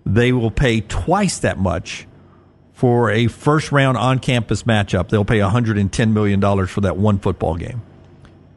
they 0.05 0.33
will 0.33 0.51
pay 0.51 0.81
twice 0.81 1.39
that 1.39 1.59
much 1.59 2.09
for 2.73 3.11
a 3.11 3.29
first 3.29 3.71
round 3.71 3.97
on 3.97 4.19
campus 4.19 4.65
matchup. 4.65 5.11
They'll 5.11 5.25
pay 5.25 5.39
$110 5.39 6.13
million 6.13 6.67
for 6.67 6.81
that 6.81 6.97
one 6.97 7.21
football 7.21 7.55
game. 7.55 7.83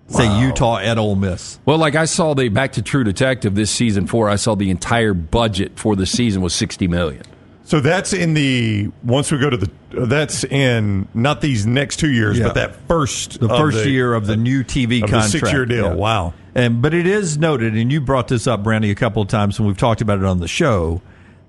Say 0.08 0.40
Utah 0.40 0.78
at 0.78 0.98
Ole 0.98 1.16
Miss. 1.16 1.60
Well, 1.66 1.78
like 1.78 1.96
I 1.96 2.06
saw 2.06 2.34
the 2.34 2.48
Back 2.48 2.72
to 2.74 2.82
True 2.82 3.04
Detective 3.04 3.56
this 3.56 3.70
season 3.70 4.08
four, 4.08 4.30
I 4.30 4.38
saw 4.38 4.56
the 4.56 4.70
entire 4.70 5.14
budget 5.14 5.78
for 5.78 5.98
the 5.98 6.06
season 6.06 6.42
was 6.42 6.54
sixty 6.54 6.88
million. 6.88 7.24
So 7.68 7.82
that's 7.82 8.14
in 8.14 8.34
the 8.34 8.90
once 9.04 9.30
we 9.30 9.40
go 9.40 9.50
to 9.50 9.58
the 9.58 9.70
that's 9.92 10.46
in 10.46 11.06
not 11.14 11.42
these 11.42 11.66
next 11.68 11.98
two 11.98 12.10
years, 12.10 12.38
Yeah. 12.40 12.46
but 12.46 12.54
that 12.56 12.76
first 12.88 13.42
The 13.42 13.50
first 13.50 13.86
year 13.86 14.14
of 14.14 14.26
the 14.26 14.38
new 14.38 14.64
TV 14.64 15.02
contract. 15.02 15.32
six 15.32 15.52
year 15.52 15.66
deal. 15.66 15.88
Yeah. 15.88 15.94
Wow. 15.94 16.34
And 16.56 16.82
but 16.82 16.94
it 16.94 17.06
is 17.06 17.38
noted, 17.38 17.76
and 17.76 17.92
you 17.92 18.00
brought 18.00 18.30
this 18.30 18.48
up, 18.48 18.64
Brandy, 18.64 18.90
a 18.90 18.96
couple 18.96 19.22
of 19.22 19.28
times 19.28 19.60
when 19.60 19.68
we've 19.68 19.78
talked 19.78 20.00
about 20.00 20.18
it 20.18 20.24
on 20.24 20.40
the 20.40 20.48
show, 20.48 21.02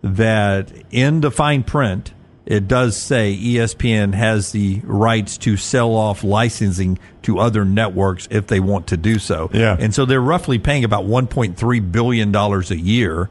that 0.02 0.72
in 0.90 1.20
the 1.20 1.30
fine 1.30 1.62
print 1.62 2.12
it 2.46 2.66
does 2.66 2.96
say 2.96 3.38
ESPN 3.40 4.12
has 4.14 4.50
the 4.50 4.80
rights 4.84 5.38
to 5.38 5.56
sell 5.56 5.94
off 5.94 6.24
licensing 6.24 6.98
to 7.22 7.38
other 7.38 7.64
networks 7.64 8.26
if 8.30 8.48
they 8.48 8.58
want 8.58 8.88
to 8.88 8.96
do 8.96 9.20
so. 9.20 9.50
Yeah. 9.52 9.76
And 9.78 9.94
so 9.94 10.04
they're 10.04 10.20
roughly 10.20 10.58
paying 10.58 10.82
about 10.82 11.04
one 11.04 11.28
point 11.28 11.56
three 11.56 11.78
billion 11.80 12.32
dollars 12.32 12.72
a 12.72 12.78
year 12.78 13.28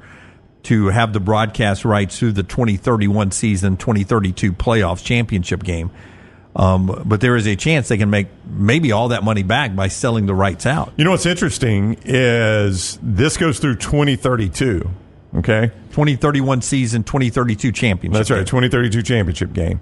to 0.68 0.88
have 0.88 1.14
the 1.14 1.20
broadcast 1.22 1.86
rights 1.86 2.20
through 2.20 2.34
the 2.34 2.44
2031 2.44 3.32
season, 3.32 3.78
2032 3.78 4.52
playoffs 4.52 5.02
championship 5.02 5.64
game. 5.64 5.90
Um, 6.58 7.04
but 7.06 7.22
there 7.22 7.38
is 7.38 7.48
a 7.48 7.56
chance 7.56 7.88
they 7.88 7.98
can 7.98 8.10
make 8.10 8.28
maybe 8.46 8.92
all 8.92 9.10
that 9.10 9.24
money 9.24 9.44
back 9.44 9.76
by 9.76 9.88
selling 9.88 10.26
the 10.26 10.34
rights 10.34 10.66
out. 10.66 10.92
You 10.98 11.06
know 11.06 11.12
what's 11.12 11.26
interesting 11.26 11.98
is 12.04 13.00
this 13.02 13.38
goes 13.38 13.60
through 13.60 13.76
2032. 13.76 14.90
Okay. 15.36 15.68
2031 15.92 16.62
season, 16.62 17.04
2032 17.04 17.72
championship. 17.72 18.18
That's 18.18 18.30
right, 18.32 18.38
game. 18.38 18.46
2032 18.46 19.04
championship 19.04 19.54
game. 19.54 19.80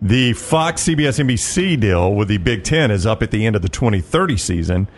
The 0.00 0.32
Fox 0.32 0.84
CBS 0.84 1.22
NBC 1.22 1.78
deal 1.78 2.14
with 2.14 2.28
the 2.28 2.38
Big 2.38 2.64
Ten 2.64 2.90
is 2.90 3.04
up 3.04 3.22
at 3.22 3.30
the 3.30 3.44
end 3.44 3.56
of 3.56 3.62
the 3.62 3.68
2030 3.68 4.38
season. 4.38 4.88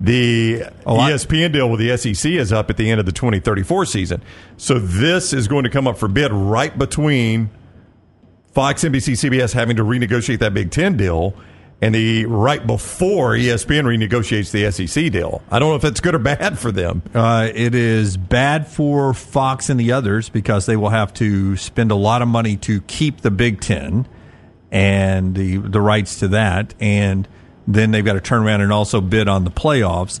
The 0.00 0.64
Oh, 0.86 0.96
I- 0.98 1.12
ESPN 1.12 1.52
deal 1.52 1.70
with 1.70 1.80
the 1.80 1.96
SEC 1.96 2.32
is 2.32 2.52
up 2.52 2.68
at 2.70 2.76
the 2.76 2.90
end 2.90 3.00
of 3.00 3.06
the 3.06 3.12
2034 3.12 3.86
season. 3.86 4.22
So 4.56 4.78
this 4.78 5.32
is 5.32 5.48
going 5.48 5.64
to 5.64 5.70
come 5.70 5.86
up 5.86 5.96
for 5.98 6.08
bid 6.08 6.32
right 6.32 6.76
between 6.76 7.50
Fox, 8.52 8.84
NBC, 8.84 9.14
CBS 9.14 9.52
having 9.52 9.76
to 9.76 9.84
renegotiate 9.84 10.38
that 10.40 10.54
Big 10.54 10.70
Ten 10.70 10.96
deal 10.96 11.34
and 11.80 11.92
the 11.94 12.24
right 12.26 12.64
before 12.66 13.32
ESPN 13.32 13.82
renegotiates 13.84 14.52
the 14.52 14.70
SEC 14.70 15.10
deal. 15.10 15.42
I 15.50 15.58
don't 15.58 15.70
know 15.70 15.74
if 15.76 15.82
that's 15.82 16.00
good 16.00 16.14
or 16.14 16.18
bad 16.20 16.58
for 16.58 16.70
them. 16.70 17.02
Uh, 17.12 17.48
it 17.52 17.74
is 17.74 18.16
bad 18.16 18.68
for 18.68 19.12
Fox 19.12 19.68
and 19.68 19.78
the 19.78 19.90
others 19.92 20.28
because 20.28 20.66
they 20.66 20.76
will 20.76 20.90
have 20.90 21.12
to 21.14 21.56
spend 21.56 21.90
a 21.90 21.96
lot 21.96 22.22
of 22.22 22.28
money 22.28 22.56
to 22.58 22.80
keep 22.82 23.22
the 23.22 23.30
Big 23.30 23.60
Ten 23.60 24.06
and 24.70 25.34
the 25.34 25.56
the 25.58 25.80
rights 25.80 26.18
to 26.20 26.28
that, 26.28 26.74
and 26.80 27.26
then 27.66 27.90
they've 27.90 28.04
got 28.04 28.14
to 28.14 28.20
turn 28.20 28.42
around 28.42 28.60
and 28.60 28.72
also 28.72 29.00
bid 29.00 29.28
on 29.28 29.44
the 29.44 29.50
playoffs. 29.50 30.20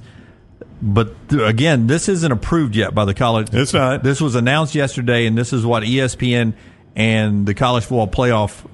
But 0.80 1.28
th- 1.28 1.42
again, 1.42 1.86
this 1.86 2.08
isn't 2.08 2.30
approved 2.30 2.76
yet 2.76 2.94
by 2.94 3.04
the 3.04 3.14
college. 3.14 3.48
It's 3.52 3.72
not. 3.72 4.02
This 4.02 4.20
was 4.20 4.34
announced 4.34 4.74
yesterday, 4.74 5.26
and 5.26 5.36
this 5.36 5.52
is 5.52 5.64
what 5.64 5.82
ESPN 5.82 6.54
and 6.96 7.46
the 7.46 7.54
college 7.54 7.84
football 7.84 8.08
playoff 8.08 8.64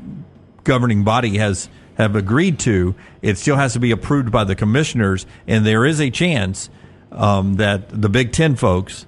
governing 0.65 1.05
body 1.05 1.39
has 1.39 1.69
have 1.95 2.17
agreed 2.17 2.59
to. 2.61 2.95
It 3.23 3.39
still 3.39 3.57
has 3.57 3.75
to 3.75 3.81
be 3.81 3.91
approved 3.91 4.33
by 4.33 4.45
the 4.45 4.55
commissioners, 4.55 5.27
and 5.47 5.67
there 5.67 5.85
is 5.85 6.01
a 6.01 6.11
chance 6.11 6.71
um, 7.13 7.57
that 7.57 7.89
the 7.89 8.09
Big 8.09 8.33
Ten 8.33 8.57
folks 8.57 9.07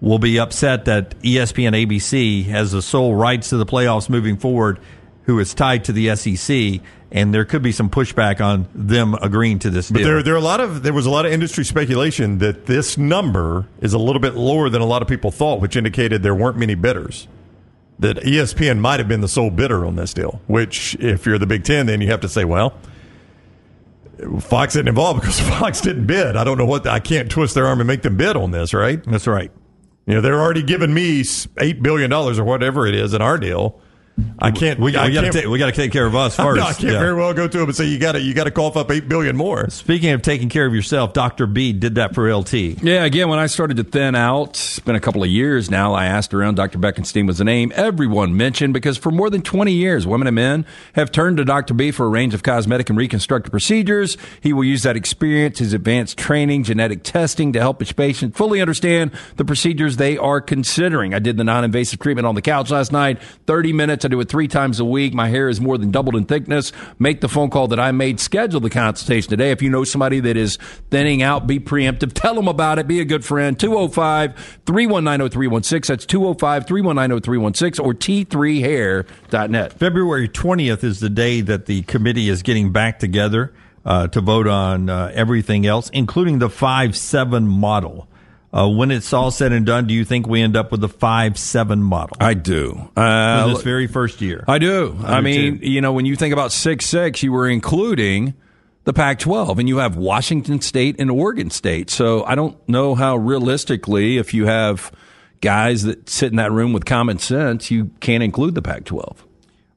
will 0.00 0.18
be 0.18 0.38
upset 0.38 0.84
that 0.84 1.18
ESPN 1.20 1.86
ABC 1.86 2.44
has 2.46 2.72
the 2.72 2.82
sole 2.82 3.14
rights 3.14 3.48
to 3.50 3.56
the 3.56 3.64
playoffs 3.66 4.10
moving 4.10 4.36
forward, 4.36 4.78
who 5.22 5.38
is 5.38 5.54
tied 5.54 5.84
to 5.84 5.92
the 5.92 6.14
SEC, 6.14 6.82
and 7.14 7.32
there 7.32 7.44
could 7.44 7.62
be 7.62 7.70
some 7.72 7.88
pushback 7.88 8.44
on 8.44 8.66
them 8.74 9.14
agreeing 9.14 9.60
to 9.60 9.70
this 9.70 9.88
But 9.90 9.98
deal. 9.98 10.06
there, 10.08 10.22
there 10.24 10.34
are 10.34 10.38
a 10.38 10.40
lot 10.42 10.60
of 10.60 10.82
there 10.82 10.92
was 10.92 11.06
a 11.06 11.10
lot 11.10 11.24
of 11.24 11.32
industry 11.32 11.64
speculation 11.64 12.38
that 12.38 12.66
this 12.66 12.98
number 12.98 13.66
is 13.80 13.94
a 13.94 13.98
little 13.98 14.20
bit 14.20 14.34
lower 14.34 14.68
than 14.68 14.82
a 14.82 14.86
lot 14.86 15.00
of 15.00 15.06
people 15.08 15.30
thought, 15.30 15.60
which 15.60 15.76
indicated 15.76 16.22
there 16.22 16.34
weren't 16.34 16.58
many 16.58 16.74
bidders. 16.74 17.28
That 18.00 18.16
ESPN 18.16 18.80
might 18.80 18.98
have 18.98 19.06
been 19.06 19.20
the 19.20 19.28
sole 19.28 19.50
bidder 19.50 19.86
on 19.86 19.94
this 19.94 20.12
deal. 20.12 20.42
Which, 20.48 20.96
if 20.96 21.24
you're 21.24 21.38
the 21.38 21.46
Big 21.46 21.62
Ten, 21.62 21.86
then 21.86 22.00
you 22.00 22.08
have 22.08 22.20
to 22.22 22.28
say, 22.28 22.44
well, 22.44 22.76
Fox 24.40 24.74
isn't 24.74 24.88
involved 24.88 25.20
because 25.20 25.38
Fox 25.38 25.80
didn't 25.80 26.06
bid. 26.06 26.34
I 26.34 26.42
don't 26.42 26.58
know 26.58 26.66
what 26.66 26.88
I 26.88 26.98
can't 26.98 27.30
twist 27.30 27.54
their 27.54 27.68
arm 27.68 27.80
and 27.80 27.86
make 27.86 28.02
them 28.02 28.16
bid 28.16 28.36
on 28.36 28.50
this, 28.50 28.74
right? 28.74 29.02
That's 29.04 29.28
right. 29.28 29.52
You 30.06 30.14
know, 30.14 30.20
they're 30.20 30.40
already 30.40 30.64
giving 30.64 30.92
me 30.92 31.24
eight 31.58 31.82
billion 31.82 32.10
dollars 32.10 32.40
or 32.40 32.44
whatever 32.44 32.88
it 32.88 32.96
is 32.96 33.14
in 33.14 33.22
our 33.22 33.38
deal. 33.38 33.80
I 34.38 34.52
can't. 34.52 34.78
We, 34.78 34.94
I 34.96 35.08
we 35.08 35.12
got 35.14 35.22
to 35.22 35.32
take 35.32 35.46
we 35.48 35.58
got 35.58 35.66
to 35.66 35.72
take 35.72 35.90
care 35.90 36.06
of 36.06 36.14
us 36.14 36.36
first. 36.36 36.56
No, 36.58 36.62
I 36.66 36.72
can't 36.72 36.84
Yeah. 36.84 36.98
very 37.00 37.14
well 37.14 37.34
go 37.34 37.48
to 37.48 37.58
him 37.60 37.64
and 37.66 37.74
say 37.74 37.86
you 37.86 37.98
got 37.98 38.12
to 38.12 38.20
you 38.20 38.32
got 38.32 38.44
to 38.44 38.52
cough 38.52 38.76
up 38.76 38.90
eight 38.92 39.08
billion 39.08 39.36
more. 39.36 39.68
Speaking 39.70 40.10
of 40.12 40.22
taking 40.22 40.48
care 40.48 40.66
of 40.66 40.74
yourself, 40.74 41.12
Doctor 41.12 41.46
B 41.46 41.72
did 41.72 41.96
that 41.96 42.14
for 42.14 42.32
LT. 42.32 42.52
Yeah, 42.54 43.04
again, 43.04 43.28
when 43.28 43.40
I 43.40 43.46
started 43.46 43.76
to 43.78 43.84
thin 43.84 44.14
out, 44.14 44.50
it's 44.50 44.78
been 44.78 44.94
a 44.94 45.00
couple 45.00 45.24
of 45.24 45.28
years 45.30 45.68
now. 45.68 45.94
I 45.94 46.06
asked 46.06 46.32
around. 46.32 46.54
Dr. 46.54 46.78
Beckenstein 46.78 47.26
was 47.26 47.38
the 47.38 47.44
name 47.44 47.72
everyone 47.74 48.36
mentioned 48.36 48.72
because 48.72 48.96
for 48.96 49.10
more 49.10 49.30
than 49.30 49.42
20 49.42 49.72
years, 49.72 50.06
women 50.06 50.28
and 50.28 50.36
men 50.36 50.66
have 50.94 51.10
turned 51.10 51.38
to 51.38 51.44
Dr. 51.44 51.74
B 51.74 51.90
for 51.90 52.06
a 52.06 52.08
range 52.08 52.34
of 52.34 52.44
cosmetic 52.44 52.88
and 52.90 52.96
reconstructive 52.98 53.50
procedures. 53.50 54.16
He 54.40 54.52
will 54.52 54.64
use 54.64 54.84
that 54.84 54.96
experience, 54.96 55.58
his 55.58 55.72
advanced 55.72 56.18
training, 56.18 56.62
genetic 56.62 57.02
testing 57.02 57.52
to 57.54 57.58
help 57.58 57.82
each 57.82 57.96
patient 57.96 58.36
fully 58.36 58.60
understand 58.60 59.10
the 59.36 59.44
procedures 59.44 59.96
they 59.96 60.16
are 60.18 60.40
considering. 60.40 61.14
I 61.14 61.18
did 61.18 61.36
the 61.36 61.42
non-invasive 61.44 61.98
treatment 61.98 62.26
on 62.26 62.36
the 62.36 62.42
couch 62.42 62.70
last 62.70 62.92
night, 62.92 63.20
30 63.48 63.72
minutes. 63.72 64.03
I 64.04 64.08
do 64.08 64.20
it 64.20 64.28
three 64.28 64.48
times 64.48 64.80
a 64.80 64.84
week. 64.84 65.14
My 65.14 65.28
hair 65.28 65.48
is 65.48 65.60
more 65.60 65.78
than 65.78 65.90
doubled 65.90 66.16
in 66.16 66.24
thickness. 66.24 66.72
Make 66.98 67.20
the 67.20 67.28
phone 67.28 67.50
call 67.50 67.68
that 67.68 67.80
I 67.80 67.92
made. 67.92 68.20
Schedule 68.20 68.60
the 68.60 68.70
consultation 68.70 69.30
today. 69.30 69.50
If 69.50 69.62
you 69.62 69.70
know 69.70 69.84
somebody 69.84 70.20
that 70.20 70.36
is 70.36 70.58
thinning 70.90 71.22
out, 71.22 71.46
be 71.46 71.58
preemptive. 71.60 72.12
Tell 72.12 72.34
them 72.34 72.48
about 72.48 72.78
it. 72.78 72.86
Be 72.86 73.00
a 73.00 73.04
good 73.04 73.24
friend. 73.24 73.58
205 73.58 74.60
319 74.66 75.30
0316. 75.30 75.92
That's 75.92 76.06
205 76.06 76.66
319 76.66 77.20
0316 77.20 77.84
or 77.84 77.94
t3hair.net. 77.94 79.72
February 79.72 80.28
20th 80.28 80.84
is 80.84 81.00
the 81.00 81.10
day 81.10 81.40
that 81.40 81.66
the 81.66 81.82
committee 81.82 82.28
is 82.28 82.42
getting 82.42 82.72
back 82.72 82.98
together 82.98 83.52
uh, 83.84 84.08
to 84.08 84.20
vote 84.20 84.46
on 84.46 84.88
uh, 84.88 85.10
everything 85.14 85.66
else, 85.66 85.90
including 85.90 86.38
the 86.38 86.50
5 86.50 86.96
7 86.96 87.46
model. 87.46 88.08
Uh, 88.54 88.68
when 88.68 88.92
it's 88.92 89.12
all 89.12 89.32
said 89.32 89.52
and 89.52 89.66
done, 89.66 89.88
do 89.88 89.94
you 89.94 90.04
think 90.04 90.28
we 90.28 90.40
end 90.40 90.56
up 90.56 90.70
with 90.70 90.84
a 90.84 90.88
five 90.88 91.36
seven 91.36 91.82
model? 91.82 92.16
I 92.20 92.34
do. 92.34 92.88
Uh, 92.96 93.48
this 93.48 93.62
very 93.62 93.88
first 93.88 94.20
year. 94.20 94.44
I 94.46 94.58
do. 94.58 94.96
I, 95.02 95.16
do 95.16 95.22
mean, 95.22 95.58
too. 95.58 95.68
you 95.68 95.80
know, 95.80 95.92
when 95.92 96.06
you 96.06 96.14
think 96.14 96.32
about 96.32 96.52
six 96.52 96.86
six, 96.86 97.22
you 97.24 97.32
were 97.32 97.48
including 97.48 98.34
the 98.84 98.92
Pac-12, 98.92 99.58
and 99.58 99.68
you 99.68 99.78
have 99.78 99.96
Washington 99.96 100.60
State 100.60 101.00
and 101.00 101.10
Oregon 101.10 101.50
State. 101.50 101.90
So 101.90 102.22
I 102.24 102.36
don't 102.36 102.56
know 102.68 102.94
how 102.94 103.16
realistically, 103.16 104.18
if 104.18 104.32
you 104.32 104.46
have 104.46 104.92
guys 105.40 105.82
that 105.82 106.08
sit 106.08 106.30
in 106.30 106.36
that 106.36 106.52
room 106.52 106.72
with 106.72 106.84
common 106.84 107.18
sense, 107.18 107.72
you 107.72 107.90
can't 107.98 108.22
include 108.22 108.54
the 108.54 108.62
Pac-12. 108.62 109.16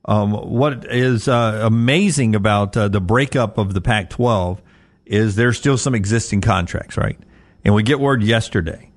Um, 0.05 0.33
what 0.33 0.85
is 0.85 1.27
uh, 1.27 1.61
amazing 1.63 2.35
about 2.35 2.77
uh, 2.77 2.89
the 2.89 3.01
breakup 3.01 3.57
of 3.57 3.73
the 3.73 3.81
Pac 3.81 4.09
12 4.09 4.61
is 5.05 5.35
there's 5.35 5.57
still 5.57 5.77
some 5.77 5.95
existing 5.95 6.41
contracts, 6.41 6.95
right? 6.95 7.17
And 7.67 7.75
we 7.75 7.83
get 7.83 7.99
word 7.99 8.23
yesterday 8.23 8.91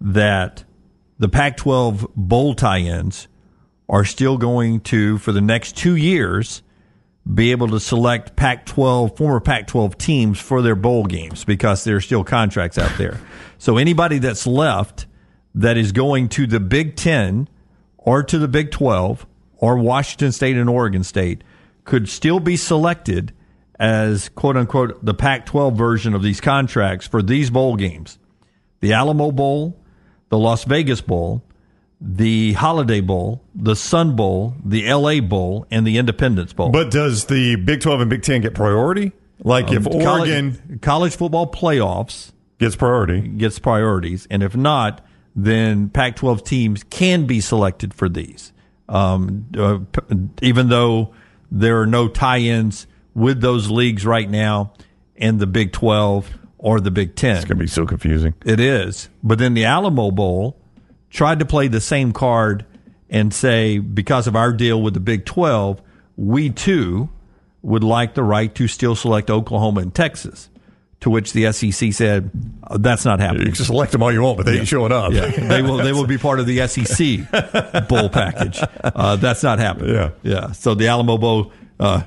that 0.00 0.64
the 1.18 1.28
Pac 1.28 1.58
12 1.58 2.08
bowl 2.16 2.54
tie 2.54 2.78
ins 2.78 3.28
are 3.90 4.06
still 4.06 4.38
going 4.38 4.80
to, 4.80 5.18
for 5.18 5.32
the 5.32 5.42
next 5.42 5.76
two 5.76 5.96
years, 5.96 6.62
be 7.34 7.50
able 7.50 7.68
to 7.68 7.78
select 7.78 8.34
Pac 8.34 8.64
12, 8.64 9.18
former 9.18 9.38
Pac 9.38 9.66
12 9.66 9.98
teams 9.98 10.40
for 10.40 10.62
their 10.62 10.74
bowl 10.74 11.04
games 11.04 11.44
because 11.44 11.84
there 11.84 11.96
are 11.96 12.00
still 12.00 12.24
contracts 12.24 12.78
out 12.78 12.96
there. 12.96 13.20
So 13.58 13.76
anybody 13.76 14.18
that's 14.18 14.46
left 14.46 15.04
that 15.54 15.76
is 15.76 15.92
going 15.92 16.30
to 16.30 16.46
the 16.46 16.58
Big 16.58 16.96
Ten 16.96 17.50
or 17.98 18.22
to 18.22 18.38
the 18.38 18.48
Big 18.48 18.70
12 18.70 19.26
or 19.58 19.76
Washington 19.76 20.32
State 20.32 20.56
and 20.56 20.70
Oregon 20.70 21.04
State 21.04 21.44
could 21.84 22.08
still 22.08 22.40
be 22.40 22.56
selected 22.56 23.34
as 23.78 24.28
quote 24.30 24.56
unquote 24.56 25.04
the 25.04 25.14
Pac 25.14 25.46
12 25.46 25.76
version 25.76 26.14
of 26.14 26.22
these 26.22 26.40
contracts 26.40 27.06
for 27.06 27.22
these 27.22 27.50
bowl 27.50 27.76
games 27.76 28.18
the 28.80 28.92
Alamo 28.92 29.30
Bowl, 29.32 29.78
the 30.28 30.38
Las 30.38 30.64
Vegas 30.64 31.00
Bowl, 31.00 31.42
the 32.00 32.52
Holiday 32.52 33.00
Bowl, 33.00 33.42
the 33.54 33.74
Sun 33.74 34.14
Bowl, 34.16 34.54
the 34.64 34.86
LA 34.92 35.20
Bowl, 35.20 35.66
and 35.70 35.86
the 35.86 35.96
Independence 35.98 36.52
Bowl. 36.52 36.70
But 36.70 36.90
does 36.90 37.24
the 37.24 37.56
Big 37.56 37.80
12 37.80 38.02
and 38.02 38.10
Big 38.10 38.22
10 38.22 38.42
get 38.42 38.54
priority? 38.54 39.12
Like 39.42 39.70
if 39.72 39.86
Um, 39.86 40.00
college- 40.02 40.30
Oregon 40.30 40.78
college 40.82 41.16
football 41.16 41.50
playoffs 41.50 42.32
gets 42.58 42.76
priority, 42.76 43.20
gets 43.22 43.58
priorities, 43.58 44.26
and 44.30 44.42
if 44.42 44.54
not, 44.56 45.00
then 45.34 45.88
Pac-12 45.90 46.42
teams 46.44 46.82
can 46.84 47.26
be 47.26 47.40
selected 47.40 47.92
for 47.92 48.08
these. 48.08 48.52
Um, 48.88 49.46
uh, 49.58 49.78
p- 49.92 50.16
even 50.42 50.68
though 50.68 51.10
there 51.50 51.80
are 51.80 51.86
no 51.86 52.08
tie-ins 52.08 52.86
with 53.16 53.40
those 53.40 53.70
leagues 53.70 54.04
right 54.06 54.28
now, 54.30 54.72
in 55.16 55.38
the 55.38 55.46
Big 55.46 55.72
12 55.72 56.28
or 56.58 56.78
the 56.80 56.90
Big 56.90 57.16
10, 57.16 57.36
it's 57.36 57.44
going 57.46 57.56
to 57.58 57.64
be 57.64 57.66
so 57.66 57.86
confusing. 57.86 58.34
it 58.44 58.60
is. 58.60 59.08
But 59.22 59.38
then 59.38 59.54
the 59.54 59.64
Alamo 59.64 60.10
Bowl 60.10 60.56
tried 61.10 61.38
to 61.38 61.46
play 61.46 61.68
the 61.68 61.80
same 61.80 62.12
card 62.12 62.66
and 63.08 63.32
say, 63.32 63.78
because 63.78 64.26
of 64.26 64.36
our 64.36 64.52
deal 64.52 64.82
with 64.82 64.92
the 64.94 65.00
Big 65.00 65.24
12, 65.24 65.80
we 66.16 66.50
too 66.50 67.08
would 67.62 67.82
like 67.82 68.14
the 68.14 68.22
right 68.22 68.54
to 68.54 68.68
still 68.68 68.94
select 68.94 69.30
Oklahoma 69.30 69.80
and 69.80 69.94
Texas. 69.94 70.50
To 71.00 71.10
which 71.10 71.34
the 71.34 71.52
SEC 71.52 71.92
said, 71.92 72.30
"Uh, 72.62 72.78
that's 72.78 73.04
not 73.04 73.20
happening. 73.20 73.48
You 73.48 73.52
can 73.52 73.64
select 73.66 73.92
them 73.92 74.02
all 74.02 74.10
you 74.10 74.22
want, 74.22 74.38
but 74.38 74.46
they 74.46 74.58
ain't 74.58 74.66
showing 74.66 74.92
up. 74.92 75.12
Yeah, 75.12 75.26
they 75.28 75.60
will. 75.60 75.76
They 75.76 75.92
will 75.92 76.06
be 76.06 76.16
part 76.16 76.40
of 76.40 76.46
the 76.46 76.66
SEC 76.66 77.30
bowl 77.88 78.08
package. 78.08 78.60
Uh, 78.82 79.16
that's 79.16 79.42
not 79.42 79.58
happening. 79.58 79.94
Yeah. 79.94 80.10
yeah. 80.22 80.52
So 80.52 80.74
the 80.74 80.88
Alamo 80.88 81.18
Bowl, 81.18 81.52
uh, 81.80 82.02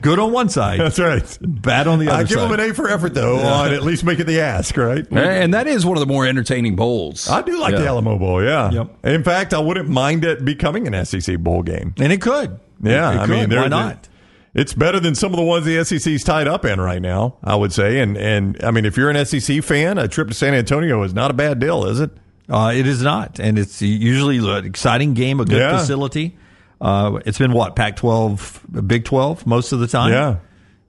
good 0.00 0.18
on 0.18 0.32
one 0.32 0.48
side, 0.48 0.80
That's 0.80 0.98
right. 0.98 1.38
bad 1.40 1.86
on 1.86 1.98
the 1.98 2.06
other 2.08 2.12
side. 2.12 2.20
I 2.20 2.28
give 2.28 2.38
side. 2.38 2.50
them 2.50 2.60
an 2.60 2.70
A 2.70 2.74
for 2.74 2.88
effort, 2.88 3.14
though, 3.14 3.38
on 3.38 3.72
at 3.72 3.82
least 3.82 4.04
making 4.04 4.26
the 4.26 4.40
ask, 4.40 4.76
right? 4.76 5.06
And 5.10 5.54
that 5.54 5.66
is 5.66 5.84
one 5.84 5.96
of 5.96 6.00
the 6.00 6.06
more 6.12 6.26
entertaining 6.26 6.76
bowls. 6.76 7.28
I 7.28 7.42
do 7.42 7.58
like 7.60 7.72
Yeah. 7.72 7.80
the 7.80 7.86
Alamo 7.88 8.18
Bowl, 8.18 8.42
yeah. 8.42 8.70
Yep. 8.70 9.04
In 9.06 9.24
fact, 9.24 9.52
I 9.54 9.58
wouldn't 9.58 9.88
mind 9.88 10.24
it 10.24 10.44
becoming 10.44 10.86
an 10.86 11.04
SEC 11.04 11.36
bowl 11.36 11.62
game. 11.62 11.94
and 11.98 12.12
it 12.12 12.20
could. 12.20 12.58
Yeah, 12.82 13.12
It 13.12 13.16
I 13.18 13.26
could. 13.26 13.30
mean, 13.30 13.48
they're- 13.50 13.60
why 13.62 13.68
not? 13.68 14.08
It's 14.54 14.72
better 14.72 14.98
than 14.98 15.14
some 15.14 15.32
of 15.32 15.36
the 15.36 15.44
ones 15.44 15.66
the 15.66 15.76
SEC's 15.84 16.24
tied 16.24 16.48
up 16.48 16.64
in 16.64 16.80
right 16.80 17.02
now, 17.02 17.34
I 17.44 17.54
would 17.54 17.72
say. 17.72 18.00
And 18.00 18.16
and 18.16 18.56
I 18.64 18.70
mean, 18.70 18.86
if 18.86 18.96
you're 18.96 19.10
an 19.10 19.16
SEC 19.16 19.60
fan, 19.62 19.98
a 19.98 20.08
trip 20.08 20.28
to 20.28 20.34
San 20.34 20.54
Antonio 20.54 21.02
is 21.02 21.12
not 21.14 21.30
a 21.30 21.34
bad 21.34 21.58
deal, 21.60 21.84
is 21.84 22.00
it? 22.00 22.10
Uh, 22.48 22.72
it 22.74 22.86
is 22.86 23.02
not, 23.02 23.38
and 23.38 23.58
it's 23.58 23.82
usually 23.82 24.38
an 24.38 24.64
exciting 24.64 25.12
game, 25.12 25.38
a 25.38 25.44
good 25.44 25.58
Yeah. 25.58 25.78
facility. 25.78 26.36
Uh, 26.80 27.20
it's 27.26 27.38
been 27.38 27.52
what 27.52 27.76
Pac-12, 27.76 28.86
Big 28.86 29.04
12 29.04 29.46
most 29.46 29.72
of 29.72 29.80
the 29.80 29.86
time. 29.86 30.12
Yeah. 30.12 30.36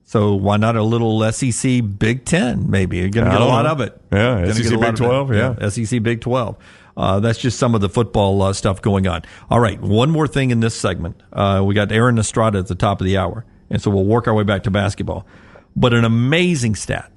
So 0.04 0.34
why 0.34 0.56
not 0.56 0.76
a 0.76 0.82
little 0.82 1.30
SEC 1.30 1.82
Big 1.98 2.24
Ten? 2.24 2.68
Maybe 2.68 2.98
you're 2.98 3.10
going 3.10 3.26
to 3.26 3.30
get 3.30 3.40
a 3.40 3.44
lot 3.44 3.62
know. 3.62 3.70
of 3.70 3.80
it. 3.80 4.00
Yeah, 4.10 4.40
Gonna 4.40 4.54
SEC 4.54 4.62
get 4.64 4.72
a 4.72 4.78
lot 4.78 4.86
Big 4.86 4.96
12, 4.96 5.34
yeah. 5.34 5.68
SEC 5.68 6.02
Big 6.02 6.20
12. 6.20 6.56
Uh, 6.96 7.20
that's 7.20 7.38
just 7.38 7.58
some 7.58 7.74
of 7.74 7.80
the 7.80 7.88
football 7.88 8.42
uh, 8.42 8.52
stuff 8.52 8.82
going 8.82 9.06
on. 9.06 9.22
All 9.48 9.60
right, 9.60 9.80
one 9.80 10.10
more 10.10 10.26
thing 10.26 10.50
in 10.50 10.60
this 10.60 10.74
segment. 10.74 11.22
Uh, 11.32 11.62
we 11.64 11.74
got 11.74 11.92
Aaron 11.92 12.18
Estrada 12.18 12.58
at 12.58 12.66
the 12.66 12.74
top 12.74 13.00
of 13.00 13.04
the 13.06 13.16
hour, 13.16 13.44
and 13.70 13.80
so 13.80 13.90
we'll 13.90 14.04
work 14.04 14.26
our 14.26 14.34
way 14.34 14.42
back 14.42 14.64
to 14.64 14.70
basketball. 14.70 15.26
But 15.76 15.94
an 15.94 16.04
amazing 16.04 16.74
stat 16.74 17.12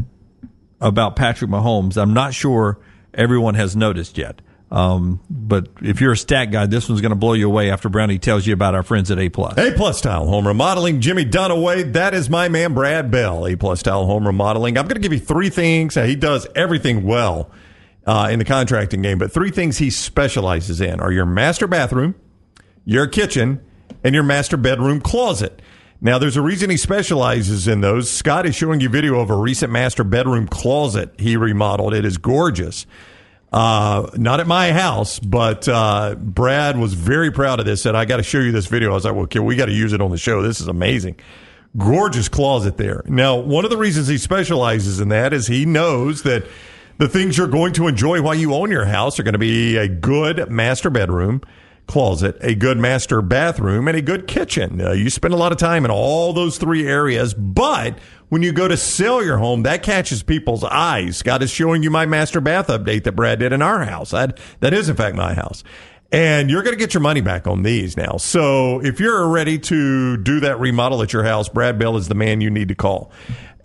about 0.79 1.15
Patrick 1.15 1.49
Mahomes. 1.49 1.97
I'm 1.99 2.13
not 2.13 2.33
sure 2.33 2.77
everyone 3.13 3.55
has 3.55 3.75
noticed 3.75 4.17
yet. 4.17 4.41
Um, 4.71 5.19
but 5.29 5.67
if 5.81 6.01
you're 6.01 6.13
a 6.13 6.17
stat 6.17 6.51
guy, 6.51 6.65
this 6.65 6.89
one's 6.89 7.01
going 7.01 7.11
to 7.11 7.15
blow 7.15 7.33
you 7.33 7.47
away 7.47 7.69
after 7.69 7.89
Brownie 7.89 8.17
tells 8.17 8.47
you 8.47 8.53
about 8.53 8.73
our 8.73 8.81
friends 8.81 9.11
at 9.11 9.19
A 9.19 9.29
Plus. 9.29 9.55
A 9.57 9.71
plus 9.71 10.01
tile 10.01 10.25
home 10.25 10.47
remodeling, 10.47 10.99
Jimmy 10.99 11.25
Dunaway. 11.25 11.93
That 11.93 12.15
is 12.15 12.29
my 12.29 12.49
man, 12.49 12.73
Brad 12.73 13.11
Bell. 13.11 13.45
A 13.45 13.55
plus 13.55 13.83
tile 13.83 14.05
home 14.05 14.25
remodeling. 14.25 14.77
I'm 14.77 14.85
going 14.85 14.95
to 14.95 15.01
give 15.01 15.13
you 15.13 15.19
three 15.19 15.49
things. 15.49 15.93
He 15.93 16.15
does 16.15 16.47
everything 16.55 17.03
well 17.03 17.51
uh, 18.07 18.29
in 18.31 18.39
the 18.39 18.45
contracting 18.45 19.03
game, 19.03 19.19
but 19.19 19.31
three 19.31 19.51
things 19.51 19.77
he 19.77 19.89
specializes 19.91 20.81
in 20.81 20.99
are 20.99 21.11
your 21.11 21.25
master 21.25 21.67
bathroom, 21.67 22.15
your 22.83 23.05
kitchen, 23.05 23.61
and 24.03 24.15
your 24.15 24.23
master 24.23 24.57
bedroom 24.57 24.99
closet. 25.01 25.61
Now, 26.01 26.17
there's 26.17 26.35
a 26.35 26.41
reason 26.41 26.69
he 26.69 26.75
specializes 26.75 27.65
in 27.65 27.79
those. 27.79 28.11
Scott 28.11 28.45
is 28.45 28.55
showing 28.55 28.81
you 28.81 28.89
video 28.89 29.21
of 29.21 29.29
a 29.29 29.37
recent 29.37 29.71
master 29.71 30.03
bedroom 30.03 30.47
closet 30.47 31.13
he 31.17 31.37
remodeled. 31.37 31.93
It 31.93 32.03
is 32.03 32.17
gorgeous. 32.17 32.85
Uh, 33.53 34.09
not 34.15 34.39
at 34.39 34.47
my 34.47 34.71
house, 34.71 35.19
but 35.19 35.67
uh, 35.67 36.15
Brad 36.17 36.75
was 36.75 36.95
very 36.95 37.31
proud 37.31 37.59
of 37.59 37.67
this. 37.67 37.83
Said, 37.83 37.93
"I 37.93 38.05
got 38.05 38.17
to 38.17 38.23
show 38.23 38.39
you 38.39 38.51
this 38.51 38.65
video." 38.65 38.89
I 38.89 38.93
was 38.95 39.05
like, 39.05 39.13
"Well, 39.13 39.25
okay, 39.25 39.39
we 39.39 39.55
got 39.55 39.67
to 39.67 39.71
use 39.73 39.93
it 39.93 40.01
on 40.01 40.09
the 40.09 40.17
show. 40.17 40.41
This 40.41 40.59
is 40.59 40.67
amazing." 40.67 41.17
Gorgeous 41.77 42.29
closet 42.29 42.77
there. 42.77 43.03
Now, 43.07 43.35
one 43.35 43.63
of 43.63 43.71
the 43.71 43.77
reasons 43.77 44.07
he 44.07 44.17
specializes 44.17 44.99
in 44.99 45.09
that 45.09 45.33
is 45.33 45.47
he 45.47 45.65
knows 45.65 46.23
that 46.23 46.45
the 46.97 47.07
things 47.07 47.37
you're 47.37 47.47
going 47.47 47.73
to 47.73 47.87
enjoy 47.87 48.21
while 48.21 48.35
you 48.35 48.53
own 48.53 48.71
your 48.71 48.85
house 48.85 49.19
are 49.19 49.23
going 49.23 49.33
to 49.33 49.39
be 49.39 49.77
a 49.77 49.87
good 49.87 50.49
master 50.51 50.89
bedroom 50.89 51.41
closet, 51.87 52.37
a 52.41 52.55
good 52.55 52.77
master 52.77 53.21
bathroom, 53.21 53.87
and 53.87 53.97
a 53.97 54.01
good 54.01 54.27
kitchen. 54.27 54.81
Uh, 54.81 54.91
you 54.91 55.09
spend 55.09 55.33
a 55.33 55.37
lot 55.37 55.51
of 55.51 55.57
time 55.57 55.85
in 55.85 55.91
all 55.91 56.33
those 56.33 56.57
three 56.57 56.87
areas, 56.87 57.33
but 57.33 57.97
when 58.29 58.41
you 58.41 58.51
go 58.51 58.67
to 58.67 58.77
sell 58.77 59.23
your 59.23 59.37
home, 59.37 59.63
that 59.63 59.83
catches 59.83 60.23
people's 60.23 60.63
eyes. 60.63 61.17
Scott 61.17 61.43
is 61.43 61.51
showing 61.51 61.83
you 61.83 61.91
my 61.91 62.05
master 62.05 62.41
bath 62.41 62.67
update 62.67 63.03
that 63.03 63.11
Brad 63.11 63.39
did 63.39 63.53
in 63.53 63.61
our 63.61 63.83
house. 63.83 64.11
That, 64.11 64.39
that 64.59 64.73
is, 64.73 64.89
in 64.89 64.95
fact, 64.95 65.15
my 65.15 65.33
house. 65.33 65.63
And 66.13 66.51
you're 66.51 66.61
going 66.61 66.75
to 66.75 66.79
get 66.79 66.93
your 66.93 67.01
money 67.01 67.21
back 67.21 67.47
on 67.47 67.63
these 67.63 67.97
now. 67.97 68.17
So 68.17 68.79
if 68.81 68.99
you're 68.99 69.27
ready 69.27 69.57
to 69.57 70.15
do 70.17 70.41
that 70.41 70.59
remodel 70.59 71.01
at 71.01 71.11
your 71.11 71.23
house, 71.23 71.49
Brad 71.49 71.79
Bell 71.79 71.97
is 71.97 72.07
the 72.07 72.13
man 72.13 72.39
you 72.39 72.51
need 72.51 72.67
to 72.67 72.75
call. 72.75 73.11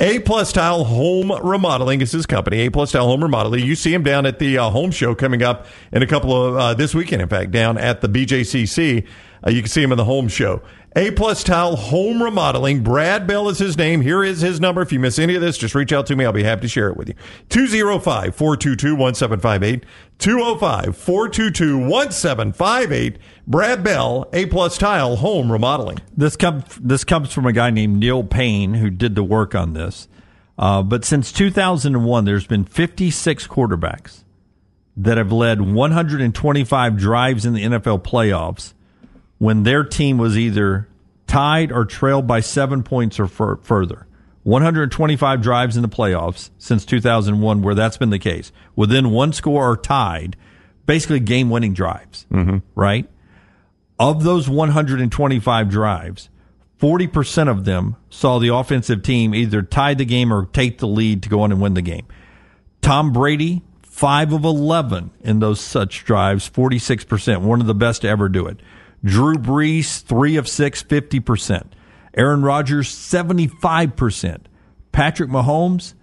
A 0.00 0.20
Plus 0.20 0.50
Tile 0.50 0.84
Home 0.84 1.30
Remodeling 1.30 2.00
is 2.00 2.10
his 2.10 2.24
company. 2.24 2.60
A 2.60 2.70
Plus 2.70 2.92
Tile 2.92 3.06
Home 3.06 3.22
Remodeling. 3.22 3.66
You 3.66 3.74
see 3.74 3.92
him 3.92 4.02
down 4.02 4.24
at 4.24 4.38
the 4.38 4.56
uh, 4.56 4.70
home 4.70 4.92
show 4.92 5.14
coming 5.14 5.42
up 5.42 5.66
in 5.92 6.02
a 6.02 6.06
couple 6.06 6.32
of 6.32 6.56
uh, 6.56 6.72
this 6.72 6.94
weekend. 6.94 7.20
In 7.20 7.28
fact, 7.28 7.50
down 7.50 7.76
at 7.76 8.00
the 8.00 8.08
BJCC, 8.08 9.06
uh, 9.46 9.50
you 9.50 9.60
can 9.60 9.68
see 9.68 9.82
him 9.82 9.92
in 9.92 9.98
the 9.98 10.04
home 10.04 10.28
show. 10.28 10.62
A 10.98 11.12
Plus 11.12 11.44
Tile 11.44 11.76
Home 11.76 12.20
Remodeling. 12.20 12.82
Brad 12.82 13.24
Bell 13.24 13.48
is 13.48 13.60
his 13.60 13.78
name. 13.78 14.00
Here 14.00 14.24
is 14.24 14.40
his 14.40 14.60
number. 14.60 14.82
If 14.82 14.92
you 14.92 14.98
miss 14.98 15.20
any 15.20 15.36
of 15.36 15.40
this, 15.40 15.56
just 15.56 15.76
reach 15.76 15.92
out 15.92 16.06
to 16.06 16.16
me. 16.16 16.24
I'll 16.24 16.32
be 16.32 16.42
happy 16.42 16.62
to 16.62 16.68
share 16.68 16.88
it 16.88 16.96
with 16.96 17.06
you. 17.06 17.14
205 17.50 18.34
422 18.34 18.96
1758. 18.96 19.86
205 20.18 20.96
422 20.96 21.78
1758. 21.78 23.18
Brad 23.46 23.84
Bell, 23.84 24.28
A 24.32 24.46
Plus 24.46 24.76
Tile 24.76 25.14
Home 25.14 25.52
Remodeling. 25.52 25.98
This 26.16 26.34
comes 26.34 26.64
this 26.82 27.04
comes 27.04 27.32
from 27.32 27.46
a 27.46 27.52
guy 27.52 27.70
named 27.70 28.00
Neil 28.00 28.24
Payne 28.24 28.74
who 28.74 28.90
did 28.90 29.14
the 29.14 29.22
work 29.22 29.54
on 29.54 29.74
this. 29.74 30.08
Uh, 30.58 30.82
but 30.82 31.04
since 31.04 31.30
2001, 31.30 32.24
there's 32.24 32.48
been 32.48 32.64
56 32.64 33.46
quarterbacks 33.46 34.24
that 34.96 35.16
have 35.16 35.30
led 35.30 35.60
125 35.60 36.96
drives 36.96 37.46
in 37.46 37.52
the 37.52 37.62
NFL 37.62 38.02
playoffs 38.02 38.74
when 39.38 39.62
their 39.62 39.84
team 39.84 40.18
was 40.18 40.36
either 40.36 40.88
tied 41.26 41.70
or 41.72 41.84
trailed 41.84 42.26
by 42.26 42.40
seven 42.40 42.82
points 42.82 43.18
or 43.20 43.26
fur- 43.26 43.56
further. 43.58 44.06
125 44.42 45.42
drives 45.42 45.76
in 45.76 45.82
the 45.82 45.88
playoffs 45.88 46.50
since 46.58 46.84
2001, 46.84 47.62
where 47.62 47.74
that's 47.74 47.98
been 47.98 48.10
the 48.10 48.18
case. 48.18 48.50
Within 48.74 49.10
one 49.10 49.32
score 49.32 49.70
or 49.70 49.76
tied, 49.76 50.36
basically 50.86 51.20
game 51.20 51.50
winning 51.50 51.74
drives, 51.74 52.26
mm-hmm. 52.32 52.58
right? 52.74 53.08
Of 53.98 54.22
those 54.22 54.48
125 54.48 55.68
drives, 55.68 56.30
40% 56.80 57.50
of 57.50 57.64
them 57.64 57.96
saw 58.08 58.38
the 58.38 58.54
offensive 58.54 59.02
team 59.02 59.34
either 59.34 59.62
tie 59.62 59.94
the 59.94 60.04
game 60.04 60.32
or 60.32 60.46
take 60.46 60.78
the 60.78 60.86
lead 60.86 61.22
to 61.24 61.28
go 61.28 61.42
on 61.42 61.52
and 61.52 61.60
win 61.60 61.74
the 61.74 61.82
game. 61.82 62.06
Tom 62.80 63.12
Brady, 63.12 63.62
5 63.82 64.32
of 64.32 64.44
11 64.44 65.10
in 65.20 65.40
those 65.40 65.60
such 65.60 66.04
drives, 66.04 66.48
46%, 66.48 67.42
one 67.42 67.60
of 67.60 67.66
the 67.66 67.74
best 67.74 68.02
to 68.02 68.08
ever 68.08 68.28
do 68.28 68.46
it. 68.46 68.60
Drew 69.04 69.36
Brees, 69.36 70.02
3 70.02 70.36
of 70.36 70.48
6, 70.48 70.82
50%. 70.82 71.66
Aaron 72.14 72.42
Rodgers, 72.42 72.88
75%. 72.88 74.40
Patrick 74.92 75.30
Mahomes 75.30 75.94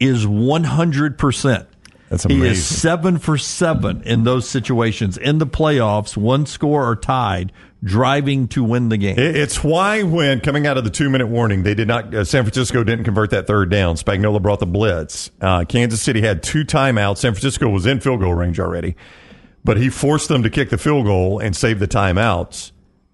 is 0.00 0.26
100%. 0.26 1.66
That's 2.10 2.24
amazing. 2.24 2.42
He 2.42 2.50
is 2.50 2.66
seven 2.66 3.18
for 3.18 3.38
seven 3.38 4.02
in 4.02 4.24
those 4.24 4.48
situations 4.48 5.16
in 5.16 5.38
the 5.38 5.46
playoffs, 5.46 6.16
one 6.16 6.44
score 6.44 6.88
or 6.90 6.96
tied, 6.96 7.52
driving 7.84 8.48
to 8.48 8.64
win 8.64 8.88
the 8.88 8.96
game. 8.96 9.16
It's 9.16 9.62
why 9.62 10.02
when 10.02 10.40
coming 10.40 10.66
out 10.66 10.76
of 10.76 10.82
the 10.82 10.90
two 10.90 11.08
minute 11.08 11.28
warning, 11.28 11.62
they 11.62 11.74
did 11.74 11.86
not. 11.86 12.12
Uh, 12.12 12.24
San 12.24 12.42
Francisco 12.42 12.82
didn't 12.82 13.04
convert 13.04 13.30
that 13.30 13.46
third 13.46 13.70
down. 13.70 13.94
Spagnuolo 13.94 14.42
brought 14.42 14.58
the 14.58 14.66
blitz. 14.66 15.30
Uh, 15.40 15.64
Kansas 15.64 16.02
City 16.02 16.20
had 16.20 16.42
two 16.42 16.64
timeouts. 16.64 17.18
San 17.18 17.32
Francisco 17.32 17.68
was 17.68 17.86
in 17.86 18.00
field 18.00 18.18
goal 18.18 18.34
range 18.34 18.58
already, 18.58 18.96
but 19.64 19.76
he 19.76 19.88
forced 19.90 20.28
them 20.28 20.42
to 20.42 20.50
kick 20.50 20.70
the 20.70 20.78
field 20.78 21.06
goal 21.06 21.38
and 21.38 21.54
save 21.56 21.78
the 21.78 21.88
timeouts. 21.88 22.72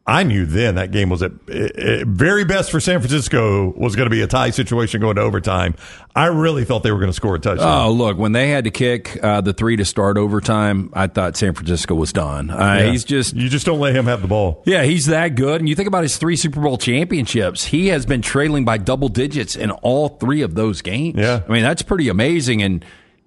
I 0.09 0.23
knew 0.23 0.47
then 0.47 0.77
that 0.77 0.93
game 0.93 1.09
was 1.11 1.21
at 1.21 1.33
uh, 1.33 2.05
very 2.07 2.45
best 2.45 2.71
for 2.71 2.79
San 2.79 3.01
Francisco 3.01 3.73
was 3.77 3.97
going 3.97 4.07
to 4.07 4.11
be 4.11 4.23
a 4.23 4.29
tie 4.29 4.51
situation 4.51 5.01
going 5.01 5.17
to 5.17 5.23
overtime. 5.23 5.75
I 6.15 6.27
really 6.27 6.65
thought 6.65 6.85
they 6.85 6.93
were 6.93 7.01
going 7.01 7.11
to 7.11 7.13
score 7.13 7.35
a 7.35 7.41
touchdown. 7.41 7.87
Oh, 7.87 7.91
look, 7.91 8.17
when 8.17 8.31
they 8.31 8.51
had 8.51 8.63
to 8.65 8.71
kick 8.71 9.19
uh, 9.21 9.41
the 9.41 9.53
three 9.53 9.75
to 9.75 9.85
start 9.85 10.17
overtime, 10.17 10.91
I 10.93 11.09
thought 11.09 11.37
San 11.37 11.55
Francisco 11.55 11.97
was 11.97 12.13
done. 12.13 12.51
Uh, 12.51 12.57
Yeah. 12.57 12.91
He's 12.93 13.03
just. 13.03 13.35
you 13.35 13.49
just 13.49 13.67
don't 13.67 13.81
let 13.81 13.97
him 13.97 14.05
have 14.05 14.23
the 14.23 14.29
ball. 14.29 14.63
Yeah, 14.65 14.85
he's 14.85 15.07
that 15.07 15.35
good. 15.35 15.61
And 15.61 15.69
you 15.69 15.75
think 15.75 15.89
about 15.89 16.05
his 16.05 16.17
three 16.19 16.37
Super 16.37 16.61
Bowl 16.61 16.79
championships, 16.79 17.65
he 17.65 17.89
has 17.89 18.07
been 18.07 18.23
trailing 18.23 18.65
by 18.65 18.79
double 18.79 19.09
digits 19.09 19.57
in 19.57 19.73
all 19.73 20.11
three 20.11 20.43
of 20.43 20.55
those 20.55 20.83
games. 20.83 21.19
Yeah. 21.19 21.43
I 21.49 21.51
mean, 21.53 21.65
that's 21.65 21.83
pretty 21.83 22.09
amazing. 22.09 22.63
And 22.63 22.85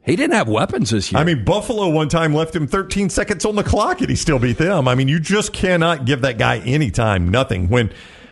he 0.09 0.15
didn't 0.15 0.33
have 0.35 0.47
weapons 0.49 0.89
this 0.89 1.11
year. 1.11 1.21
I 1.21 1.23
mean, 1.23 1.43
Buffalo 1.45 1.89
one 1.89 2.09
time 2.09 2.33
left 2.33 2.55
him 2.55 2.67
13 2.67 3.09
seconds 3.09 3.45
on 3.45 3.55
the 3.55 3.63
clock 3.63 4.01
and 4.01 4.09
he 4.09 4.15
still 4.15 4.39
beat 4.39 4.57
them. 4.57 4.87
I 4.87 4.95
mean, 4.95 5.07
you 5.07 5.19
just 5.19 5.53
cannot 5.53 6.05
give 6.05 6.21
that 6.21 6.37
guy 6.37 6.59
any 6.59 6.91
time, 6.91 7.29
nothing. 7.29 7.69
When 7.69 7.91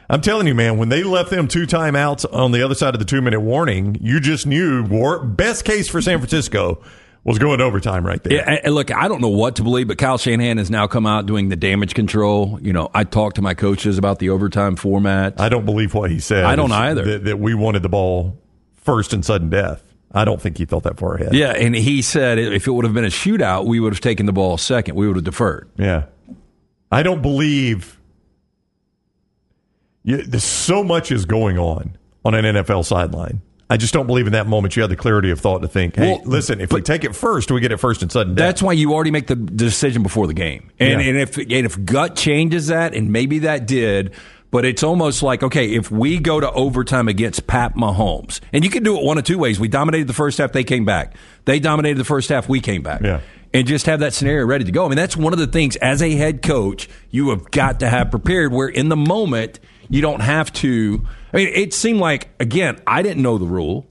I'm 0.10 0.22
telling 0.22 0.48
you, 0.48 0.56
man, 0.56 0.78
when 0.78 0.90
they 0.90 1.04
left 1.04 1.30
them 1.30 1.48
two 1.48 1.68
timeouts 1.68 2.26
on 2.34 2.52
the 2.52 2.62
other 2.64 2.76
side 2.76 2.94
of 2.96 3.00
the 3.00 3.06
two 3.06 3.22
minute 3.22 3.42
warning, 3.42 3.98
you 4.02 4.20
just 4.20 4.46
knew 4.48 4.84
war, 4.84 5.24
best 5.24 5.66
case 5.66 5.88
for 5.90 6.02
San 6.02 6.20
Francisco 6.20 6.82
was 7.24 7.40
going 7.40 7.60
overtime 7.60 8.06
right 8.08 8.24
there. 8.24 8.34
Yeah, 8.38 8.44
and- 8.48 8.60
and 8.64 8.74
look, 8.76 8.90
I 8.90 9.10
don't 9.10 9.20
know 9.20 9.28
what 9.28 9.58
to 9.58 9.64
believe, 9.64 9.90
but 9.90 9.98
Kyle 9.98 10.18
Shanahan 10.18 10.58
has 10.60 10.72
now 10.72 10.88
come 10.88 11.06
out 11.06 11.26
doing 11.26 11.50
the 11.50 11.58
damage 11.58 11.94
control. 11.94 12.58
You 12.62 12.72
know, 12.72 12.90
I 12.94 13.04
talked 13.04 13.36
to 13.36 13.42
my 13.42 13.54
coaches 13.54 13.98
about 13.98 14.20
the 14.20 14.30
overtime 14.30 14.78
format. 14.78 15.34
I 15.42 15.50
don't 15.50 15.66
believe 15.66 15.94
what 15.94 16.10
he 16.10 16.20
said. 16.22 16.46
I 16.46 16.56
don't 16.56 16.72
either. 16.72 17.04
That, 17.04 17.26
that 17.26 17.40
we 17.40 17.54
wanted 17.54 17.82
the 17.82 17.90
ball 17.90 18.38
first 18.76 19.12
and 19.12 19.26
sudden 19.26 19.50
death. 19.50 19.84
I 20.12 20.24
don't 20.26 20.42
think 20.42 20.58
he 20.58 20.66
thought 20.66 20.84
that 20.84 20.98
far 20.98 21.16
ahead. 21.16 21.34
yeah, 21.34 21.52
and 21.52 21.76
he 21.76 22.02
said 22.02 22.40
if 22.40 22.66
it 22.68 22.72
would 22.72 22.86
have 22.86 22.94
been 22.94 23.04
a 23.06 23.10
shootout, 23.10 23.66
we 23.66 23.80
would 23.80 23.94
have 23.94 24.00
taken 24.02 24.26
the 24.26 24.34
ball 24.34 24.58
second. 24.58 24.96
We 24.96 25.08
would 25.08 25.18
have 25.18 25.26
deferred. 25.26 25.70
Yeah. 25.78 26.06
I 26.92 27.04
don't 27.04 27.22
believe 27.22 28.00
you, 30.04 30.22
there's 30.24 30.44
so 30.44 30.84
much 30.84 31.12
is 31.12 31.26
going 31.26 31.58
on 31.60 31.98
on 32.24 32.34
an 32.34 32.46
NFL 32.56 32.86
sideline. 32.86 33.42
I 33.70 33.76
just 33.76 33.94
don't 33.94 34.08
believe 34.08 34.28
in 34.28 34.34
that 34.34 34.48
moment 34.48 34.78
you 34.78 34.82
had 34.82 34.90
the 34.90 34.96
clarity 34.96 35.30
of 35.30 35.42
thought 35.42 35.60
to 35.60 35.68
think, 35.68 35.98
hey, 35.98 36.14
Well, 36.14 36.22
listen, 36.24 36.62
if 36.62 36.72
we 36.72 36.82
take 36.82 37.04
it 37.04 37.14
first, 37.14 37.52
we 37.52 37.60
get 37.60 37.74
it 37.74 37.78
first 37.78 38.02
and 38.02 38.10
sudden 38.10 38.34
death. 38.34 38.48
That's 38.48 38.64
why 38.64 38.72
you 38.72 38.94
already 38.94 39.12
make 39.12 39.28
the 39.28 39.36
decision 39.36 40.04
before 40.04 40.26
the 40.26 40.34
game. 40.34 40.72
And, 40.80 41.02
Yeah. 41.02 41.08
and 41.10 41.18
if 41.18 41.36
and 41.38 41.52
if 41.52 41.84
gut 41.84 42.16
changes 42.16 42.68
that, 42.68 42.94
and 42.94 43.12
maybe 43.12 43.40
that 43.40 43.68
did, 43.68 44.14
but 44.58 44.66
it's 44.66 44.82
almost 44.82 45.22
like 45.22 45.44
okay, 45.44 45.76
if 45.76 45.92
we 45.92 46.18
go 46.18 46.40
to 46.40 46.52
overtime 46.52 47.08
against 47.08 47.46
Pat 47.46 47.76
Mahomes, 47.76 48.40
and 48.52 48.64
you 48.64 48.72
can 48.72 48.82
do 48.82 48.98
it 48.98 49.04
one 49.04 49.20
of 49.20 49.24
two 49.24 49.38
ways. 49.38 49.60
We 49.60 49.68
dominated 49.68 50.08
the 50.08 50.16
first 50.16 50.40
half, 50.40 50.52
they 50.52 50.64
came 50.64 50.84
back. 50.84 51.16
They 51.46 51.60
dominated 51.60 52.00
the 52.00 52.04
first 52.04 52.30
half, 52.30 52.50
we 52.50 52.60
came 52.60 52.82
back. 52.82 53.02
Yeah. 53.04 53.20
And 53.54 53.68
just 53.68 53.86
have 53.86 54.00
that 54.00 54.16
scenario 54.16 54.48
ready 54.48 54.66
to 54.66 54.72
go. 54.72 54.84
I 54.84 54.88
mean, 54.88 54.96
that's 54.96 55.16
one 55.16 55.32
of 55.32 55.38
the 55.38 55.46
things 55.46 55.76
as 55.76 56.02
a 56.02 56.10
head 56.10 56.42
coach 56.42 56.90
you 57.12 57.30
have 57.30 57.52
got 57.52 57.82
to 57.82 57.88
have 57.88 58.10
prepared. 58.10 58.52
Where 58.52 58.68
in 58.68 58.90
the 58.90 58.96
moment 58.96 59.60
you 59.90 60.02
don't 60.02 60.22
have 60.22 60.52
to. 60.54 61.06
I 61.32 61.38
mean, 61.38 61.50
it 61.54 61.72
seemed 61.76 62.00
like 62.00 62.30
again, 62.40 62.82
I 62.88 63.04
didn't 63.04 63.22
know 63.22 63.38
the 63.38 63.46
rule. 63.46 63.86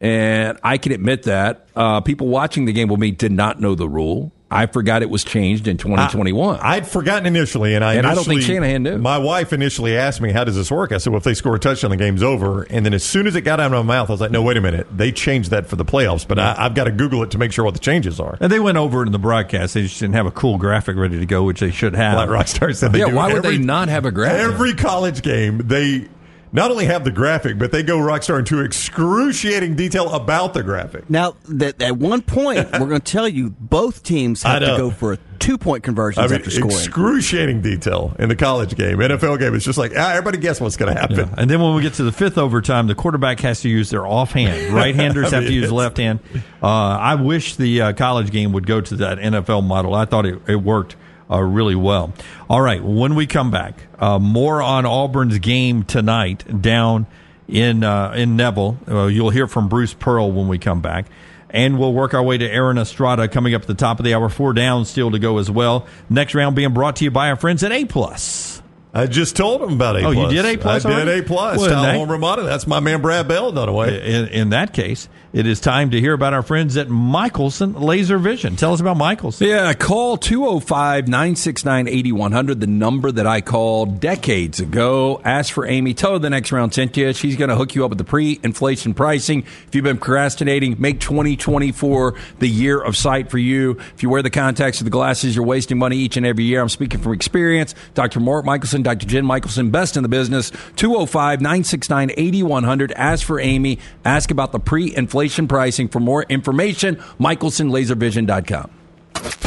And 0.00 0.58
I 0.64 0.78
can 0.78 0.92
admit 0.92 1.24
that 1.24 1.68
uh, 1.76 2.00
people 2.00 2.28
watching 2.28 2.64
the 2.64 2.72
game 2.72 2.88
with 2.88 2.98
me 2.98 3.10
did 3.10 3.30
not 3.30 3.60
know 3.60 3.74
the 3.74 3.90
rule. 3.90 4.32
I 4.52 4.66
forgot 4.66 5.02
it 5.02 5.10
was 5.10 5.24
changed 5.24 5.66
in 5.68 5.76
2021. 5.76 6.58
I, 6.60 6.76
would 6.76 6.86
forgotten 6.86 7.26
initially, 7.26 7.74
and 7.74 7.84
I 7.84 7.94
And 7.94 8.06
I 8.06 8.14
don't 8.14 8.24
think 8.24 8.38
initially- 8.38 8.54
Shanahan 8.56 8.82
knew. 8.82 8.98
My 8.98 9.18
wife 9.18 9.52
initially 9.52 9.96
asked 9.96 10.20
me, 10.20 10.32
"How 10.32 10.44
does 10.44 10.56
this 10.56 10.70
work?" 10.70 10.92
I 10.92 10.98
said, 10.98 11.10
"Well, 11.12 11.18
if 11.18 11.24
they 11.24 11.34
score 11.34 11.54
a 11.56 11.58
touchdown, 11.58 11.90
the 11.90 11.96
game's 11.96 12.22
over." 12.22 12.62
And 12.64 12.84
then 12.86 12.94
as 12.94 13.02
soon 13.04 13.26
as 13.26 13.34
it 13.36 13.42
got 13.42 13.60
out 13.60 13.72
of 13.72 13.84
my 13.86 13.94
mouth, 13.96 14.10
I 14.10 14.12
was 14.12 14.20
like, 14.20 14.30
"No, 14.30 14.42
wait 14.42 14.56
a 14.56 14.60
minute, 14.60 14.86
they 14.96 15.12
changed 15.12 15.50
that 15.50 15.66
for 15.66 15.76
the 15.76 15.84
playoffs." 15.84 16.26
But 16.26 16.38
I, 16.38 16.54
I've 16.58 16.74
got 16.74 16.84
to 16.84 16.92
Google 16.92 17.22
it 17.22 17.30
to 17.32 17.38
make 17.38 17.52
sure 17.52 17.64
what 17.64 17.74
the 17.74 17.80
changes 17.80 18.20
are. 18.20 18.36
And 18.40 18.50
they 18.52 18.60
went 18.60 18.78
over 18.78 19.02
it 19.02 19.06
in 19.06 19.12
the 19.12 19.18
broadcast. 19.18 19.74
They 19.74 19.82
just 19.82 19.98
didn't 20.00 20.14
have 20.14 20.26
a 20.26 20.30
cool 20.30 20.58
graphic 20.58 20.96
ready 20.96 21.18
to 21.18 21.26
go, 21.26 21.42
which 21.44 21.60
they 21.60 21.70
should 21.70 21.94
have. 21.94 22.16
Like 22.16 22.28
Rockstar 22.28 22.74
said, 22.74 22.92
they 22.92 22.98
yeah, 23.00 23.06
do 23.10 23.16
why 23.16 23.28
would 23.28 23.44
every- 23.44 23.56
they 23.58 23.62
not 23.64 23.88
have 23.88 24.04
a 24.04 24.10
graphic? 24.12 24.40
Every 24.40 24.74
college 24.74 25.22
game, 25.22 25.62
they 25.64 26.08
not 26.52 26.70
only 26.70 26.84
have 26.86 27.04
the 27.04 27.10
graphic, 27.10 27.58
but 27.58 27.72
they 27.72 27.82
go 27.82 27.96
Rockstar 27.98 28.38
into 28.38 28.60
excruciating 28.60 29.74
detail 29.74 30.12
about 30.12 30.54
the 30.54 30.62
graphic. 30.62 31.08
Now, 31.08 31.34
that 31.48 31.80
at 31.80 31.96
one 31.96 32.22
point, 32.22 32.70
we're 32.72 32.78
going 32.80 32.90
to 32.90 32.98
tell 33.00 33.26
you 33.28 33.50
both 33.50 34.02
teams 34.02 34.44
I 34.44 34.54
have 34.54 34.60
to 34.60 34.76
go 34.76 34.90
for 34.90 35.14
a 35.14 35.18
two 35.38 35.58
point 35.58 35.82
conversions 35.82 36.24
I 36.24 36.28
mean, 36.28 36.38
after 36.38 36.50
scoring. 36.50 36.76
excruciating 36.76 37.62
detail 37.62 38.14
in 38.18 38.28
the 38.28 38.36
college 38.36 38.76
game. 38.76 38.98
NFL 38.98 39.38
game, 39.38 39.54
it's 39.54 39.64
just 39.64 39.78
like 39.78 39.92
ah, 39.96 40.10
everybody 40.10 40.38
guess 40.38 40.60
what's 40.60 40.76
going 40.76 40.94
to 40.94 41.00
happen. 41.00 41.30
And 41.36 41.50
then 41.50 41.60
when 41.60 41.74
we 41.74 41.82
get 41.82 41.94
to 41.94 42.04
the 42.04 42.12
fifth 42.12 42.38
overtime, 42.38 42.86
the 42.86 42.94
quarterback 42.94 43.40
has 43.40 43.62
to 43.62 43.68
use 43.68 43.90
their 43.90 44.06
offhand. 44.06 44.72
Right-handers 44.82 45.32
I 45.32 45.36
have 45.36 45.46
to 45.46 45.52
use 45.52 45.64
it's- 45.64 45.72
left 45.72 45.96
hand. 45.96 46.20
Uh, 46.62 46.66
I 46.66 47.14
wish 47.16 47.56
the 47.56 47.80
uh, 47.82 47.92
college 47.94 48.30
game 48.30 48.52
would 48.52 48.66
go 48.66 48.80
to 48.80 48.96
that 48.96 49.18
NFL 49.18 49.64
model. 49.64 49.94
I 49.94 50.04
thought 50.04 50.26
it, 50.26 50.40
it 50.46 50.56
worked 50.56 50.96
uh, 51.32 51.40
really 51.40 51.74
well. 51.74 52.12
All 52.48 52.60
right, 52.60 52.82
when 52.82 53.14
we 53.14 53.26
come 53.26 53.50
back, 53.50 53.74
uh, 53.98 54.18
more 54.18 54.60
on 54.60 54.84
Auburn's 54.84 55.38
game 55.38 55.84
tonight 55.84 56.60
down 56.60 57.06
in 57.48 57.82
uh, 57.82 58.12
in 58.12 58.36
Neville. 58.36 58.78
Uh, 58.86 59.06
you'll 59.06 59.30
hear 59.30 59.46
from 59.46 59.68
Bruce 59.68 59.94
Pearl 59.94 60.30
when 60.30 60.48
we 60.48 60.58
come 60.58 60.80
back. 60.80 61.06
And 61.54 61.78
we'll 61.78 61.92
work 61.92 62.14
our 62.14 62.22
way 62.22 62.38
to 62.38 62.50
Aaron 62.50 62.78
Estrada 62.78 63.28
coming 63.28 63.54
up 63.54 63.60
at 63.60 63.68
the 63.68 63.74
top 63.74 63.98
of 63.98 64.06
the 64.06 64.14
hour. 64.14 64.30
Four 64.30 64.54
down 64.54 64.86
still 64.86 65.10
to 65.10 65.18
go 65.18 65.36
as 65.36 65.50
well. 65.50 65.86
Next 66.08 66.34
round 66.34 66.56
being 66.56 66.72
brought 66.72 66.96
to 66.96 67.04
you 67.04 67.10
by 67.10 67.28
our 67.28 67.36
friends 67.36 67.62
at 67.62 67.72
A 67.72 67.84
Plus. 67.84 68.61
I 68.94 69.06
just 69.06 69.36
told 69.36 69.62
him 69.62 69.72
about 69.72 69.96
A. 69.96 70.04
Oh, 70.04 70.10
you 70.10 70.28
did 70.28 70.44
A 70.44 70.58
plus 70.58 70.84
I 70.84 70.90
did 70.90 70.98
already? 71.08 71.20
A 71.20 71.22
plus. 71.22 71.58
Well, 71.58 71.68
Town 71.68 71.82
that- 71.84 71.96
Home 71.96 72.10
Ramada. 72.10 72.42
That's 72.42 72.66
my 72.66 72.78
man 72.80 73.00
Brad 73.00 73.26
Bell. 73.26 73.50
Dunaway. 73.50 74.02
In, 74.04 74.28
in 74.28 74.50
that 74.50 74.74
case, 74.74 75.08
it 75.32 75.46
is 75.46 75.60
time 75.60 75.92
to 75.92 76.00
hear 76.00 76.12
about 76.12 76.34
our 76.34 76.42
friends 76.42 76.76
at 76.76 76.90
Michelson 76.90 77.72
Laser 77.72 78.18
Vision. 78.18 78.54
Tell 78.56 78.74
us 78.74 78.80
about 78.80 78.98
Michelson. 78.98 79.48
Yeah, 79.48 79.72
call 79.72 80.18
205 80.18 81.08
969 81.08 81.88
8100, 81.88 82.60
the 82.60 82.66
number 82.66 83.10
that 83.10 83.26
I 83.26 83.40
called 83.40 83.98
decades 83.98 84.60
ago. 84.60 85.22
Ask 85.24 85.54
for 85.54 85.66
Amy. 85.66 85.94
Tell 85.94 86.12
her 86.12 86.18
the 86.18 86.28
next 86.28 86.52
round 86.52 86.74
sent 86.74 86.94
you. 86.98 87.14
She's 87.14 87.36
going 87.36 87.48
to 87.48 87.56
hook 87.56 87.74
you 87.74 87.86
up 87.86 87.90
with 87.90 87.98
the 87.98 88.04
pre 88.04 88.38
inflation 88.42 88.92
pricing. 88.92 89.44
If 89.66 89.74
you've 89.74 89.84
been 89.84 89.96
procrastinating, 89.96 90.76
make 90.78 91.00
2024 91.00 92.14
the 92.40 92.48
year 92.48 92.78
of 92.78 92.94
sight 92.94 93.30
for 93.30 93.38
you. 93.38 93.78
If 93.94 94.02
you 94.02 94.10
wear 94.10 94.20
the 94.22 94.28
contacts 94.28 94.82
or 94.82 94.84
the 94.84 94.90
glasses, 94.90 95.34
you're 95.34 95.46
wasting 95.46 95.78
money 95.78 95.96
each 95.96 96.18
and 96.18 96.26
every 96.26 96.44
year. 96.44 96.60
I'm 96.60 96.68
speaking 96.68 97.00
from 97.00 97.14
experience. 97.14 97.74
Dr. 97.94 98.20
Mark 98.20 98.44
Michelson, 98.44 98.81
Dr. 98.82 99.06
Jen 99.06 99.26
Michelson, 99.26 99.70
best 99.70 99.96
in 99.96 100.02
the 100.02 100.08
business. 100.08 100.50
205 100.76 101.40
969 101.40 102.12
8100. 102.16 102.92
Ask 102.92 103.26
for 103.26 103.40
Amy. 103.40 103.78
Ask 104.04 104.30
about 104.30 104.52
the 104.52 104.60
pre 104.60 104.94
inflation 104.94 105.48
pricing. 105.48 105.88
For 105.88 106.00
more 106.00 106.24
information, 106.24 106.96
michelsonlaservision.com. 107.18 108.70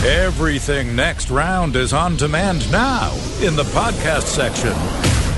Everything 0.06 0.96
Next 0.96 1.30
Round 1.30 1.76
is 1.76 1.92
on 1.92 2.16
demand 2.16 2.72
now 2.72 3.12
in 3.42 3.56
the 3.56 3.64
podcast 3.64 4.24
section 4.24 4.72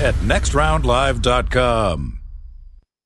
at 0.04 0.14
nextroundlive.com. 0.16 2.17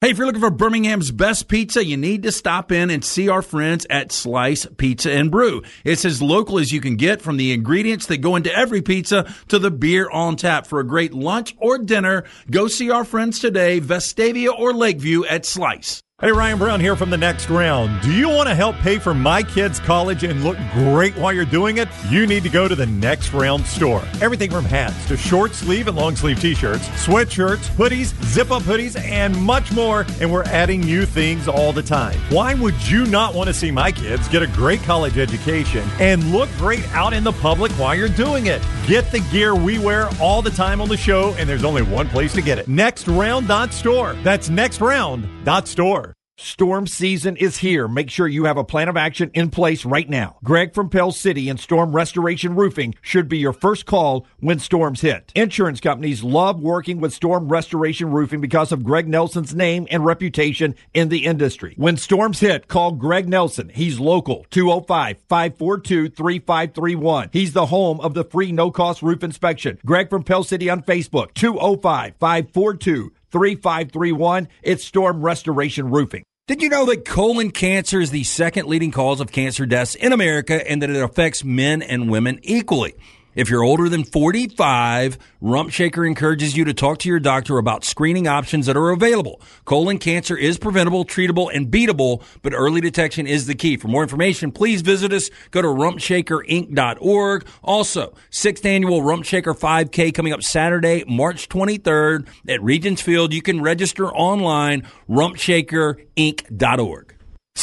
Hey, 0.02 0.10
if 0.10 0.18
you're 0.18 0.26
looking 0.26 0.40
for 0.40 0.50
Birmingham's 0.50 1.12
best 1.12 1.46
pizza, 1.46 1.84
you 1.84 1.96
need 1.96 2.24
to 2.24 2.32
stop 2.32 2.72
in 2.72 2.90
and 2.90 3.04
see 3.04 3.28
our 3.28 3.40
friends 3.40 3.86
at 3.88 4.10
Slice 4.10 4.66
Pizza 4.76 5.12
and 5.12 5.30
Brew. 5.30 5.62
It's 5.84 6.04
as 6.04 6.20
local 6.20 6.58
as 6.58 6.72
you 6.72 6.80
can 6.80 6.96
get 6.96 7.22
from 7.22 7.36
the 7.36 7.52
ingredients 7.52 8.06
that 8.06 8.16
go 8.16 8.34
into 8.34 8.52
every 8.52 8.82
pizza 8.82 9.32
to 9.46 9.60
the 9.60 9.70
beer 9.70 10.10
on 10.10 10.34
tap. 10.34 10.66
For 10.66 10.80
a 10.80 10.84
great 10.84 11.14
lunch 11.14 11.54
or 11.56 11.78
dinner, 11.78 12.24
go 12.50 12.66
see 12.66 12.90
our 12.90 13.04
friends 13.04 13.38
today, 13.38 13.80
Vestavia 13.80 14.52
or 14.52 14.72
Lakeview 14.72 15.24
at 15.24 15.46
Slice. 15.46 16.02
Hey, 16.22 16.30
Ryan 16.30 16.56
Brown 16.56 16.78
here 16.78 16.94
from 16.94 17.10
the 17.10 17.18
next 17.18 17.50
round. 17.50 18.00
Do 18.00 18.12
you 18.12 18.28
want 18.28 18.48
to 18.48 18.54
help 18.54 18.76
pay 18.76 19.00
for 19.00 19.12
my 19.12 19.42
kids' 19.42 19.80
college 19.80 20.22
and 20.22 20.44
look 20.44 20.56
great 20.72 21.16
while 21.16 21.32
you're 21.32 21.44
doing 21.44 21.78
it? 21.78 21.88
You 22.10 22.28
need 22.28 22.44
to 22.44 22.48
go 22.48 22.68
to 22.68 22.76
the 22.76 22.86
next 22.86 23.32
round 23.32 23.66
store. 23.66 24.04
Everything 24.20 24.48
from 24.48 24.64
hats 24.64 25.04
to 25.08 25.16
short 25.16 25.52
sleeve 25.52 25.88
and 25.88 25.96
long 25.96 26.14
sleeve 26.14 26.40
t 26.40 26.54
shirts, 26.54 26.86
sweatshirts, 26.90 27.68
hoodies, 27.70 28.14
zip 28.26 28.52
up 28.52 28.62
hoodies, 28.62 28.96
and 28.96 29.36
much 29.36 29.72
more. 29.72 30.06
And 30.20 30.30
we're 30.30 30.44
adding 30.44 30.82
new 30.82 31.06
things 31.06 31.48
all 31.48 31.72
the 31.72 31.82
time. 31.82 32.16
Why 32.30 32.54
would 32.54 32.80
you 32.86 33.04
not 33.06 33.34
want 33.34 33.48
to 33.48 33.54
see 33.54 33.72
my 33.72 33.90
kids 33.90 34.28
get 34.28 34.42
a 34.42 34.46
great 34.46 34.80
college 34.84 35.18
education 35.18 35.82
and 35.98 36.30
look 36.30 36.48
great 36.56 36.88
out 36.94 37.14
in 37.14 37.24
the 37.24 37.32
public 37.32 37.72
while 37.72 37.96
you're 37.96 38.08
doing 38.08 38.46
it? 38.46 38.62
Get 38.86 39.10
the 39.10 39.26
gear 39.32 39.56
we 39.56 39.80
wear 39.80 40.08
all 40.20 40.40
the 40.40 40.52
time 40.52 40.80
on 40.80 40.88
the 40.88 40.96
show, 40.96 41.34
and 41.34 41.48
there's 41.48 41.64
only 41.64 41.82
one 41.82 42.06
place 42.06 42.32
to 42.34 42.42
get 42.42 42.60
it 42.60 42.68
nextround.store. 42.68 44.12
That's 44.22 44.50
nextround.store. 44.50 46.11
Storm 46.38 46.86
season 46.86 47.36
is 47.36 47.58
here. 47.58 47.86
Make 47.86 48.08
sure 48.10 48.26
you 48.26 48.44
have 48.44 48.56
a 48.56 48.64
plan 48.64 48.88
of 48.88 48.96
action 48.96 49.30
in 49.34 49.50
place 49.50 49.84
right 49.84 50.08
now. 50.08 50.38
Greg 50.42 50.74
from 50.74 50.88
Pell 50.88 51.12
City 51.12 51.48
and 51.48 51.60
Storm 51.60 51.94
Restoration 51.94 52.56
Roofing 52.56 52.94
should 53.02 53.28
be 53.28 53.38
your 53.38 53.52
first 53.52 53.84
call 53.84 54.26
when 54.40 54.58
storms 54.58 55.02
hit. 55.02 55.30
Insurance 55.34 55.80
companies 55.80 56.24
love 56.24 56.60
working 56.60 57.00
with 57.00 57.12
Storm 57.12 57.48
Restoration 57.48 58.10
Roofing 58.10 58.40
because 58.40 58.72
of 58.72 58.82
Greg 58.82 59.08
Nelson's 59.08 59.54
name 59.54 59.86
and 59.90 60.04
reputation 60.04 60.74
in 60.94 61.10
the 61.10 61.26
industry. 61.26 61.74
When 61.76 61.96
storms 61.96 62.40
hit, 62.40 62.66
call 62.66 62.92
Greg 62.92 63.28
Nelson. 63.28 63.68
He's 63.68 64.00
local 64.00 64.46
205 64.50 65.18
542 65.28 66.08
3531. 66.08 67.28
He's 67.32 67.52
the 67.52 67.66
home 67.66 68.00
of 68.00 68.14
the 68.14 68.24
free 68.24 68.52
no 68.52 68.70
cost 68.70 69.02
roof 69.02 69.22
inspection. 69.22 69.78
Greg 69.84 70.08
from 70.08 70.22
Pell 70.22 70.44
City 70.44 70.70
on 70.70 70.82
Facebook 70.82 71.34
205 71.34 72.14
542 72.18 73.12
3531. 73.32 74.48
It's 74.62 74.84
Storm 74.84 75.22
Restoration 75.22 75.90
Roofing. 75.90 76.22
Did 76.46 76.60
you 76.60 76.68
know 76.68 76.84
that 76.86 77.04
colon 77.04 77.50
cancer 77.50 78.00
is 78.00 78.10
the 78.10 78.24
second 78.24 78.66
leading 78.66 78.90
cause 78.90 79.20
of 79.20 79.32
cancer 79.32 79.64
deaths 79.64 79.94
in 79.94 80.12
America 80.12 80.68
and 80.70 80.82
that 80.82 80.90
it 80.90 81.02
affects 81.02 81.42
men 81.42 81.82
and 81.82 82.10
women 82.10 82.40
equally? 82.42 82.94
If 83.34 83.48
you're 83.48 83.62
older 83.62 83.88
than 83.88 84.04
45, 84.04 85.16
Rump 85.40 85.70
Shaker 85.70 86.04
encourages 86.04 86.54
you 86.54 86.66
to 86.66 86.74
talk 86.74 86.98
to 86.98 87.08
your 87.08 87.18
doctor 87.18 87.56
about 87.56 87.82
screening 87.82 88.28
options 88.28 88.66
that 88.66 88.76
are 88.76 88.90
available. 88.90 89.40
Colon 89.64 89.98
cancer 89.98 90.36
is 90.36 90.58
preventable, 90.58 91.06
treatable, 91.06 91.50
and 91.54 91.70
beatable, 91.70 92.22
but 92.42 92.52
early 92.52 92.82
detection 92.82 93.26
is 93.26 93.46
the 93.46 93.54
key. 93.54 93.78
For 93.78 93.88
more 93.88 94.02
information, 94.02 94.52
please 94.52 94.82
visit 94.82 95.14
us. 95.14 95.30
Go 95.50 95.62
to 95.62 95.68
rumpshakerinc.org. 95.68 97.46
Also, 97.62 98.12
sixth 98.28 98.66
annual 98.66 99.02
Rump 99.02 99.24
Shaker 99.24 99.54
5K 99.54 100.12
coming 100.12 100.34
up 100.34 100.42
Saturday, 100.42 101.02
March 101.08 101.48
23rd 101.48 102.28
at 102.48 102.62
Regions 102.62 103.00
Field. 103.00 103.32
You 103.32 103.40
can 103.40 103.62
register 103.62 104.12
online, 104.12 104.86
rumpshakerinc.org. 105.08 107.11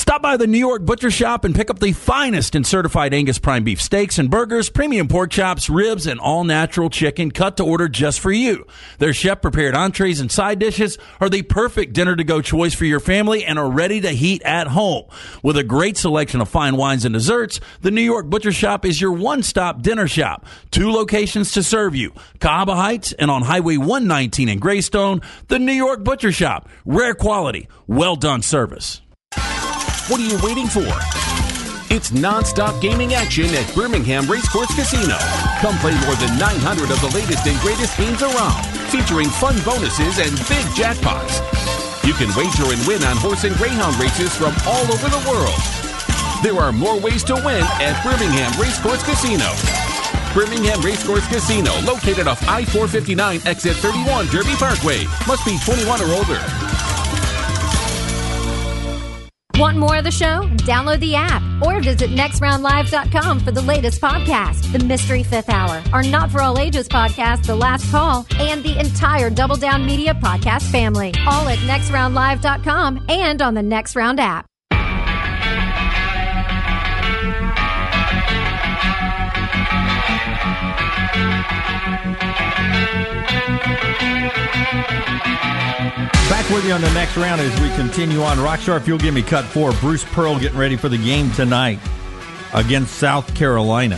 Stop 0.09 0.23
by 0.23 0.37
the 0.37 0.47
New 0.47 0.57
York 0.57 0.83
Butcher 0.83 1.11
Shop 1.11 1.45
and 1.45 1.53
pick 1.53 1.69
up 1.69 1.77
the 1.77 1.91
finest 1.91 2.55
in 2.55 2.63
certified 2.63 3.13
Angus 3.13 3.37
prime 3.37 3.63
beef 3.63 3.79
steaks 3.79 4.17
and 4.17 4.27
burgers, 4.27 4.67
premium 4.67 5.07
pork 5.07 5.29
chops, 5.29 5.69
ribs, 5.69 6.07
and 6.07 6.19
all 6.19 6.43
natural 6.43 6.89
chicken 6.89 7.29
cut 7.29 7.57
to 7.57 7.63
order 7.63 7.87
just 7.87 8.19
for 8.19 8.31
you. 8.31 8.65
Their 8.97 9.13
chef 9.13 9.39
prepared 9.39 9.75
entrees 9.75 10.19
and 10.19 10.31
side 10.31 10.57
dishes 10.57 10.97
are 11.21 11.29
the 11.29 11.43
perfect 11.43 11.93
dinner 11.93 12.15
to 12.15 12.23
go 12.23 12.41
choice 12.41 12.73
for 12.73 12.85
your 12.85 12.99
family 12.99 13.45
and 13.45 13.59
are 13.59 13.69
ready 13.69 14.01
to 14.01 14.09
heat 14.09 14.41
at 14.41 14.65
home. 14.65 15.05
With 15.43 15.57
a 15.57 15.63
great 15.63 15.95
selection 15.95 16.41
of 16.41 16.49
fine 16.49 16.75
wines 16.75 17.05
and 17.05 17.13
desserts, 17.13 17.59
the 17.81 17.91
New 17.91 18.01
York 18.01 18.31
Butcher 18.31 18.51
Shop 18.51 18.85
is 18.85 18.99
your 18.99 19.11
one 19.11 19.43
stop 19.43 19.83
dinner 19.83 20.07
shop. 20.07 20.43
Two 20.71 20.91
locations 20.91 21.51
to 21.51 21.61
serve 21.61 21.95
you 21.95 22.13
Cahaba 22.39 22.75
Heights 22.75 23.13
and 23.13 23.29
on 23.29 23.43
Highway 23.43 23.77
119 23.77 24.49
in 24.49 24.57
Greystone, 24.57 25.21
the 25.49 25.59
New 25.59 25.71
York 25.71 26.03
Butcher 26.03 26.31
Shop. 26.31 26.67
Rare 26.83 27.13
quality, 27.13 27.67
well 27.85 28.15
done 28.15 28.41
service. 28.41 29.01
What 30.09 30.19
are 30.19 30.25
you 30.25 30.41
waiting 30.41 30.65
for? 30.65 30.89
It's 31.93 32.09
non-stop 32.09 32.81
gaming 32.81 33.13
action 33.13 33.45
at 33.53 33.69
Birmingham 33.75 34.25
Racecourse 34.25 34.73
Casino. 34.73 35.13
Come 35.61 35.77
play 35.77 35.93
more 36.01 36.17
than 36.17 36.33
900 36.41 36.89
of 36.89 36.97
the 36.97 37.13
latest 37.13 37.45
and 37.45 37.53
greatest 37.61 37.93
games 37.93 38.25
around, 38.25 38.65
featuring 38.89 39.29
fun 39.29 39.53
bonuses 39.61 40.17
and 40.17 40.33
big 40.49 40.65
jackpots. 40.73 41.45
You 42.01 42.17
can 42.17 42.33
wager 42.33 42.73
and 42.73 42.81
win 42.89 43.05
on 43.05 43.21
horse 43.21 43.45
and 43.45 43.53
greyhound 43.61 44.01
races 44.01 44.33
from 44.33 44.57
all 44.65 44.81
over 44.89 45.13
the 45.13 45.21
world. 45.29 45.61
There 46.41 46.57
are 46.57 46.73
more 46.73 46.97
ways 46.97 47.21
to 47.29 47.37
win 47.45 47.61
at 47.77 47.93
Birmingham 48.01 48.49
Racecourse 48.57 49.05
Casino. 49.05 49.45
Birmingham 50.33 50.81
Racecourse 50.81 51.29
Casino, 51.29 51.69
located 51.85 52.25
off 52.25 52.41
I-459 52.49 53.45
exit 53.45 53.77
31 53.77 54.25
Derby 54.33 54.57
Parkway. 54.57 55.05
Must 55.29 55.45
be 55.45 55.53
21 55.61 56.01
or 56.01 56.17
older. 56.17 56.68
Want 59.59 59.75
more 59.75 59.97
of 59.97 60.05
the 60.05 60.11
show? 60.11 60.43
Download 60.63 61.01
the 61.01 61.15
app 61.15 61.43
or 61.61 61.81
visit 61.81 62.11
nextroundlive.com 62.11 63.41
for 63.41 63.51
the 63.51 63.61
latest 63.61 63.99
podcast, 63.99 64.71
The 64.71 64.79
Mystery 64.85 65.21
Fifth 65.21 65.49
Hour, 65.49 65.83
our 65.91 66.01
Not 66.01 66.31
For 66.31 66.41
All 66.41 66.57
Ages 66.57 66.87
podcast, 66.87 67.45
The 67.45 67.57
Last 67.57 67.91
Call, 67.91 68.25
and 68.35 68.63
the 68.63 68.79
entire 68.79 69.29
Double 69.29 69.57
Down 69.57 69.85
Media 69.85 70.13
podcast 70.13 70.63
family. 70.71 71.13
All 71.27 71.49
at 71.49 71.57
nextroundlive.com 71.59 73.05
and 73.09 73.41
on 73.41 73.53
the 73.53 73.61
Next 73.61 73.97
Round 73.97 74.21
app. 74.21 74.48
With 86.59 86.67
you 86.67 86.73
on 86.73 86.81
the 86.81 86.91
next 86.91 87.15
round 87.15 87.39
as 87.39 87.61
we 87.61 87.69
continue 87.77 88.21
on. 88.21 88.37
Rockstar, 88.37 88.75
if 88.75 88.85
you'll 88.85 88.97
give 88.97 89.13
me 89.13 89.21
cut 89.21 89.45
four, 89.45 89.71
Bruce 89.79 90.03
Pearl 90.03 90.37
getting 90.37 90.57
ready 90.57 90.75
for 90.75 90.89
the 90.89 90.97
game 90.97 91.31
tonight 91.31 91.79
against 92.53 92.95
South 92.95 93.33
Carolina. 93.33 93.97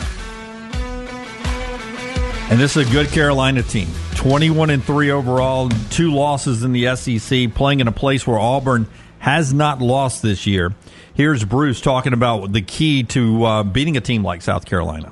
And 2.51 2.59
this 2.59 2.77
is 2.77 2.87
a 2.87 2.91
good 2.91 3.07
Carolina 3.07 3.63
team. 3.63 3.87
21 4.13 4.69
and 4.69 4.83
3 4.83 5.09
overall, 5.09 5.69
two 5.89 6.13
losses 6.13 6.61
in 6.61 6.71
the 6.71 6.95
SEC, 6.95 7.51
playing 7.55 7.79
in 7.79 7.87
a 7.87 7.91
place 7.91 8.27
where 8.27 8.37
Auburn 8.37 8.85
has 9.17 9.51
not 9.51 9.81
lost 9.81 10.21
this 10.21 10.45
year. 10.45 10.71
Here's 11.15 11.43
Bruce 11.43 11.81
talking 11.81 12.13
about 12.13 12.51
the 12.51 12.61
key 12.61 13.01
to 13.05 13.43
uh, 13.43 13.63
beating 13.63 13.97
a 13.97 14.01
team 14.01 14.23
like 14.23 14.43
South 14.43 14.65
Carolina. 14.65 15.11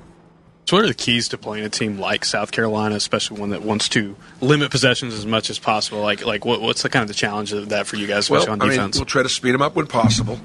So, 0.70 0.78
what 0.78 0.86
are 0.86 0.88
the 0.88 0.93
keys 0.93 1.30
to 1.30 1.38
playing 1.39 1.65
a 1.65 1.70
team 1.70 1.97
like 1.97 2.24
South 2.24 2.51
Carolina, 2.51 2.93
especially 2.93 3.39
one 3.39 3.49
that 3.49 3.63
wants 3.63 3.89
to 3.89 4.15
limit 4.39 4.70
possessions 4.70 5.15
as 5.15 5.26
much 5.26 5.49
as 5.49 5.57
possible? 5.57 5.99
Like, 6.01 6.24
like 6.24 6.45
what, 6.45 6.61
what's 6.61 6.84
the 6.84 6.89
kind 6.89 7.01
of 7.01 7.07
the 7.07 7.15
challenge 7.15 7.51
of 7.53 7.70
that 7.70 7.88
for 7.88 7.95
you 7.95 8.05
guys, 8.05 8.26
especially 8.26 8.49
well, 8.49 8.51
on 8.51 8.59
defense? 8.59 8.78
I 8.78 8.84
mean, 8.84 8.91
we'll 9.01 9.05
try 9.07 9.24
to 9.24 9.30
speed 9.30 9.53
them 9.53 9.63
up 9.63 9.76
when 9.76 9.88
possible. 9.88 10.39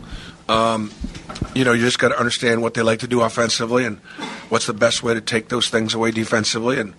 Um, 0.49 0.91
you 1.55 1.67
know, 1.67 1.75
you 1.75 1.83
just 1.83 1.99
got 1.99 2.09
to 2.09 2.19
understand 2.19 2.63
what 2.63 2.73
they 2.73 2.81
like 2.81 3.01
to 3.01 3.07
do 3.07 3.21
offensively 3.21 3.85
and 3.85 3.99
what's 4.49 4.65
the 4.65 4.73
best 4.73 5.03
way 5.03 5.13
to 5.13 5.21
take 5.21 5.51
those 5.51 5.69
things 5.69 5.93
away 5.93 6.11
defensively, 6.11 6.81
and 6.81 6.95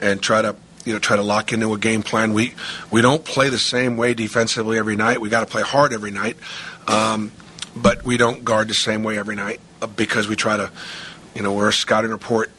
and 0.00 0.22
try 0.22 0.40
to 0.40 0.56
you 0.86 0.94
know 0.94 0.98
try 0.98 1.16
to 1.16 1.22
lock 1.22 1.52
into 1.52 1.74
a 1.74 1.78
game 1.78 2.02
plan. 2.02 2.32
We 2.32 2.54
we 2.90 3.02
don't 3.02 3.26
play 3.26 3.50
the 3.50 3.58
same 3.58 3.98
way 3.98 4.14
defensively 4.14 4.78
every 4.78 4.96
night. 4.96 5.20
We 5.20 5.28
got 5.28 5.40
to 5.40 5.46
play 5.46 5.60
hard 5.60 5.92
every 5.92 6.12
night, 6.12 6.38
um, 6.86 7.32
but 7.76 8.06
we 8.06 8.16
don't 8.16 8.42
guard 8.42 8.68
the 8.68 8.74
same 8.74 9.02
way 9.02 9.18
every 9.18 9.36
night 9.36 9.60
because 9.96 10.28
we 10.28 10.34
try 10.34 10.56
to, 10.56 10.70
you 11.34 11.42
know, 11.42 11.52
we're 11.52 11.68
a 11.68 11.74
scouting 11.74 12.10
report 12.10 12.50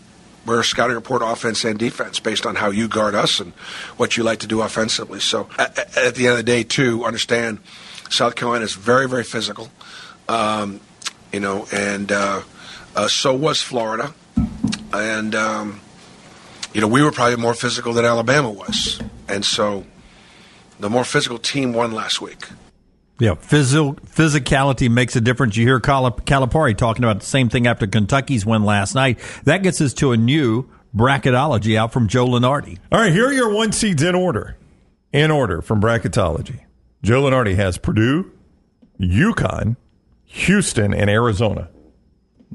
we're 0.46 0.60
a 0.60 0.64
scouting 0.64 0.96
report 0.96 1.22
offense 1.24 1.64
and 1.64 1.78
defense 1.78 2.20
based 2.20 2.46
on 2.46 2.56
how 2.56 2.72
you 2.72 2.88
guard 2.88 3.16
us 3.16 3.40
and 3.40 3.54
what 3.98 4.18
you 4.18 4.24
like 4.24 4.40
to 4.40 4.48
do 4.48 4.62
offensively. 4.62 5.20
So 5.20 5.48
at, 5.58 5.98
at 5.98 6.16
the 6.16 6.28
end 6.28 6.32
of 6.32 6.38
the 6.38 6.44
day, 6.44 6.64
too, 6.64 7.06
understand 7.06 7.60
South 8.10 8.36
Carolina 8.36 8.66
is 8.66 8.74
very, 8.74 9.08
very 9.08 9.24
physical. 9.24 9.70
Um, 10.28 10.80
you 11.32 11.40
know, 11.40 11.68
and 11.72 12.12
uh, 12.12 12.42
uh, 12.96 13.08
so 13.08 13.36
was 13.36 13.62
Florida. 13.62 14.14
And, 14.94 15.36
um, 15.36 15.80
you 16.74 16.82
know, 16.82 16.88
we 16.88 17.02
were 17.02 17.12
probably 17.12 17.38
more 17.38 17.54
physical 17.54 17.94
than 17.94 18.06
Alabama 18.06 18.50
was. 18.50 19.00
And 19.28 19.46
so 19.46 19.86
the 20.80 20.90
more 20.90 21.04
physical 21.04 21.38
team 21.38 21.74
won 21.74 21.92
last 21.92 22.22
week. 22.22 22.48
Yeah, 23.22 23.36
physical, 23.36 23.94
physicality 23.94 24.90
makes 24.90 25.16
a 25.16 25.22
difference. 25.22 25.56
You 25.56 25.64
hear 25.64 25.80
Calipari 25.80 26.76
talking 26.76 27.04
about 27.04 27.20
the 27.20 27.26
same 27.28 27.50
thing 27.50 27.68
after 27.68 27.86
Kentucky's 27.86 28.48
win 28.48 28.64
last 28.64 28.96
night. 28.96 29.20
That 29.44 29.62
gets 29.62 29.80
us 29.80 29.94
to 29.94 30.12
a 30.12 30.18
new 30.18 30.68
bracketology 30.96 31.76
out 31.78 31.94
from 31.94 32.08
Joe 32.08 32.26
Lunardi. 32.26 32.80
All 32.92 33.00
right, 33.00 33.14
here 33.14 33.28
are 33.28 33.32
your 33.32 33.54
one 33.54 33.74
seeds 33.74 34.02
in 34.02 34.16
order. 34.16 34.58
In 35.14 35.30
order 35.30 35.62
from 35.62 35.80
bracketology. 35.80 36.62
Joe 37.04 37.22
Lunardi 37.22 37.56
has 37.58 37.78
Purdue, 37.78 38.32
UConn, 39.00 39.76
Houston, 40.26 40.92
and 40.92 41.08
Arizona. 41.08 41.70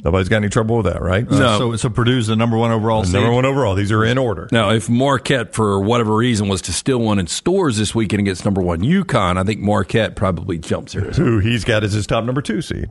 Nobody's 0.04 0.28
got 0.28 0.36
any 0.36 0.48
trouble 0.48 0.76
with 0.76 0.86
that, 0.86 1.00
right? 1.00 1.28
No. 1.28 1.36
Uh, 1.36 1.58
so, 1.58 1.76
so 1.76 1.88
Purdue's 1.88 2.26
the 2.26 2.36
number 2.36 2.56
one 2.56 2.70
overall. 2.70 3.02
The 3.02 3.12
number 3.12 3.32
one 3.32 3.46
overall. 3.46 3.74
These 3.74 3.90
are 3.92 4.04
in 4.04 4.18
order. 4.18 4.48
Now, 4.52 4.70
if 4.70 4.90
Marquette, 4.90 5.54
for 5.54 5.80
whatever 5.80 6.14
reason, 6.14 6.48
was 6.48 6.60
to 6.62 6.72
steal 6.72 6.98
one 6.98 7.18
in 7.18 7.26
Storrs 7.26 7.78
this 7.78 7.94
weekend 7.94 8.20
against 8.20 8.44
number 8.44 8.60
one 8.60 8.80
UConn, 8.80 9.38
I 9.38 9.44
think 9.44 9.60
Marquette 9.60 10.14
probably 10.14 10.58
jumps 10.58 10.92
here. 10.92 11.10
Who 11.12 11.38
he's 11.38 11.64
got 11.64 11.82
as 11.82 11.92
his 11.92 12.06
top 12.06 12.24
number 12.24 12.42
two 12.42 12.60
seed. 12.60 12.88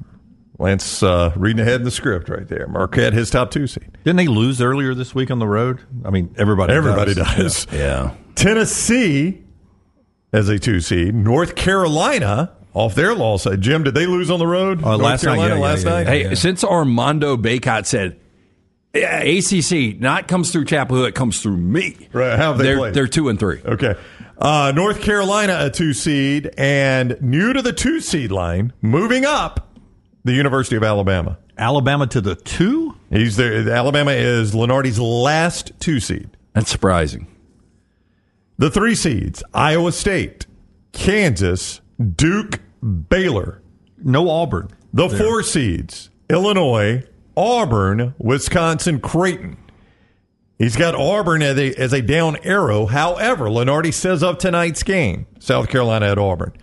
Lance 0.57 1.03
uh, 1.03 1.33
reading 1.35 1.61
ahead 1.61 1.75
in 1.75 1.83
the 1.83 1.91
script 1.91 2.29
right 2.29 2.47
there. 2.47 2.67
Marquette, 2.67 3.13
his 3.13 3.29
top 3.29 3.51
two 3.51 3.67
seed. 3.67 3.97
Didn't 4.03 4.17
they 4.17 4.27
lose 4.27 4.61
earlier 4.61 4.95
this 4.95 5.13
week 5.13 5.29
on 5.29 5.39
the 5.39 5.47
road? 5.47 5.81
I 6.05 6.09
mean, 6.09 6.33
everybody 6.37 6.73
everybody 6.73 7.13
does. 7.13 7.65
does. 7.65 7.67
Yeah. 7.71 7.79
yeah. 7.79 8.13
Tennessee 8.35 9.43
as 10.33 10.49
a 10.49 10.57
two 10.57 10.79
seed. 10.79 11.13
North 11.13 11.55
Carolina 11.55 12.53
off 12.75 12.93
their 12.93 13.15
loss. 13.15 13.47
Jim, 13.59 13.83
did 13.83 13.95
they 13.95 14.05
lose 14.05 14.29
on 14.29 14.37
the 14.37 14.45
road? 14.45 14.83
Uh, 14.83 14.97
last 14.97 15.23
Carolina 15.23 15.55
night. 15.55 15.55
Yeah, 15.55 15.63
last 15.63 15.85
yeah, 15.85 15.89
night. 15.89 16.07
Hey, 16.07 16.35
since 16.35 16.63
Armando 16.63 17.35
Bacot 17.37 17.87
said. 17.87 18.19
Yeah, 18.93 19.19
ACC 19.19 19.99
not 19.99 20.29
comes 20.29 20.51
through 20.51 20.65
Chapel 20.65 20.95
Hill, 20.95 21.05
it 21.05 21.15
comes 21.15 21.41
through 21.41 21.57
me. 21.57 22.07
Right? 22.13 22.37
How 22.37 22.53
have 22.53 22.59
they 22.59 22.71
are 22.71 22.77
played? 22.77 22.93
They're 22.93 23.07
two 23.07 23.27
and 23.27 23.37
three. 23.37 23.61
Okay. 23.65 23.95
Uh, 24.37 24.71
North 24.73 25.01
Carolina 25.01 25.57
a 25.59 25.69
two 25.69 25.93
seed 25.93 26.49
and 26.57 27.17
new 27.21 27.51
to 27.51 27.61
the 27.61 27.73
two 27.73 27.99
seed 27.99 28.31
line, 28.31 28.71
moving 28.81 29.25
up. 29.25 29.77
The 30.23 30.33
University 30.33 30.75
of 30.75 30.83
Alabama. 30.83 31.37
Alabama 31.57 32.07
to 32.07 32.21
the 32.21 32.35
two. 32.35 32.95
He's 33.09 33.35
there. 33.35 33.69
Alabama 33.69 34.11
is 34.11 34.53
Lunardi's 34.53 34.99
last 34.99 35.71
two 35.79 35.99
seed. 35.99 36.29
That's 36.53 36.71
surprising. 36.71 37.27
The 38.57 38.71
three 38.71 38.95
seeds: 38.95 39.43
Iowa 39.53 39.91
State, 39.91 40.47
Kansas, 40.93 41.81
Duke, 42.15 42.59
Baylor. 42.85 43.61
No 44.03 44.29
Auburn. 44.29 44.69
The 44.93 45.07
There. 45.07 45.19
four 45.19 45.43
seeds 45.43 46.09
Illinois, 46.29 47.03
Auburn, 47.35 48.13
Wisconsin, 48.17 48.99
Creighton. 48.99 49.57
He's 50.57 50.77
got 50.77 50.95
Auburn 50.95 51.41
as 51.41 51.57
a, 51.57 51.73
as 51.75 51.91
a 51.91 52.01
down 52.01 52.37
arrow. 52.43 52.85
However, 52.85 53.45
Lunardi 53.45 53.93
says 53.93 54.23
of 54.23 54.37
tonight's 54.37 54.83
game, 54.83 55.25
South 55.39 55.67
Carolina 55.67 56.05
at 56.07 56.17
Auburn. 56.17 56.53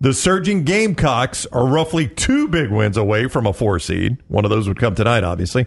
The 0.00 0.14
surging 0.14 0.64
Gamecocks 0.64 1.46
are 1.46 1.66
roughly 1.66 2.06
two 2.08 2.48
big 2.48 2.70
wins 2.70 2.96
away 2.96 3.28
from 3.28 3.46
a 3.46 3.52
four 3.52 3.78
seed. 3.78 4.18
One 4.28 4.44
of 4.44 4.50
those 4.50 4.68
would 4.68 4.78
come 4.78 4.94
tonight, 4.94 5.24
obviously. 5.24 5.66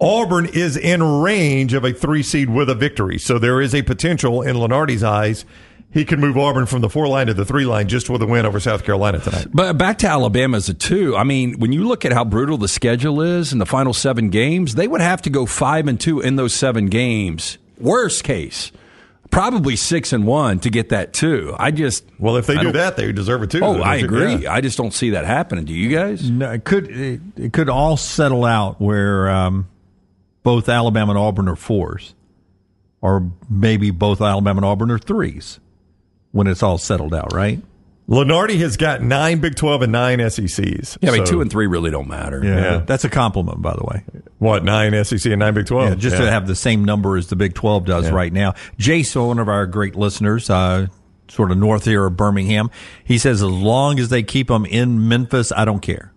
Auburn 0.00 0.46
is 0.46 0.76
in 0.76 1.02
range 1.02 1.74
of 1.74 1.84
a 1.84 1.92
three 1.92 2.22
seed 2.22 2.48
with 2.50 2.70
a 2.70 2.74
victory. 2.74 3.18
So 3.18 3.38
there 3.38 3.60
is 3.60 3.74
a 3.74 3.82
potential 3.82 4.42
in 4.42 4.56
Lunardi's 4.56 5.02
eyes. 5.02 5.44
He 5.92 6.04
could 6.04 6.20
move 6.20 6.38
Auburn 6.38 6.66
from 6.66 6.82
the 6.82 6.88
four 6.88 7.08
line 7.08 7.26
to 7.26 7.34
the 7.34 7.44
three 7.44 7.64
line 7.64 7.88
just 7.88 8.08
with 8.08 8.22
a 8.22 8.26
win 8.26 8.46
over 8.46 8.60
South 8.60 8.84
Carolina 8.84 9.18
tonight. 9.18 9.48
But 9.52 9.76
back 9.76 9.98
to 9.98 10.06
Alabama 10.08 10.56
as 10.56 10.68
a 10.68 10.74
two. 10.74 11.16
I 11.16 11.24
mean, 11.24 11.58
when 11.58 11.72
you 11.72 11.86
look 11.86 12.04
at 12.04 12.12
how 12.12 12.24
brutal 12.24 12.56
the 12.58 12.68
schedule 12.68 13.20
is 13.20 13.52
in 13.52 13.58
the 13.58 13.66
final 13.66 13.92
seven 13.92 14.30
games, 14.30 14.76
they 14.76 14.86
would 14.86 15.00
have 15.00 15.20
to 15.22 15.30
go 15.30 15.46
five 15.46 15.88
and 15.88 15.98
two 16.00 16.20
in 16.20 16.36
those 16.36 16.54
seven 16.54 16.86
games. 16.86 17.58
Worst 17.76 18.22
case, 18.22 18.70
probably 19.32 19.74
six 19.74 20.12
and 20.12 20.28
one 20.28 20.60
to 20.60 20.70
get 20.70 20.90
that 20.90 21.12
two. 21.12 21.56
I 21.58 21.72
just 21.72 22.04
well, 22.20 22.36
if 22.36 22.46
they 22.46 22.56
I 22.56 22.62
do 22.62 22.72
that, 22.72 22.96
they 22.96 23.10
deserve 23.10 23.42
it 23.42 23.50
too. 23.50 23.60
Oh, 23.60 23.80
I 23.80 23.96
agree. 23.96 24.36
Yeah. 24.36 24.52
I 24.52 24.60
just 24.60 24.76
don't 24.76 24.94
see 24.94 25.10
that 25.10 25.24
happening. 25.24 25.64
Do 25.64 25.74
you 25.74 25.88
guys? 25.88 26.30
No, 26.30 26.52
it 26.52 26.62
could 26.62 26.88
it, 26.88 27.20
it 27.36 27.52
could 27.52 27.68
all 27.68 27.96
settle 27.96 28.44
out 28.44 28.80
where 28.80 29.28
um, 29.28 29.66
both 30.44 30.68
Alabama 30.68 31.12
and 31.12 31.18
Auburn 31.18 31.48
are 31.48 31.56
fours, 31.56 32.14
or 33.00 33.32
maybe 33.48 33.90
both 33.90 34.20
Alabama 34.20 34.58
and 34.58 34.64
Auburn 34.64 34.92
are 34.92 34.98
threes 34.98 35.58
when 36.32 36.46
it's 36.46 36.62
all 36.62 36.78
settled 36.78 37.14
out, 37.14 37.32
right? 37.32 37.60
Lunardi 38.08 38.58
has 38.58 38.76
got 38.76 39.02
nine 39.02 39.38
Big 39.38 39.54
12 39.54 39.82
and 39.82 39.92
nine 39.92 40.18
SECs. 40.18 40.98
Yeah, 41.00 41.10
I 41.10 41.12
mean, 41.12 41.26
So- 41.26 41.32
two 41.32 41.40
and 41.42 41.50
three 41.50 41.68
really 41.68 41.92
don't 41.92 42.08
matter. 42.08 42.40
Yeah, 42.44 42.56
Yeah. 42.60 42.82
that's 42.84 43.04
a 43.04 43.08
compliment, 43.08 43.62
by 43.62 43.72
the 43.74 43.84
way. 43.84 44.02
What, 44.38 44.64
nine 44.64 44.94
SEC 45.04 45.30
and 45.32 45.38
nine 45.38 45.54
Big 45.54 45.66
12? 45.66 45.88
Yeah, 45.90 45.94
just 45.94 46.16
to 46.16 46.28
have 46.28 46.48
the 46.48 46.56
same 46.56 46.84
number 46.84 47.16
as 47.16 47.28
the 47.28 47.36
Big 47.36 47.54
12 47.54 47.84
does 47.84 48.06
Yeah. 48.06 48.14
right 48.14 48.32
now. 48.32 48.54
Jace, 48.80 49.14
one 49.24 49.38
of 49.38 49.48
our 49.48 49.64
great 49.66 49.94
listeners, 49.94 50.50
uh, 50.50 50.86
sort 51.28 51.52
of 51.52 51.58
north 51.58 51.84
here 51.84 52.04
of 52.06 52.16
Birmingham, 52.16 52.70
he 53.04 53.16
says 53.16 53.42
as 53.42 53.48
long 53.48 54.00
as 54.00 54.08
they 54.08 54.24
keep 54.24 54.48
them 54.48 54.64
in 54.66 55.06
Memphis, 55.06 55.52
I 55.56 55.64
don't 55.64 55.80
care. 55.80 56.12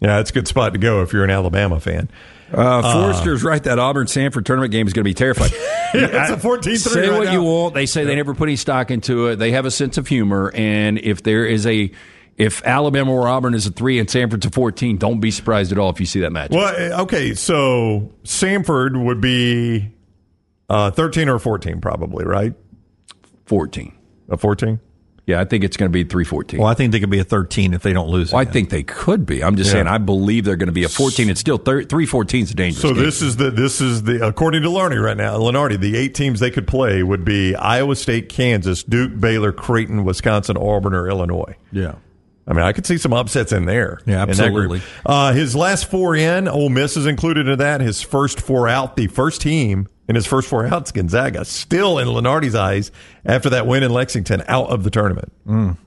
Yeah, 0.00 0.18
it's 0.18 0.28
a 0.30 0.34
good 0.34 0.48
spot 0.48 0.74
to 0.74 0.78
go 0.78 1.00
if 1.00 1.14
you're 1.14 1.24
an 1.24 1.30
Alabama 1.30 1.80
fan. 1.80 2.10
Uh, 2.52 2.82
Forrester's 2.82 3.42
right. 3.42 3.62
That 3.62 3.78
Auburn 3.78 4.06
Samford 4.06 4.44
tournament 4.44 4.72
game 4.72 4.86
is 4.86 4.92
going 4.92 5.04
to 5.04 5.08
be 5.08 5.14
terrifying. 5.14 5.52
Yeah, 5.94 6.22
it's 6.22 6.30
a 6.42 6.48
14-3 6.48 6.76
Say 6.78 7.08
right 7.10 7.18
what 7.18 7.24
now. 7.26 7.32
you 7.32 7.42
want. 7.42 7.74
They 7.74 7.84
say 7.84 8.04
they 8.06 8.14
never 8.16 8.32
put 8.32 8.48
any 8.48 8.56
stock 8.56 8.90
into 8.90 9.26
it. 9.26 9.36
They 9.36 9.50
have 9.50 9.66
a 9.66 9.70
sense 9.70 9.98
of 9.98 10.08
humor, 10.08 10.50
and 10.54 10.98
if 10.98 11.22
there 11.22 11.44
is 11.44 11.66
a 11.66 11.90
if 12.38 12.64
Alabama 12.64 13.12
or 13.12 13.28
Auburn 13.28 13.52
is 13.52 13.66
a 13.66 13.70
three 13.70 13.98
and 13.98 14.08
Samford's 14.08 14.46
a 14.46 14.50
fourteen, 14.50 14.96
don't 14.96 15.20
be 15.20 15.30
surprised 15.30 15.70
at 15.70 15.76
all 15.76 15.90
if 15.90 16.00
you 16.00 16.06
see 16.06 16.20
that 16.20 16.32
match. 16.32 16.50
Well, 16.50 16.74
eh, 16.74 16.98
okay, 17.02 17.34
so 17.34 18.10
Sanford 18.24 18.96
would 18.96 19.20
be 19.20 19.90
uh, 20.70 20.90
13 20.92 21.28
or 21.28 21.38
14, 21.38 21.82
probably, 21.82 22.24
right? 22.24 22.54
Fourteen. 23.44 23.92
A 24.30 24.38
14? 24.38 24.80
Yeah, 25.24 25.40
I 25.40 25.44
think 25.44 25.62
it's 25.62 25.76
going 25.76 25.88
to 25.88 25.92
be 25.92 26.02
three 26.02 26.24
fourteen. 26.24 26.58
Well, 26.58 26.68
I 26.68 26.74
think 26.74 26.90
they 26.90 26.98
could 26.98 27.08
be 27.10 27.20
a 27.20 27.24
13 27.24 27.74
if 27.74 27.82
they 27.82 27.92
don't 27.92 28.08
lose. 28.08 28.32
Well, 28.32 28.40
I 28.40 28.44
think 28.44 28.70
they 28.70 28.82
could 28.82 29.24
be. 29.24 29.42
I'm 29.44 29.54
just 29.54 29.68
Yeah. 29.68 29.74
saying. 29.74 29.86
I 29.86 29.98
believe 29.98 30.44
they're 30.44 30.56
going 30.56 30.66
to 30.66 30.72
be 30.72 30.82
a 30.82 30.88
14. 30.88 31.30
It's 31.30 31.38
still 31.40 31.58
thir- 31.58 31.84
three 31.84 32.06
14 32.06 32.42
is 32.42 32.50
a 32.50 32.54
dangerous. 32.54 32.82
So 32.82 32.92
game. 32.92 33.04
this 33.04 33.22
is 33.22 33.36
the 33.36 33.50
this 33.52 33.80
is 33.80 34.02
the 34.02 34.26
according 34.26 34.62
to 34.62 34.68
Larney 34.68 35.00
right 35.00 35.16
now, 35.16 35.38
Lunardi, 35.38 35.78
the 35.78 35.96
eight 35.96 36.16
teams 36.16 36.40
they 36.40 36.50
could 36.50 36.66
play 36.66 37.04
would 37.04 37.24
be 37.24 37.54
Iowa 37.54 37.94
State, 37.94 38.28
Kansas, 38.30 38.82
Duke, 38.82 39.20
Baylor, 39.20 39.52
Creighton, 39.52 40.04
Wisconsin, 40.04 40.56
Auburn, 40.56 40.92
or 40.92 41.08
Illinois. 41.08 41.54
Yeah. 41.70 41.94
I 42.44 42.54
mean, 42.54 42.64
I 42.64 42.72
could 42.72 42.84
see 42.86 42.98
some 42.98 43.12
upsets 43.12 43.52
in 43.52 43.66
there. 43.66 44.00
Yeah, 44.04 44.22
in 44.24 44.30
that 44.30 44.36
group. 44.52 44.72
absolutely. 44.72 44.82
Uh, 45.06 45.32
his 45.32 45.54
last 45.54 45.88
four 45.88 46.16
in, 46.16 46.48
Ole 46.48 46.68
Miss 46.70 46.96
is 46.96 47.06
included 47.06 47.46
in 47.46 47.60
that. 47.60 47.80
His 47.80 48.02
first 48.02 48.40
four 48.40 48.66
out, 48.66 48.96
the 48.96 49.06
first 49.06 49.40
team 49.40 49.86
in 50.12 50.16
his 50.16 50.26
first 50.26 50.46
four 50.46 50.66
outs, 50.66 50.92
Gonzaga, 50.92 51.42
still 51.46 51.98
in 51.98 52.06
Lunardi's 52.06 52.54
eyes 52.54 52.92
after 53.24 53.48
that 53.48 53.66
win 53.66 53.82
in 53.82 53.90
Lexington, 53.90 54.42
out 54.46 54.68
of 54.68 54.84
the 54.84 54.90
tournament. 54.90 55.32
Mm. 55.46 55.78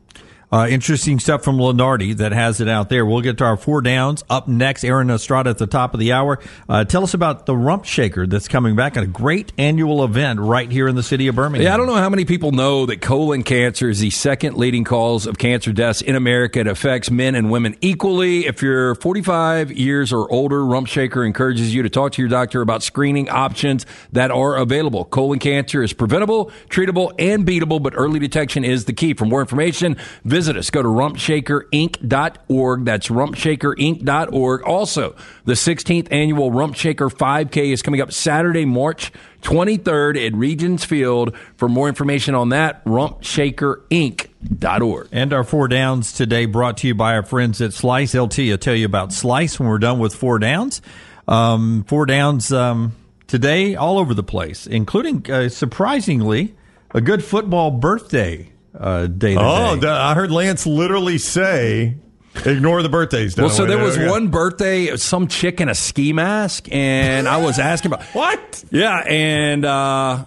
Uh, 0.56 0.68
interesting 0.68 1.20
stuff 1.20 1.44
from 1.44 1.58
Lunardi 1.58 2.16
that 2.16 2.32
has 2.32 2.62
it 2.62 2.70
out 2.70 2.88
there. 2.88 3.06
We'll 3.06 3.20
get 3.20 3.40
to 3.40 3.44
our 3.44 3.58
four 3.58 3.82
downs. 3.82 4.24
Up 4.30 4.48
next, 4.48 4.86
Aaron 4.86 5.10
Estrada 5.10 5.50
at 5.50 5.58
the 5.58 5.68
top 5.68 5.94
of 5.94 6.00
the 6.00 6.14
hour. 6.14 6.40
Uh, 6.70 6.86
tell 6.86 7.04
us 7.04 7.14
about 7.14 7.46
the 7.46 7.54
Rump 7.54 7.84
Shaker 7.84 8.26
that's 8.26 8.48
coming 8.48 8.74
back, 8.74 8.96
at 8.96 9.04
a 9.04 9.08
great 9.08 9.52
annual 9.58 10.02
event 10.06 10.40
right 10.40 10.72
here 10.72 10.88
in 10.88 10.96
the 10.96 11.04
city 11.04 11.28
of 11.28 11.36
Birmingham. 11.36 11.66
Yeah, 11.66 11.74
I 11.74 11.78
don't 11.78 11.88
know 11.88 11.96
how 11.96 12.08
many 12.08 12.24
people 12.24 12.54
know 12.54 12.86
that 12.86 13.02
colon 13.02 13.44
cancer 13.44 13.90
is 13.90 14.00
the 14.00 14.12
second 14.12 14.56
leading 14.56 14.86
cause 14.86 15.28
of 15.28 15.38
cancer 15.38 15.74
deaths 15.74 16.02
in 16.02 16.16
America. 16.16 16.62
It 16.62 16.68
affects 16.68 17.12
men 17.12 17.36
and 17.36 17.52
women 17.52 17.76
equally. 17.82 18.46
If 18.46 18.62
you're 18.62 18.96
45 18.96 19.74
years 19.74 20.14
or 20.14 20.32
older, 20.32 20.66
Rump 20.66 20.88
Shaker 20.88 21.26
encourages 21.26 21.76
you 21.76 21.84
to 21.84 21.90
talk 21.90 22.14
to 22.14 22.22
your 22.22 22.30
doctor 22.30 22.62
about 22.62 22.82
screening 22.82 23.28
options 23.28 23.86
that 24.14 24.32
are 24.32 24.56
available. 24.56 25.04
Colon 25.04 25.40
cancer 25.40 25.84
is 25.84 25.92
preventable, 25.92 26.50
treatable, 26.70 27.12
and 27.20 27.46
beatable, 27.46 27.84
but 27.84 27.92
early 27.98 28.20
detection 28.20 28.64
is 28.64 28.86
the 28.86 28.94
key. 28.94 29.14
For 29.14 29.26
more 29.26 29.42
information, 29.42 29.98
visit 30.24 30.45
us. 30.50 30.70
Go 30.70 30.82
to 30.82 30.88
rumpshakerinc.org. 30.88 32.86
That's 32.86 33.08
rumpshakerinc.org. 33.08 34.64
Also, 34.64 35.16
the 35.46 35.54
16th 35.54 36.08
annual 36.12 36.52
Rump 36.52 36.76
Shaker 36.76 37.10
5K 37.10 37.74
is 37.74 37.82
coming 37.82 38.02
up 38.02 38.12
Saturday, 38.12 38.66
March 38.66 39.12
23rd 39.42 40.28
at 40.28 40.34
Regions 40.34 40.86
Field. 40.86 41.36
For 41.58 41.68
more 41.68 41.88
information 41.88 42.36
on 42.36 42.50
that, 42.50 42.86
rumpshakerinc.org. 42.86 45.08
And 45.12 45.34
our 45.34 45.44
four 45.44 45.68
downs 45.68 46.14
today 46.14 46.46
brought 46.46 46.78
to 46.78 46.88
you 46.88 46.94
by 46.96 47.16
our 47.16 47.24
friends 47.24 47.62
at 47.62 47.74
Slice 47.74 48.14
LT. 48.14 48.40
I'll 48.40 48.58
tell 48.58 48.76
you 48.76 48.86
about 48.86 49.12
Slice 49.14 49.60
when 49.60 49.68
we're 49.70 49.80
done 49.80 50.00
with 50.00 50.16
four 50.16 50.40
downs. 50.40 50.82
Um, 51.28 51.84
four 51.88 52.06
downs 52.06 52.54
um, 52.54 52.96
today 53.28 53.76
all 53.76 53.98
over 53.98 54.14
the 54.14 54.24
place, 54.24 54.68
including 54.68 55.30
uh, 55.32 55.50
surprisingly 55.50 56.56
a 56.94 57.02
good 57.02 57.24
football 57.24 57.72
birthday 57.72 58.52
uh, 58.80 59.08
day. 59.08 59.36
Oh, 59.38 59.80
I 59.88 60.14
heard 60.14 60.32
Lance 60.32 60.66
literally 60.66 61.18
say, 61.18 61.98
"Ignore 62.46 62.82
the 62.84 62.90
birthdays." 62.90 63.36
Well, 63.38 63.50
so 63.50 63.64
Dunaway." 63.64 63.68
there 63.68 63.84
was 63.84 63.98
Yeah. 63.98 64.10
one 64.10 64.28
birthday, 64.30 64.96
some 64.98 65.28
chick 65.28 65.62
in 65.62 65.70
a 65.70 65.76
ski 65.76 66.14
mask, 66.14 66.68
and 66.72 67.28
I 67.28 67.38
was 67.38 67.60
asking 67.60 67.94
about 67.94 68.04
what? 68.14 68.64
Yeah, 68.72 68.98
and 69.08 69.66
uh, 69.66 70.26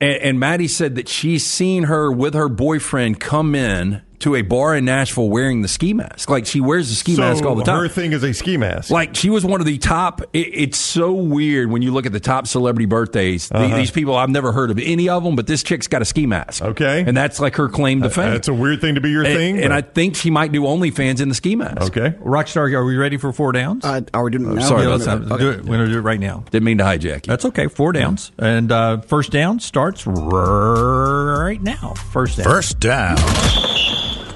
and, 0.00 0.14
and 0.22 0.40
Maddie 0.40 0.68
said 0.68 0.94
that 0.96 1.08
she's 1.08 1.44
seen 1.46 1.84
her 1.84 2.10
with 2.12 2.34
her 2.34 2.48
boyfriend 2.48 3.20
come 3.20 3.54
in 3.54 4.02
to 4.20 4.34
a 4.34 4.42
bar 4.42 4.74
in 4.76 4.84
Nashville 4.84 5.28
wearing 5.28 5.62
the 5.62 5.68
ski 5.68 5.94
mask. 5.94 6.28
Like 6.30 6.46
she 6.46 6.60
wears 6.60 6.88
the 6.88 6.94
ski 6.94 7.14
so 7.14 7.22
mask 7.22 7.44
all 7.44 7.54
the 7.54 7.64
time. 7.64 7.80
Her 7.80 7.88
thing 7.88 8.12
is 8.12 8.22
a 8.24 8.32
ski 8.34 8.56
mask. 8.56 8.90
Like 8.90 9.14
she 9.14 9.30
was 9.30 9.44
one 9.44 9.60
of 9.60 9.66
the 9.66 9.78
top. 9.78 10.22
It, 10.32 10.38
it's 10.54 10.78
so 10.78 11.12
weird 11.12 11.70
when 11.70 11.82
you 11.82 11.92
look 11.92 12.06
at 12.06 12.12
the 12.12 12.20
top 12.20 12.46
celebrity 12.46 12.86
birthdays. 12.86 13.48
The- 13.48 13.58
Uh-huh. 13.58 13.76
these 13.76 13.90
people 13.90 14.16
I've 14.16 14.30
never 14.30 14.52
heard 14.52 14.70
of 14.70 14.78
any 14.78 15.08
of 15.08 15.22
them, 15.24 15.36
but 15.36 15.46
this 15.46 15.62
chick's 15.62 15.86
got 15.86 16.02
a 16.02 16.04
ski 16.04 16.26
mask. 16.26 16.62
Okay, 16.62 17.04
and 17.06 17.16
that's 17.16 17.38
like 17.40 17.56
her 17.56 17.68
claim 17.68 18.02
to 18.02 18.10
fame. 18.10 18.30
That's 18.32 18.48
a 18.48 18.54
weird 18.54 18.80
thing 18.80 18.94
to 18.96 19.00
be 19.00 19.10
your 19.10 19.24
and, 19.24 19.34
thing. 19.34 19.58
and 19.62 19.72
I 19.72 19.80
think 19.82 20.16
she 20.16 20.30
might 20.30 20.52
do 20.52 20.62
OnlyFans 20.62 21.20
in 21.20 21.28
the 21.28 21.34
ski 21.34 21.54
mask. 21.56 21.96
okay. 21.96 22.16
Rockstar, 22.22 22.72
are 22.72 22.84
we 22.84 22.96
ready 22.96 23.16
for 23.18 23.32
four 23.32 23.52
downs? 23.52 23.84
Uh, 23.84 24.00
are 24.14 24.24
we 24.24 24.30
doing 24.30 24.50
it 24.50 24.54
now? 24.54 24.60
sorry 24.62 24.82
Yeah, 24.82 24.94
about 24.94 25.06
let's 25.06 25.28
that. 25.28 25.38
do 25.38 25.50
it. 25.50 25.60
We're 25.64 25.76
going 25.76 25.86
to 25.86 25.92
do 25.92 25.98
it 25.98 26.02
right 26.02 26.20
now. 26.20 26.44
Didn't 26.50 26.64
mean 26.64 26.78
to 26.78 26.84
hijack 26.84 27.26
you. 27.26 27.30
That's 27.30 27.44
okay. 27.46 27.66
Four 27.68 27.92
downs. 27.92 28.32
And 28.38 28.72
uh, 28.72 29.00
first 29.02 29.30
down 29.32 29.60
starts 29.60 30.06
right 30.06 31.62
now. 31.62 31.94
First 32.12 32.38
down. 32.38 32.44
First 32.44 32.80
down. 32.80 33.16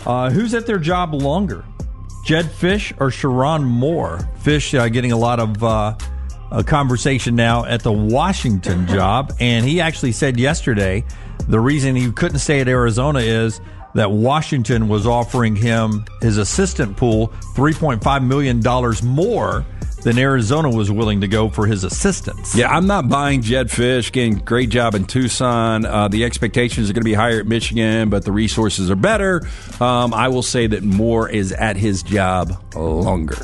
Uh, 0.06 0.30
who's 0.30 0.54
at 0.54 0.66
their 0.66 0.78
job 0.78 1.14
longer? 1.14 1.64
Jedd 2.24 2.46
Fisch 2.46 2.92
or 3.00 3.08
Sherrone 3.08 3.64
Moore? 3.64 4.18
Fisch 4.42 4.78
uh, 4.78 4.88
getting 4.88 5.12
a 5.12 5.16
lot 5.16 5.40
of 5.40 5.62
uh, 5.62 5.96
uh, 6.50 6.62
conversation 6.62 7.34
now 7.34 7.64
at 7.64 7.82
the 7.82 7.92
Washington 7.92 8.86
job. 8.88 9.32
And 9.40 9.64
he 9.64 9.80
actually 9.80 10.12
said 10.12 10.38
yesterday 10.38 11.04
the 11.48 11.58
reason 11.58 11.96
he 11.96 12.12
couldn't 12.12 12.38
stay 12.38 12.60
at 12.60 12.68
Arizona 12.68 13.20
is 13.20 13.60
that 13.94 14.10
Washington 14.10 14.88
was 14.88 15.06
offering 15.06 15.54
him 15.56 16.04
his 16.20 16.38
assistant 16.38 16.96
pool 16.96 17.28
$3.5 17.54 18.26
million 18.26 18.62
more 19.04 19.66
than 20.04 20.18
Arizona 20.18 20.68
was 20.70 20.90
willing 20.90 21.20
to 21.20 21.28
go 21.28 21.48
for 21.48 21.66
his 21.66 21.84
assistance. 21.84 22.54
Yeah, 22.54 22.68
I'm 22.68 22.86
not 22.86 23.08
buying 23.08 23.42
Jedd 23.42 23.68
Fisch. 23.68 24.08
Again, 24.08 24.34
great 24.36 24.68
job 24.70 24.94
in 24.94 25.04
Tucson. 25.04 25.84
Uh, 25.84 26.08
the 26.08 26.24
expectations 26.24 26.90
are 26.90 26.92
going 26.92 27.02
to 27.02 27.04
be 27.04 27.14
higher 27.14 27.40
at 27.40 27.46
Michigan, 27.46 28.10
but 28.10 28.24
the 28.24 28.32
resources 28.32 28.90
are 28.90 28.96
better. 28.96 29.42
Um, 29.80 30.12
I 30.14 30.28
will 30.28 30.42
say 30.42 30.66
that 30.66 30.82
Moore 30.82 31.28
is 31.28 31.52
at 31.52 31.76
his 31.76 32.02
job 32.02 32.52
longer. 32.74 33.36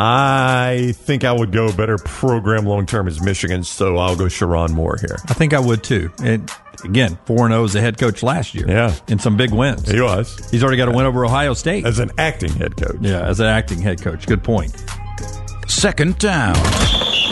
I 0.00 0.92
think 0.94 1.24
I 1.24 1.32
would 1.32 1.50
go 1.50 1.72
better 1.72 1.98
program 1.98 2.64
long 2.64 2.86
term 2.86 3.08
as 3.08 3.20
Michigan, 3.20 3.64
so 3.64 3.96
I'll 3.96 4.14
go 4.14 4.26
Sherrone 4.26 4.70
Moore 4.70 4.96
here. 5.00 5.16
I 5.28 5.34
think 5.34 5.54
I 5.54 5.58
would 5.58 5.82
too. 5.82 6.12
And 6.22 6.48
again, 6.84 7.18
4 7.24 7.48
0 7.48 7.64
as 7.64 7.74
a 7.74 7.80
head 7.80 7.98
coach 7.98 8.22
last 8.22 8.54
year. 8.54 8.66
Yeah. 8.68 8.94
In 9.08 9.18
some 9.18 9.36
big 9.36 9.50
wins. 9.52 9.90
He 9.90 10.00
was 10.00 10.38
He's 10.52 10.62
already 10.62 10.76
got 10.76 10.86
a 10.86 10.92
win 10.92 11.04
over 11.04 11.24
Ohio 11.24 11.52
State. 11.54 11.84
as 11.84 11.98
an 11.98 12.12
acting 12.16 12.52
head 12.52 12.76
coach. 12.76 12.98
yeah, 13.00 13.22
as 13.26 13.40
an 13.40 13.46
acting 13.46 13.80
head 13.80 14.00
coach. 14.00 14.24
Good 14.28 14.44
point. 14.44 14.72
Second 15.68 16.18
down. 16.18 16.56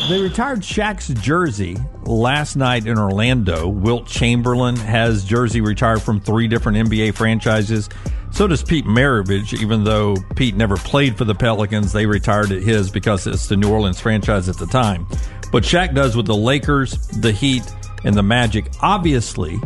They 0.09 0.21
retired 0.21 0.61
Shaq's 0.61 1.09
jersey 1.21 1.77
last 2.05 2.55
night 2.55 2.87
in 2.87 2.97
Orlando. 2.97 3.67
Wilt 3.67 4.07
Chamberlain 4.07 4.77
has 4.77 5.25
jersey 5.25 5.61
retired 5.61 6.01
from 6.03 6.21
three 6.21 6.47
different 6.47 6.89
NBA 6.89 7.15
franchises. 7.15 7.89
So 8.31 8.47
does 8.47 8.63
Pete 8.63 8.85
Maravich, 8.85 9.61
even 9.61 9.83
though 9.83 10.15
Pete 10.37 10.55
never 10.55 10.77
played 10.77 11.17
for 11.17 11.25
the 11.25 11.35
Pelicans. 11.35 11.93
They 11.93 12.07
retired 12.07 12.51
his 12.51 12.91
because 12.91 13.27
it's 13.27 13.49
the 13.49 13.57
New 13.57 13.73
Orleans 13.73 13.99
franchise 13.99 14.49
at 14.49 14.59
the 14.59 14.67
time. 14.67 15.07
But 15.51 15.65
Shaq 15.65 15.95
does 15.95 16.15
with 16.15 16.27
the 16.27 16.37
Lakers, 16.37 17.09
the 17.09 17.33
Heat, 17.33 17.65
and 18.05 18.15
the 18.15 18.23
Magic. 18.23 18.71
Obviously, 18.81 19.59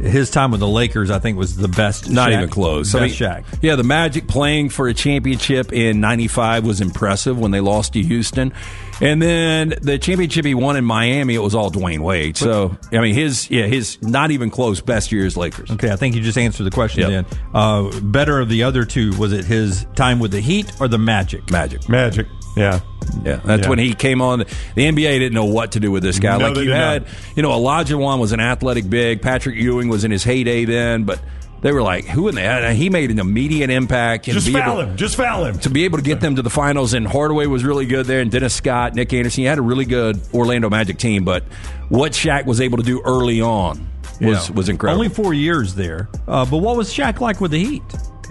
his 0.00 0.30
time 0.30 0.50
with 0.50 0.60
the 0.60 0.68
Lakers, 0.68 1.10
I 1.10 1.18
think, 1.18 1.38
was 1.38 1.56
the 1.56 1.68
best. 1.68 2.10
Not 2.10 2.30
Shaq. 2.30 2.34
even 2.34 2.48
close. 2.48 2.92
Best 2.92 2.96
I 2.96 3.06
mean, 3.06 3.14
Shaq. 3.14 3.44
Yeah, 3.62 3.76
the 3.76 3.84
Magic 3.84 4.28
playing 4.28 4.70
for 4.70 4.88
a 4.88 4.94
championship 4.94 5.72
in 5.72 6.00
'95 6.00 6.64
was 6.64 6.80
impressive 6.80 7.38
when 7.38 7.50
they 7.50 7.60
lost 7.60 7.94
to 7.94 8.02
Houston, 8.02 8.52
and 9.00 9.20
then 9.20 9.74
the 9.80 9.98
championship 9.98 10.44
he 10.44 10.54
won 10.54 10.76
in 10.76 10.84
Miami, 10.84 11.34
it 11.34 11.40
was 11.40 11.54
all 11.54 11.70
Dwyane 11.70 12.00
Wade. 12.00 12.36
So 12.36 12.76
I 12.92 12.98
mean, 13.00 13.14
his 13.14 13.50
yeah, 13.50 13.66
his 13.66 14.00
not 14.02 14.30
even 14.30 14.50
close 14.50 14.80
best 14.80 15.12
years 15.12 15.36
Lakers. 15.36 15.70
Okay, 15.70 15.90
I 15.90 15.96
think 15.96 16.14
you 16.14 16.22
just 16.22 16.38
answered 16.38 16.64
the 16.64 16.70
question. 16.70 17.10
Yep. 17.10 17.28
Then, 17.28 17.40
uh, 17.54 18.00
better 18.00 18.40
of 18.40 18.48
the 18.48 18.62
other 18.62 18.84
two 18.84 19.16
was 19.18 19.32
it 19.32 19.44
his 19.44 19.86
time 19.94 20.18
with 20.18 20.30
the 20.30 20.40
Heat 20.40 20.72
or 20.80 20.88
the 20.88 20.98
Magic? 20.98 21.50
Magic, 21.50 21.88
Magic. 21.88 22.26
Yeah, 22.56 22.80
yeah. 23.24 23.40
That's 23.44 23.64
Yeah. 23.64 23.68
when 23.68 23.78
he 23.78 23.92
came 23.94 24.20
on. 24.22 24.38
The 24.74 24.86
NBA 24.86 25.18
didn't 25.18 25.34
know 25.34 25.44
what 25.44 25.72
to 25.72 25.80
do 25.80 25.90
with 25.90 26.02
this 26.02 26.18
guy. 26.18 26.38
No, 26.38 26.48
like 26.48 26.56
you 26.64 26.70
had, 26.72 27.02
not. 27.02 27.10
you 27.36 27.42
know, 27.42 27.50
Olajuwon 27.50 28.18
was 28.18 28.32
an 28.32 28.40
athletic 28.40 28.88
big. 28.88 29.20
Patrick 29.22 29.56
Ewing 29.56 29.88
was 29.88 30.04
in 30.04 30.10
his 30.10 30.24
heyday 30.24 30.64
then, 30.64 31.04
but. 31.04 31.20
They 31.62 31.72
were 31.72 31.82
like, 31.82 32.04
"Who 32.04 32.28
in 32.28 32.34
the?" 32.34 32.42
and 32.42 32.76
He 32.76 32.90
made 32.90 33.10
an 33.10 33.18
immediate 33.18 33.70
impact. 33.70 34.28
And 34.28 34.34
Just 34.34 34.50
foul 34.50 34.78
able- 34.82 34.90
him. 34.90 34.96
Just 34.98 35.16
foul 35.16 35.46
him. 35.46 35.58
to 35.60 35.70
be 35.70 35.84
able 35.84 35.96
to 35.96 36.04
get 36.04 36.20
them 36.20 36.36
to 36.36 36.42
the 36.42 36.50
finals. 36.50 36.92
And 36.92 37.08
Hardaway 37.08 37.46
was 37.46 37.64
really 37.64 37.86
good 37.86 38.04
there, 38.06 38.20
and 38.20 38.30
Dennis 38.30 38.52
Scott, 38.54 38.94
Nick 38.94 39.12
Anderson. 39.14 39.42
You 39.42 39.48
had 39.48 39.58
a 39.58 39.62
really 39.62 39.86
good 39.86 40.20
Orlando 40.34 40.68
Magic 40.68 40.98
team, 40.98 41.24
but 41.24 41.44
what 41.88 42.12
Shaq 42.12 42.44
was 42.44 42.60
able 42.60 42.76
to 42.76 42.84
do 42.84 43.00
early 43.04 43.40
on 43.40 43.88
was 44.20 44.48
Yeah. 44.50 44.54
was 44.54 44.68
incredible. 44.68 45.00
Only 45.02 45.12
four 45.12 45.32
years 45.32 45.74
there. 45.74 46.08
Uh, 46.28 46.44
but 46.44 46.58
what 46.58 46.76
was 46.76 46.92
Shaq 46.92 47.20
like 47.22 47.40
with 47.40 47.52
the 47.52 47.64
Heat? 47.64 47.82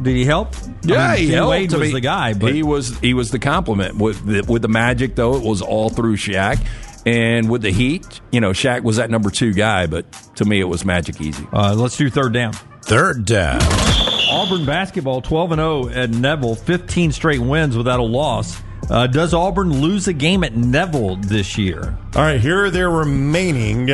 Did 0.01 0.15
he 0.15 0.25
help? 0.25 0.55
yeah, 0.83 1.07
I 1.07 1.15
mean, 1.15 1.17
he 1.19 1.25
Ken 1.27 1.35
helped. 1.37 1.49
Wade 1.49 1.73
I 1.73 1.77
was 1.77 1.87
mean, 1.87 1.93
the 1.93 2.01
guy, 2.01 2.33
but 2.33 2.53
he 2.53 2.63
was 2.63 2.97
he 2.99 3.13
was 3.13 3.31
the 3.31 3.39
compliment 3.39 3.95
with 3.97 4.25
the, 4.25 4.43
with 4.51 4.61
the 4.61 4.67
Magic. 4.67 5.15
Though 5.15 5.35
it 5.35 5.43
was 5.43 5.61
all 5.61 5.89
through 5.89 6.17
Shaq, 6.17 6.65
and 7.05 7.49
with 7.49 7.61
the 7.61 7.71
Heat, 7.71 8.19
you 8.31 8.41
know, 8.41 8.51
Shaq 8.51 8.83
was 8.83 8.97
that 8.97 9.09
number 9.09 9.29
two 9.29 9.53
guy. 9.53 9.87
But 9.87 10.11
to 10.35 10.45
me, 10.45 10.59
it 10.59 10.67
was 10.67 10.83
Magic 10.85 11.21
easy. 11.21 11.47
uh, 11.53 11.73
let's 11.75 11.97
do 11.97 12.09
third 12.09 12.33
down. 12.33 12.53
Third 12.83 13.25
down. 13.25 13.61
Auburn 14.31 14.65
basketball 14.65 15.21
12 15.21 15.51
and 15.53 15.59
0 15.59 15.89
at 15.89 16.09
Neville, 16.09 16.55
15 16.55 17.11
straight 17.11 17.39
wins 17.39 17.77
without 17.77 17.99
a 17.99 18.03
loss. 18.03 18.61
Uh, 18.89 19.07
does 19.07 19.33
Auburn 19.33 19.81
lose 19.81 20.07
a 20.07 20.13
game 20.13 20.43
at 20.43 20.55
Neville 20.55 21.15
this 21.15 21.57
year? 21.57 21.97
All 22.15 22.21
right, 22.21 22.39
here 22.39 22.65
are 22.65 22.69
their 22.69 22.89
remaining 22.89 23.87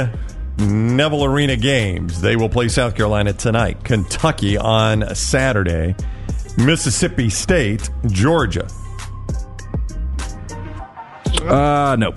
Neville 0.60 1.26
Arena 1.26 1.56
games. 1.56 2.22
They 2.22 2.36
will 2.36 2.50
play 2.50 2.68
South 2.68 2.96
Carolina 2.96 3.34
tonight, 3.34 3.84
Kentucky 3.84 4.58
on 4.58 5.16
Saturday, 5.16 5.96
Mississippi 6.58 7.30
State, 7.30 7.90
Georgia. 8.08 8.68
Uh 11.44 11.96
no, 11.98 12.14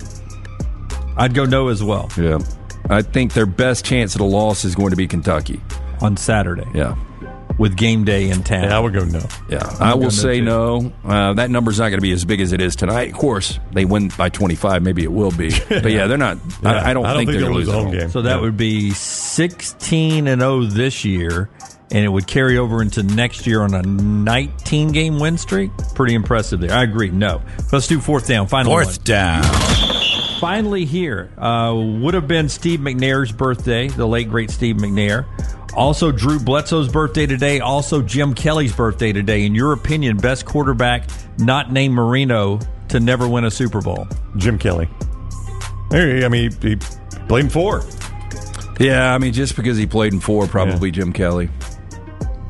I'd 1.17 1.33
go 1.33 1.45
no 1.45 1.69
as 1.69 1.83
well 1.83 2.09
yeah. 2.17 2.37
I 2.89 3.01
think 3.01 3.33
their 3.33 3.47
best 3.47 3.83
chance 3.83 4.13
at 4.15 4.21
a 4.21 4.25
loss 4.25 4.65
is 4.65 4.75
going 4.75 4.91
to 4.91 4.95
be 4.95 5.07
Kentucky. 5.07 5.59
on 6.01 6.15
Saturday 6.17 6.67
Yeah. 6.75 6.95
With 7.57 7.75
game 7.77 8.03
day 8.03 8.29
in 8.29 8.43
town. 8.43 8.63
Yeah, 8.65 8.77
I 8.77 8.79
would 8.79 8.93
go 8.93 9.05
no. 9.05 9.21
Yeah, 9.49 9.63
I 9.79 9.91
go 9.93 9.95
no, 9.95 9.97
will 9.97 10.11
say 10.11 10.41
no. 10.41 10.91
Uh, 11.03 11.33
that 11.33 11.49
number's 11.49 11.79
not 11.79 11.89
going 11.89 11.97
to 11.97 12.01
be 12.01 12.11
as 12.11 12.25
big 12.25 12.41
as 12.41 12.51
it 12.51 12.61
is 12.61 12.75
tonight. 12.75 13.11
Of 13.11 13.17
course, 13.17 13.59
they 13.71 13.85
win 13.85 14.09
by 14.17 14.29
25. 14.29 14.81
Maybe 14.83 15.03
it 15.03 15.11
will 15.11 15.31
be. 15.31 15.51
But 15.69 15.91
yeah, 15.91 16.07
they're 16.07 16.17
not. 16.17 16.37
I, 16.63 16.91
I 16.91 16.93
don't 16.93 17.05
think 17.15 17.29
they're 17.29 17.39
they'll 17.39 17.49
going 17.49 17.55
lose 17.55 17.67
to 17.67 17.71
lose 17.71 17.83
home 17.85 17.93
at 17.93 17.99
game. 17.99 18.09
So 18.09 18.21
that 18.23 18.35
Yeah. 18.35 18.41
would 18.41 18.57
be 18.57 18.91
16 18.91 20.27
and 20.27 20.41
0 20.41 20.63
this 20.65 21.05
year, 21.05 21.49
and 21.91 22.03
it 22.05 22.09
would 22.09 22.27
carry 22.27 22.57
over 22.57 22.81
into 22.81 23.03
next 23.03 23.45
year 23.47 23.61
on 23.61 23.73
a 23.73 23.81
19 23.83 24.91
game 24.91 25.19
win 25.19 25.37
streak. 25.37 25.71
Pretty 25.95 26.15
impressive 26.15 26.59
there. 26.59 26.71
I 26.71 26.83
agree. 26.83 27.09
No. 27.09 27.41
Let's 27.71 27.87
do 27.87 27.99
fourth 27.99 28.27
down. 28.27 28.47
Final 28.47 28.71
one. 28.73 28.83
Fourth 28.83 29.03
down. 29.03 29.43
Finally 30.39 30.85
here 30.85 31.31
uh, 31.37 31.73
would 31.75 32.13
have 32.13 32.27
been 32.27 32.49
Steve 32.49 32.79
McNair's 32.79 33.31
birthday, 33.31 33.87
the 33.87 34.05
late 34.05 34.29
great 34.29 34.51
Steve 34.51 34.77
McNair. 34.77 35.25
Also, 35.75 36.11
Drew 36.11 36.39
Bledsoe's 36.39 36.87
birthday 36.87 37.25
today. 37.25 37.59
Also, 37.59 38.01
Jim 38.01 38.33
Kelly's 38.33 38.73
birthday 38.73 39.11
today. 39.11 39.45
In 39.45 39.53
your 39.53 39.73
opinion, 39.73 40.17
best 40.17 40.45
quarterback 40.45 41.09
not 41.37 41.71
named 41.71 41.93
Marino 41.93 42.59
to 42.89 42.99
never 42.99 43.27
win 43.27 43.43
a 43.43 43.51
Super 43.51 43.81
Bowl? 43.81 44.07
Jim 44.37 44.57
Kelly. 44.57 44.87
Hey, 45.91 46.23
I 46.23 46.29
mean, 46.29 46.51
he, 46.61 46.69
he 46.69 46.75
played 47.27 47.45
in 47.45 47.49
four. 47.49 47.83
Yeah, 48.79 49.13
I 49.13 49.17
mean, 49.17 49.33
just 49.33 49.55
because 49.55 49.77
he 49.77 49.85
played 49.85 50.13
in 50.13 50.19
four, 50.19 50.47
probably 50.47 50.91
Jim 50.91 51.13
Kelly. 51.13 51.49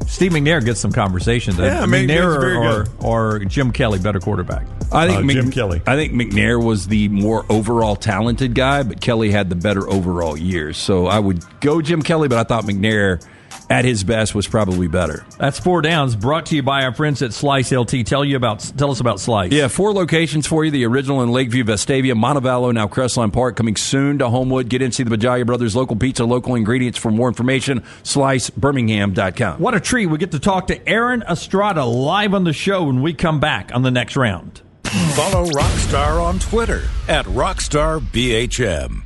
Steve 0.08 0.32
McNair 0.32 0.64
gets 0.64 0.80
some 0.80 0.92
conversation. 0.92 1.56
Yeah, 1.58 1.82
I 1.82 1.86
mean, 1.86 2.08
McNair 2.08 2.86
or, 3.02 3.06
or 3.06 3.40
Jim 3.40 3.72
Kelly 3.72 4.00
better 4.00 4.20
quarterback. 4.20 4.68
I 4.92 5.08
think 5.08 5.20
Uh, 5.20 5.24
Mc- 5.24 5.36
Jim 5.36 5.52
Kelly. 5.52 5.82
I 5.88 5.96
think 5.96 6.14
McNair 6.14 6.64
was 6.64 6.88
the 6.88 7.08
more 7.10 7.46
overall 7.50 7.96
talented 7.96 8.54
guy, 8.56 8.84
but 8.84 9.02
Kelly 9.02 9.32
had 9.32 9.50
the 9.50 9.56
better 9.56 9.90
overall 9.90 10.38
years. 10.38 10.78
So 10.78 11.08
I 11.08 11.20
would 11.20 11.44
go 11.62 11.82
Jim 11.82 12.02
Kelly, 12.02 12.28
but 12.28 12.38
I 12.38 12.44
thought 12.44 12.64
McNair 12.66 13.22
at 13.68 13.84
his 13.84 14.04
best 14.04 14.36
was 14.36 14.46
probably 14.48 14.88
better. 14.88 15.26
That's 15.40 15.58
four 15.58 15.82
downs. 15.82 16.16
Brought 16.16 16.46
to 16.48 16.56
you 16.56 16.62
by 16.62 16.84
our 16.84 16.94
friends 16.94 17.24
at 17.24 17.34
Slice 17.34 17.72
LT. 17.72 18.06
Tell 18.06 18.24
you 18.24 18.36
about. 18.36 18.60
Tell 18.78 18.92
us 18.92 19.00
about 19.00 19.20
Slice. 19.20 19.52
Yeah, 19.52 19.70
four 19.70 19.92
locations 19.92 20.46
for 20.46 20.64
you. 20.64 20.70
The 20.70 20.86
original 20.86 21.24
in 21.24 21.32
Lakeview, 21.32 21.64
Vestavia, 21.64 22.14
Montevallo, 22.14 22.72
now 22.74 22.86
Crestline 22.88 23.34
Park. 23.34 23.56
Coming 23.56 23.76
soon 23.76 24.20
to 24.20 24.30
Homewood. 24.30 24.70
Get 24.70 24.84
in, 24.84 24.92
see 24.92 25.02
the 25.02 25.16
Bajaya 25.18 25.48
Brothers 25.48 25.76
local 25.76 25.96
pizza, 25.96 26.26
local 26.26 26.54
ingredients. 26.54 27.00
For 27.00 27.10
more 27.10 27.28
information, 27.28 27.82
slicebirmingham.com. 28.04 29.60
What 29.60 29.74
a 29.74 29.80
treat. 29.80 30.08
We 30.08 30.18
get 30.20 30.32
to 30.32 30.40
talk 30.40 30.68
to 30.68 30.88
Aaron 30.88 31.24
Estrada 31.28 31.86
live 31.86 32.34
on 32.36 32.44
the 32.44 32.54
show 32.54 32.84
when 32.84 33.02
we 33.02 33.14
come 33.14 33.40
back 33.40 33.72
on 33.74 33.82
the 33.82 33.92
next 33.92 34.16
round. 34.16 34.62
Follow 35.16 35.46
Rockstar 35.48 36.24
on 36.24 36.40
Twitter 36.40 36.84
at 37.08 37.26
RockstarBHM. 37.26 39.05